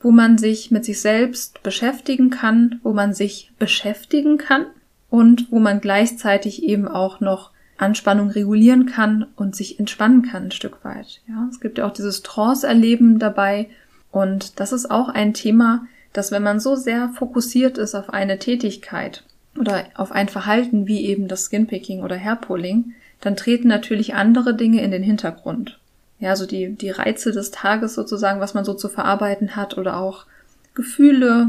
wo 0.00 0.10
man 0.10 0.36
sich 0.36 0.70
mit 0.70 0.84
sich 0.84 1.00
selbst 1.00 1.62
beschäftigen 1.62 2.28
kann, 2.28 2.78
wo 2.82 2.92
man 2.92 3.14
sich 3.14 3.52
beschäftigen 3.58 4.36
kann 4.36 4.66
und 5.08 5.50
wo 5.50 5.58
man 5.58 5.80
gleichzeitig 5.80 6.62
eben 6.62 6.86
auch 6.86 7.20
noch 7.20 7.52
Anspannung 7.78 8.30
regulieren 8.30 8.86
kann 8.86 9.26
und 9.34 9.56
sich 9.56 9.80
entspannen 9.80 10.22
kann 10.22 10.44
ein 10.44 10.50
Stück 10.50 10.84
weit. 10.84 11.22
Ja, 11.26 11.48
es 11.50 11.58
gibt 11.58 11.78
ja 11.78 11.86
auch 11.86 11.92
dieses 11.92 12.22
Trance-Erleben 12.22 13.18
dabei, 13.18 13.68
und 14.14 14.60
das 14.60 14.72
ist 14.72 14.92
auch 14.92 15.08
ein 15.08 15.34
Thema, 15.34 15.88
dass 16.12 16.30
wenn 16.30 16.44
man 16.44 16.60
so 16.60 16.76
sehr 16.76 17.08
fokussiert 17.08 17.78
ist 17.78 17.96
auf 17.96 18.10
eine 18.10 18.38
Tätigkeit 18.38 19.24
oder 19.58 19.86
auf 19.96 20.12
ein 20.12 20.28
Verhalten 20.28 20.86
wie 20.86 21.04
eben 21.04 21.26
das 21.26 21.46
Skinpicking 21.46 22.00
oder 22.00 22.16
Hairpulling, 22.16 22.92
dann 23.20 23.34
treten 23.34 23.66
natürlich 23.66 24.14
andere 24.14 24.54
Dinge 24.54 24.82
in 24.82 24.92
den 24.92 25.02
Hintergrund. 25.02 25.80
Ja, 26.20 26.36
so 26.36 26.46
die, 26.46 26.76
die 26.76 26.90
Reize 26.90 27.32
des 27.32 27.50
Tages 27.50 27.94
sozusagen, 27.94 28.38
was 28.38 28.54
man 28.54 28.64
so 28.64 28.74
zu 28.74 28.88
verarbeiten 28.88 29.56
hat 29.56 29.76
oder 29.76 29.96
auch 29.96 30.26
Gefühle, 30.74 31.48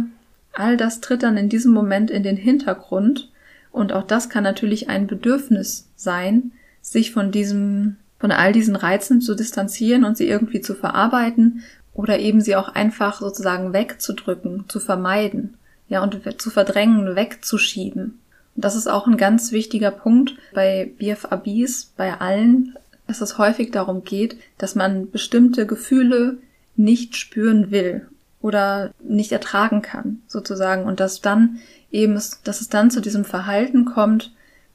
all 0.52 0.76
das 0.76 1.02
tritt 1.02 1.22
dann 1.22 1.38
in 1.38 1.50
diesem 1.50 1.72
Moment 1.72 2.10
in 2.10 2.24
den 2.24 2.38
Hintergrund. 2.38 3.30
Und 3.72 3.94
auch 3.94 4.08
das 4.08 4.28
kann 4.28 4.44
natürlich 4.44 4.90
ein 4.90 5.06
Bedürfnis 5.06 5.88
sein, 5.96 6.52
sich 6.82 7.12
von 7.12 7.32
diesem, 7.32 7.98
von 8.18 8.32
all 8.32 8.54
diesen 8.54 8.76
Reizen 8.76 9.22
zu 9.22 9.36
distanzieren 9.36 10.04
und 10.04 10.18
sie 10.18 10.28
irgendwie 10.28 10.62
zu 10.62 10.74
verarbeiten 10.74 11.62
oder 11.96 12.20
eben 12.20 12.42
sie 12.42 12.56
auch 12.56 12.70
einfach 12.70 13.20
sozusagen 13.20 13.74
wegzudrücken, 13.74 14.66
zu 14.68 14.80
vermeiden, 14.80 15.56
ja, 15.88 16.04
und 16.04 16.20
zu 16.40 16.50
verdrängen, 16.52 17.16
wegzuschieben. 17.16 18.20
Und 18.56 18.66
das 18.66 18.76
ist 18.76 18.88
auch 18.88 19.08
ein 19.08 19.18
ganz 19.18 19.52
wichtiger 19.52 19.92
Punkt 19.92 20.36
bei 20.54 20.92
BFABs, 21.00 21.94
bei 21.98 22.20
allen, 22.20 22.76
dass 23.08 23.22
es 23.22 23.38
häufig 23.38 23.72
darum 23.72 24.04
geht, 24.04 24.38
dass 24.58 24.76
man 24.76 25.10
bestimmte 25.10 25.66
Gefühle 25.66 26.38
nicht 26.76 27.16
spüren 27.16 27.72
will 27.72 28.08
oder 28.42 28.92
nicht 29.02 29.32
ertragen 29.32 29.82
kann, 29.82 30.22
sozusagen, 30.28 30.84
und 30.84 31.00
dass 31.00 31.22
dann 31.22 31.60
eben, 31.92 32.16
dass 32.16 32.62
es 32.62 32.70
dann 32.70 32.92
zu 32.92 33.00
diesem 33.00 33.26
Verhalten 33.26 33.86
kommt, 33.86 34.32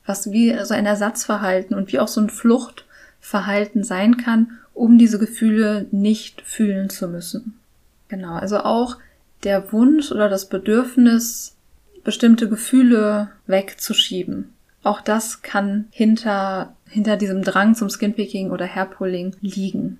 was 0.06 0.32
wie 0.32 0.56
so 0.64 0.74
ein 0.74 0.86
Ersatzverhalten 0.86 1.76
und 1.76 1.92
wie 1.92 1.98
auch 1.98 2.08
so 2.08 2.20
ein 2.20 2.30
Fluchtverhalten 2.30 3.84
sein 3.84 4.16
kann, 4.16 4.58
um 4.80 4.96
diese 4.96 5.18
Gefühle 5.18 5.86
nicht 5.90 6.40
fühlen 6.40 6.88
zu 6.88 7.06
müssen. 7.06 7.60
Genau, 8.08 8.32
also 8.32 8.60
auch 8.60 8.96
der 9.44 9.72
Wunsch 9.72 10.10
oder 10.10 10.30
das 10.30 10.46
Bedürfnis, 10.48 11.54
bestimmte 12.02 12.48
Gefühle 12.48 13.28
wegzuschieben. 13.46 14.54
Auch 14.82 15.02
das 15.02 15.42
kann 15.42 15.88
hinter, 15.90 16.74
hinter 16.88 17.18
diesem 17.18 17.42
Drang 17.42 17.74
zum 17.74 17.90
Skinpicking 17.90 18.52
oder 18.52 18.66
Hairpulling 18.66 19.36
liegen. 19.42 19.98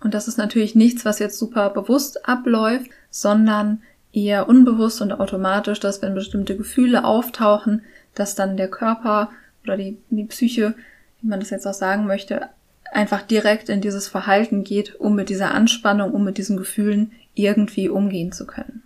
Und 0.00 0.14
das 0.14 0.26
ist 0.26 0.38
natürlich 0.38 0.74
nichts, 0.74 1.04
was 1.04 1.18
jetzt 1.18 1.38
super 1.38 1.68
bewusst 1.68 2.26
abläuft, 2.26 2.90
sondern 3.10 3.82
eher 4.14 4.48
unbewusst 4.48 5.02
und 5.02 5.12
automatisch, 5.12 5.80
dass 5.80 6.00
wenn 6.00 6.14
bestimmte 6.14 6.56
Gefühle 6.56 7.04
auftauchen, 7.04 7.82
dass 8.14 8.34
dann 8.34 8.56
der 8.56 8.68
Körper 8.68 9.30
oder 9.64 9.76
die, 9.76 9.98
die 10.08 10.24
Psyche, 10.24 10.74
wie 11.20 11.28
man 11.28 11.40
das 11.40 11.50
jetzt 11.50 11.66
auch 11.66 11.74
sagen 11.74 12.06
möchte, 12.06 12.48
einfach 12.94 13.22
direkt 13.22 13.68
in 13.68 13.80
dieses 13.80 14.08
Verhalten 14.08 14.64
geht, 14.64 14.98
um 15.00 15.14
mit 15.14 15.28
dieser 15.28 15.52
Anspannung, 15.52 16.12
um 16.12 16.24
mit 16.24 16.38
diesen 16.38 16.56
Gefühlen 16.56 17.12
irgendwie 17.34 17.88
umgehen 17.88 18.32
zu 18.32 18.46
können. 18.46 18.82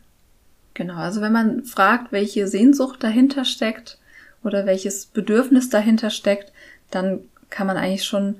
Genau, 0.75 0.97
also 0.97 1.21
wenn 1.21 1.33
man 1.33 1.65
fragt, 1.65 2.13
welche 2.13 2.49
Sehnsucht 2.49 3.03
dahinter 3.03 3.45
steckt 3.45 3.99
oder 4.43 4.65
welches 4.65 5.07
Bedürfnis 5.07 5.69
dahinter 5.69 6.11
steckt, 6.11 6.53
dann 6.91 7.21
kann 7.51 7.67
man 7.67 7.77
eigentlich 7.77 8.05
schon 8.05 8.37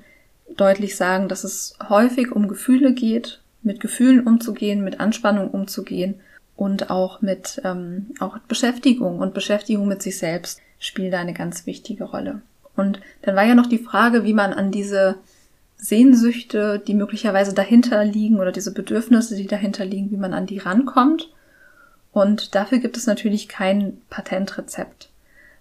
deutlich 0.57 0.97
sagen, 0.97 1.29
dass 1.29 1.45
es 1.45 1.77
häufig 1.89 2.33
um 2.33 2.49
Gefühle 2.49 2.95
geht, 2.95 3.41
mit 3.63 3.81
Gefühlen 3.81 4.27
umzugehen, 4.27 4.85
mit 4.85 5.01
Anspannung 5.01 5.51
umzugehen 5.51 6.21
und 6.57 6.91
auch 6.91 7.21
mit 7.21 7.61
ähm, 7.65 8.07
auch 8.21 8.39
Beschäftigung 8.39 9.19
und 9.19 9.35
Beschäftigung 9.35 9.87
mit 9.87 10.01
sich 10.01 10.17
selbst 10.17 10.61
spielt 10.79 11.13
da 11.13 11.19
eine 11.19 11.35
ganz 11.35 11.67
wichtige 11.67 12.05
Rolle. 12.05 12.41
Und 12.77 13.01
dann 13.23 13.37
war 13.37 13.45
ja 13.45 13.55
noch 13.55 13.67
die 13.67 13.79
Frage, 13.79 14.25
wie 14.25 14.33
man 14.33 14.53
an 14.53 14.71
diese 14.71 15.17
Sehnsüchte, 15.79 16.83
die 16.85 16.95
möglicherweise 16.95 17.55
dahinter 17.55 18.05
liegen 18.05 18.41
oder 18.41 18.53
diese 18.53 18.73
Bedürfnisse, 18.73 19.37
die 19.37 19.47
dahinter 19.47 19.85
liegen, 19.85 20.11
wie 20.11 20.17
man 20.17 20.35
an 20.35 20.47
die 20.47 20.59
rankommt. 20.59 21.31
Und 22.13 22.55
dafür 22.55 22.79
gibt 22.79 22.97
es 22.97 23.07
natürlich 23.07 23.49
kein 23.49 23.99
Patentrezept, 24.11 25.09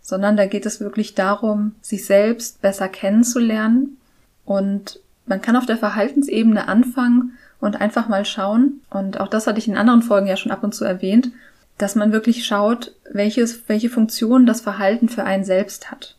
sondern 0.01 0.35
da 0.35 0.47
geht 0.47 0.65
es 0.65 0.81
wirklich 0.81 1.13
darum, 1.13 1.75
sich 1.81 2.05
selbst 2.05 2.61
besser 2.61 2.89
kennenzulernen. 2.89 3.97
Und 4.43 4.99
man 5.27 5.41
kann 5.41 5.55
auf 5.55 5.67
der 5.67 5.77
Verhaltensebene 5.77 6.67
anfangen 6.67 7.37
und 7.59 7.79
einfach 7.79 8.07
mal 8.07 8.25
schauen, 8.25 8.81
und 8.89 9.19
auch 9.19 9.27
das 9.27 9.45
hatte 9.45 9.59
ich 9.59 9.67
in 9.67 9.77
anderen 9.77 10.01
Folgen 10.01 10.27
ja 10.27 10.37
schon 10.37 10.51
ab 10.51 10.63
und 10.63 10.73
zu 10.73 10.83
erwähnt, 10.83 11.31
dass 11.77 11.95
man 11.95 12.11
wirklich 12.11 12.45
schaut, 12.45 12.93
welches, 13.11 13.67
welche 13.67 13.89
Funktion 13.89 14.45
das 14.47 14.61
Verhalten 14.61 15.09
für 15.09 15.23
einen 15.25 15.43
selbst 15.43 15.91
hat. 15.91 16.16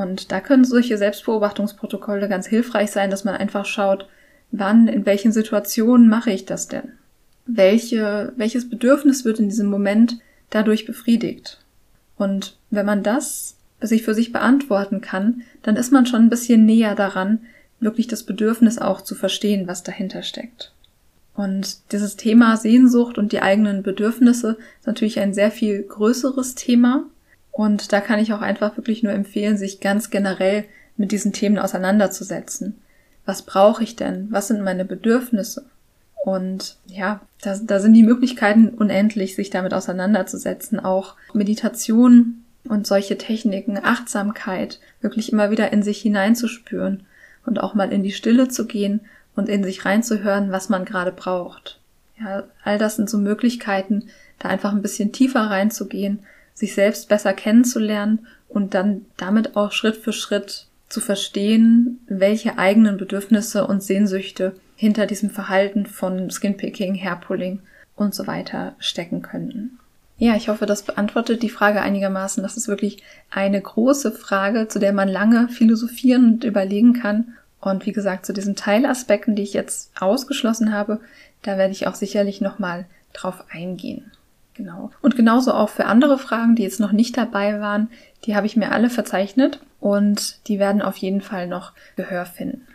Und 0.00 0.32
da 0.32 0.40
können 0.40 0.64
solche 0.64 0.96
Selbstbeobachtungsprotokolle 0.96 2.26
ganz 2.26 2.46
hilfreich 2.46 2.90
sein, 2.90 3.10
dass 3.10 3.24
man 3.24 3.34
einfach 3.34 3.66
schaut, 3.66 4.08
wann, 4.50 4.88
in 4.88 5.04
welchen 5.04 5.30
Situationen 5.30 6.08
mache 6.08 6.30
ich 6.30 6.46
das 6.46 6.68
denn? 6.68 6.92
Welche, 7.44 8.32
welches 8.36 8.70
Bedürfnis 8.70 9.26
wird 9.26 9.40
in 9.40 9.50
diesem 9.50 9.68
Moment 9.68 10.18
dadurch 10.48 10.86
befriedigt? 10.86 11.60
Und 12.16 12.56
wenn 12.70 12.86
man 12.86 13.02
das 13.02 13.56
sich 13.82 14.02
für 14.02 14.14
sich 14.14 14.32
beantworten 14.32 15.02
kann, 15.02 15.42
dann 15.62 15.76
ist 15.76 15.92
man 15.92 16.06
schon 16.06 16.22
ein 16.22 16.30
bisschen 16.30 16.64
näher 16.64 16.94
daran, 16.94 17.40
wirklich 17.78 18.06
das 18.06 18.22
Bedürfnis 18.22 18.78
auch 18.78 19.02
zu 19.02 19.14
verstehen, 19.14 19.68
was 19.68 19.82
dahinter 19.82 20.22
steckt. 20.22 20.72
Und 21.34 21.92
dieses 21.92 22.16
Thema 22.16 22.56
Sehnsucht 22.56 23.18
und 23.18 23.32
die 23.32 23.42
eigenen 23.42 23.82
Bedürfnisse 23.82 24.56
ist 24.78 24.86
natürlich 24.86 25.20
ein 25.20 25.34
sehr 25.34 25.50
viel 25.50 25.82
größeres 25.82 26.54
Thema. 26.54 27.04
Und 27.52 27.92
da 27.92 28.00
kann 28.00 28.18
ich 28.18 28.32
auch 28.32 28.40
einfach 28.40 28.76
wirklich 28.76 29.02
nur 29.02 29.12
empfehlen, 29.12 29.56
sich 29.56 29.80
ganz 29.80 30.10
generell 30.10 30.64
mit 30.96 31.12
diesen 31.12 31.32
Themen 31.32 31.58
auseinanderzusetzen. 31.58 32.76
Was 33.26 33.42
brauche 33.42 33.82
ich 33.82 33.96
denn? 33.96 34.28
Was 34.30 34.48
sind 34.48 34.62
meine 34.62 34.84
Bedürfnisse? 34.84 35.64
Und 36.24 36.76
ja, 36.86 37.20
da, 37.42 37.56
da 37.62 37.80
sind 37.80 37.94
die 37.94 38.02
Möglichkeiten 38.02 38.68
unendlich, 38.68 39.34
sich 39.34 39.50
damit 39.50 39.72
auseinanderzusetzen. 39.72 40.78
Auch 40.78 41.16
Meditation 41.32 42.44
und 42.68 42.86
solche 42.86 43.16
Techniken, 43.16 43.78
Achtsamkeit, 43.82 44.80
wirklich 45.00 45.32
immer 45.32 45.50
wieder 45.50 45.72
in 45.72 45.82
sich 45.82 46.00
hineinzuspüren 46.02 47.04
und 47.46 47.60
auch 47.60 47.74
mal 47.74 47.92
in 47.92 48.02
die 48.02 48.12
Stille 48.12 48.48
zu 48.48 48.66
gehen 48.66 49.00
und 49.34 49.48
in 49.48 49.64
sich 49.64 49.84
reinzuhören, 49.84 50.52
was 50.52 50.68
man 50.68 50.84
gerade 50.84 51.12
braucht. 51.12 51.80
Ja, 52.18 52.44
all 52.64 52.76
das 52.76 52.96
sind 52.96 53.08
so 53.08 53.16
Möglichkeiten, 53.16 54.04
da 54.38 54.50
einfach 54.50 54.72
ein 54.72 54.82
bisschen 54.82 55.12
tiefer 55.12 55.40
reinzugehen, 55.40 56.20
sich 56.60 56.74
selbst 56.74 57.08
besser 57.08 57.32
kennenzulernen 57.32 58.26
und 58.48 58.74
dann 58.74 59.06
damit 59.16 59.56
auch 59.56 59.72
Schritt 59.72 59.96
für 59.96 60.12
Schritt 60.12 60.66
zu 60.88 61.00
verstehen, 61.00 62.00
welche 62.06 62.58
eigenen 62.58 62.98
Bedürfnisse 62.98 63.66
und 63.66 63.82
Sehnsüchte 63.82 64.54
hinter 64.76 65.06
diesem 65.06 65.30
Verhalten 65.30 65.86
von 65.86 66.30
Skinpicking, 66.30 66.94
Hairpulling 67.00 67.60
und 67.96 68.14
so 68.14 68.26
weiter 68.26 68.74
stecken 68.78 69.22
könnten. 69.22 69.78
Ja, 70.18 70.36
ich 70.36 70.50
hoffe, 70.50 70.66
das 70.66 70.82
beantwortet 70.82 71.42
die 71.42 71.48
Frage 71.48 71.80
einigermaßen. 71.80 72.42
Das 72.42 72.58
ist 72.58 72.68
wirklich 72.68 73.02
eine 73.30 73.60
große 73.60 74.12
Frage, 74.12 74.68
zu 74.68 74.78
der 74.78 74.92
man 74.92 75.08
lange 75.08 75.48
philosophieren 75.48 76.34
und 76.34 76.44
überlegen 76.44 76.92
kann. 76.92 77.34
Und 77.58 77.86
wie 77.86 77.92
gesagt, 77.92 78.26
zu 78.26 78.34
diesen 78.34 78.54
Teilaspekten, 78.54 79.34
die 79.34 79.42
ich 79.42 79.54
jetzt 79.54 79.92
ausgeschlossen 79.98 80.74
habe, 80.74 81.00
da 81.42 81.56
werde 81.56 81.72
ich 81.72 81.86
auch 81.86 81.94
sicherlich 81.94 82.42
nochmal 82.42 82.84
drauf 83.14 83.44
eingehen. 83.50 84.12
Genau. 84.60 84.90
Und 85.00 85.16
genauso 85.16 85.54
auch 85.54 85.70
für 85.70 85.86
andere 85.86 86.18
Fragen, 86.18 86.54
die 86.54 86.62
jetzt 86.64 86.80
noch 86.80 86.92
nicht 86.92 87.16
dabei 87.16 87.60
waren, 87.60 87.88
die 88.26 88.36
habe 88.36 88.46
ich 88.46 88.56
mir 88.56 88.72
alle 88.72 88.90
verzeichnet 88.90 89.58
und 89.80 90.46
die 90.48 90.58
werden 90.58 90.82
auf 90.82 90.98
jeden 90.98 91.22
Fall 91.22 91.46
noch 91.46 91.72
Gehör 91.96 92.26
finden. 92.26 92.66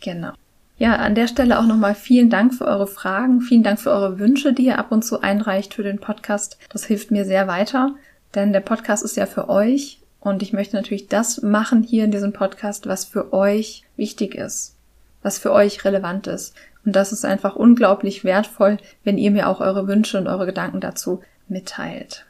Genau. 0.00 0.30
Ja, 0.78 0.94
an 0.94 1.16
der 1.16 1.26
Stelle 1.26 1.58
auch 1.58 1.66
nochmal 1.66 1.96
vielen 1.96 2.30
Dank 2.30 2.54
für 2.54 2.64
eure 2.64 2.86
Fragen, 2.86 3.40
vielen 3.40 3.64
Dank 3.64 3.80
für 3.80 3.90
eure 3.90 4.20
Wünsche, 4.20 4.52
die 4.52 4.66
ihr 4.66 4.78
ab 4.78 4.92
und 4.92 5.04
zu 5.04 5.20
einreicht 5.20 5.74
für 5.74 5.82
den 5.82 5.98
Podcast. 5.98 6.58
Das 6.68 6.84
hilft 6.84 7.10
mir 7.10 7.24
sehr 7.24 7.48
weiter, 7.48 7.96
denn 8.36 8.52
der 8.52 8.60
Podcast 8.60 9.02
ist 9.02 9.16
ja 9.16 9.26
für 9.26 9.48
euch 9.48 9.98
und 10.20 10.44
ich 10.44 10.52
möchte 10.52 10.76
natürlich 10.76 11.08
das 11.08 11.42
machen 11.42 11.82
hier 11.82 12.04
in 12.04 12.12
diesem 12.12 12.32
Podcast, 12.32 12.86
was 12.86 13.04
für 13.04 13.32
euch 13.32 13.82
wichtig 13.96 14.36
ist, 14.36 14.76
was 15.24 15.38
für 15.38 15.50
euch 15.50 15.84
relevant 15.84 16.28
ist. 16.28 16.54
Und 16.86 16.94
das 16.94 17.12
ist 17.12 17.24
einfach 17.24 17.56
unglaublich 17.56 18.24
wertvoll, 18.24 18.78
wenn 19.02 19.18
ihr 19.18 19.32
mir 19.32 19.48
auch 19.48 19.60
eure 19.60 19.88
Wünsche 19.88 20.18
und 20.18 20.28
eure 20.28 20.46
Gedanken 20.46 20.80
dazu 20.80 21.20
mitteilt. 21.48 22.24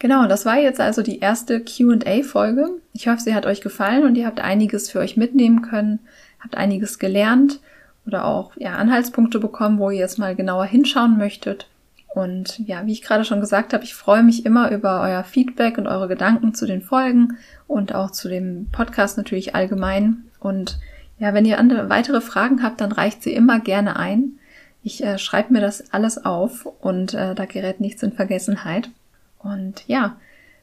Genau, 0.00 0.26
das 0.26 0.44
war 0.44 0.58
jetzt 0.58 0.80
also 0.80 1.02
die 1.02 1.20
erste 1.20 1.60
QA-Folge. 1.60 2.68
Ich 2.92 3.06
hoffe, 3.06 3.20
sie 3.20 3.34
hat 3.36 3.46
euch 3.46 3.60
gefallen 3.60 4.02
und 4.02 4.16
ihr 4.16 4.26
habt 4.26 4.40
einiges 4.40 4.90
für 4.90 4.98
euch 4.98 5.16
mitnehmen 5.16 5.62
können, 5.62 6.00
habt 6.40 6.56
einiges 6.56 6.98
gelernt 6.98 7.60
oder 8.04 8.24
auch 8.24 8.56
ja, 8.56 8.74
Anhaltspunkte 8.74 9.38
bekommen, 9.38 9.78
wo 9.78 9.90
ihr 9.90 10.00
jetzt 10.00 10.18
mal 10.18 10.34
genauer 10.34 10.64
hinschauen 10.64 11.16
möchtet. 11.16 11.68
Und 12.12 12.58
ja, 12.66 12.84
wie 12.84 12.92
ich 12.92 13.02
gerade 13.02 13.24
schon 13.24 13.40
gesagt 13.40 13.72
habe, 13.72 13.84
ich 13.84 13.94
freue 13.94 14.24
mich 14.24 14.44
immer 14.44 14.72
über 14.72 15.00
euer 15.02 15.22
Feedback 15.22 15.78
und 15.78 15.86
eure 15.86 16.08
Gedanken 16.08 16.52
zu 16.52 16.66
den 16.66 16.82
Folgen 16.82 17.38
und 17.68 17.94
auch 17.94 18.10
zu 18.10 18.28
dem 18.28 18.68
Podcast 18.72 19.16
natürlich 19.16 19.54
allgemein. 19.54 20.24
Und 20.40 20.80
ja, 21.22 21.34
wenn 21.34 21.44
ihr 21.44 21.58
andere, 21.58 21.88
weitere 21.88 22.20
Fragen 22.20 22.62
habt, 22.62 22.80
dann 22.80 22.92
reicht 22.92 23.22
sie 23.22 23.32
immer 23.32 23.60
gerne 23.60 23.96
ein. 23.96 24.38
Ich 24.82 25.04
äh, 25.04 25.18
schreibe 25.18 25.52
mir 25.52 25.60
das 25.60 25.92
alles 25.92 26.24
auf 26.24 26.66
und 26.80 27.14
äh, 27.14 27.34
da 27.34 27.44
gerät 27.44 27.80
nichts 27.80 28.02
in 28.02 28.12
Vergessenheit. 28.12 28.90
Und 29.38 29.84
ja, 29.86 30.16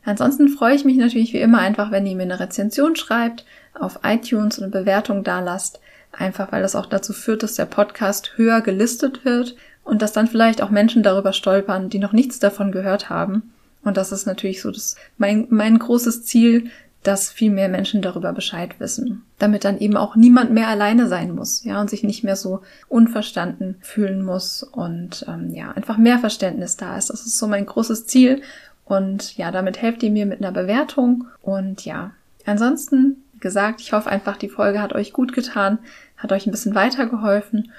ansonsten 0.03 0.49
freue 0.49 0.75
ich 0.75 0.83
mich 0.83 0.97
natürlich 0.97 1.33
wie 1.33 1.41
immer 1.41 1.59
einfach, 1.59 1.91
wenn 1.91 2.05
ihr 2.05 2.15
mir 2.15 2.23
eine 2.23 2.39
Rezension 2.39 2.95
schreibt, 2.95 3.45
auf 3.73 4.01
iTunes 4.03 4.59
eine 4.59 4.69
Bewertung 4.69 5.23
da 5.23 5.39
lasst 5.39 5.79
einfach 6.11 6.51
weil 6.51 6.61
das 6.61 6.75
auch 6.75 6.85
dazu 6.85 7.13
führt, 7.13 7.43
dass 7.43 7.55
der 7.55 7.65
Podcast 7.65 8.33
höher 8.35 8.61
gelistet 8.61 9.25
wird 9.25 9.55
und 9.83 10.01
dass 10.01 10.13
dann 10.13 10.27
vielleicht 10.27 10.61
auch 10.61 10.69
Menschen 10.69 11.03
darüber 11.03 11.33
stolpern, 11.33 11.89
die 11.89 11.99
noch 11.99 12.13
nichts 12.13 12.39
davon 12.39 12.71
gehört 12.71 13.09
haben. 13.09 13.53
Und 13.83 13.97
das 13.97 14.11
ist 14.11 14.25
natürlich 14.25 14.61
so 14.61 14.71
das, 14.71 14.95
mein, 15.17 15.47
mein 15.49 15.79
großes 15.79 16.25
Ziel, 16.25 16.69
dass 17.03 17.31
viel 17.31 17.51
mehr 17.51 17.69
Menschen 17.69 18.01
darüber 18.01 18.33
Bescheid 18.33 18.79
wissen, 18.79 19.23
damit 19.37 19.63
dann 19.63 19.79
eben 19.79 19.95
auch 19.95 20.15
niemand 20.15 20.51
mehr 20.51 20.67
alleine 20.67 21.07
sein 21.07 21.33
muss, 21.33 21.63
ja, 21.63 21.79
und 21.79 21.89
sich 21.89 22.03
nicht 22.03 22.23
mehr 22.23 22.35
so 22.35 22.61
unverstanden 22.87 23.77
fühlen 23.81 24.21
muss 24.23 24.63
und 24.63 25.25
ähm, 25.27 25.53
ja, 25.53 25.71
einfach 25.71 25.97
mehr 25.97 26.19
Verständnis 26.19 26.75
da 26.75 26.97
ist. 26.97 27.09
Das 27.09 27.25
ist 27.25 27.37
so 27.37 27.47
mein 27.47 27.65
großes 27.65 28.05
Ziel 28.05 28.41
und 28.85 29.37
ja, 29.37 29.51
damit 29.51 29.81
helft 29.81 30.03
ihr 30.03 30.11
mir 30.11 30.25
mit 30.25 30.41
einer 30.41 30.51
Bewertung 30.51 31.27
und 31.41 31.85
ja, 31.85 32.11
ansonsten 32.45 33.23
gesagt, 33.39 33.81
ich 33.81 33.93
hoffe 33.93 34.09
einfach, 34.09 34.37
die 34.37 34.49
Folge 34.49 34.81
hat 34.81 34.93
euch 34.93 35.13
gut 35.13 35.33
getan, 35.33 35.79
hat 36.17 36.31
euch 36.31 36.45
ein 36.45 36.51
bisschen 36.51 36.75
weitergeholfen. 36.75 37.71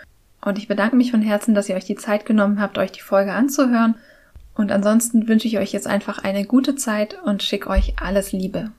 Und 0.42 0.56
ich 0.56 0.68
bedanke 0.68 0.96
mich 0.96 1.10
von 1.10 1.20
Herzen, 1.20 1.54
dass 1.54 1.68
ihr 1.68 1.76
euch 1.76 1.84
die 1.84 1.96
Zeit 1.96 2.24
genommen 2.24 2.60
habt, 2.60 2.78
euch 2.78 2.92
die 2.92 3.02
Folge 3.02 3.32
anzuhören. 3.32 3.96
Und 4.54 4.72
ansonsten 4.72 5.28
wünsche 5.28 5.46
ich 5.46 5.58
euch 5.58 5.72
jetzt 5.72 5.86
einfach 5.86 6.24
eine 6.24 6.44
gute 6.44 6.76
Zeit 6.76 7.18
und 7.24 7.42
schicke 7.42 7.68
euch 7.68 7.94
alles 8.00 8.32
Liebe. 8.32 8.70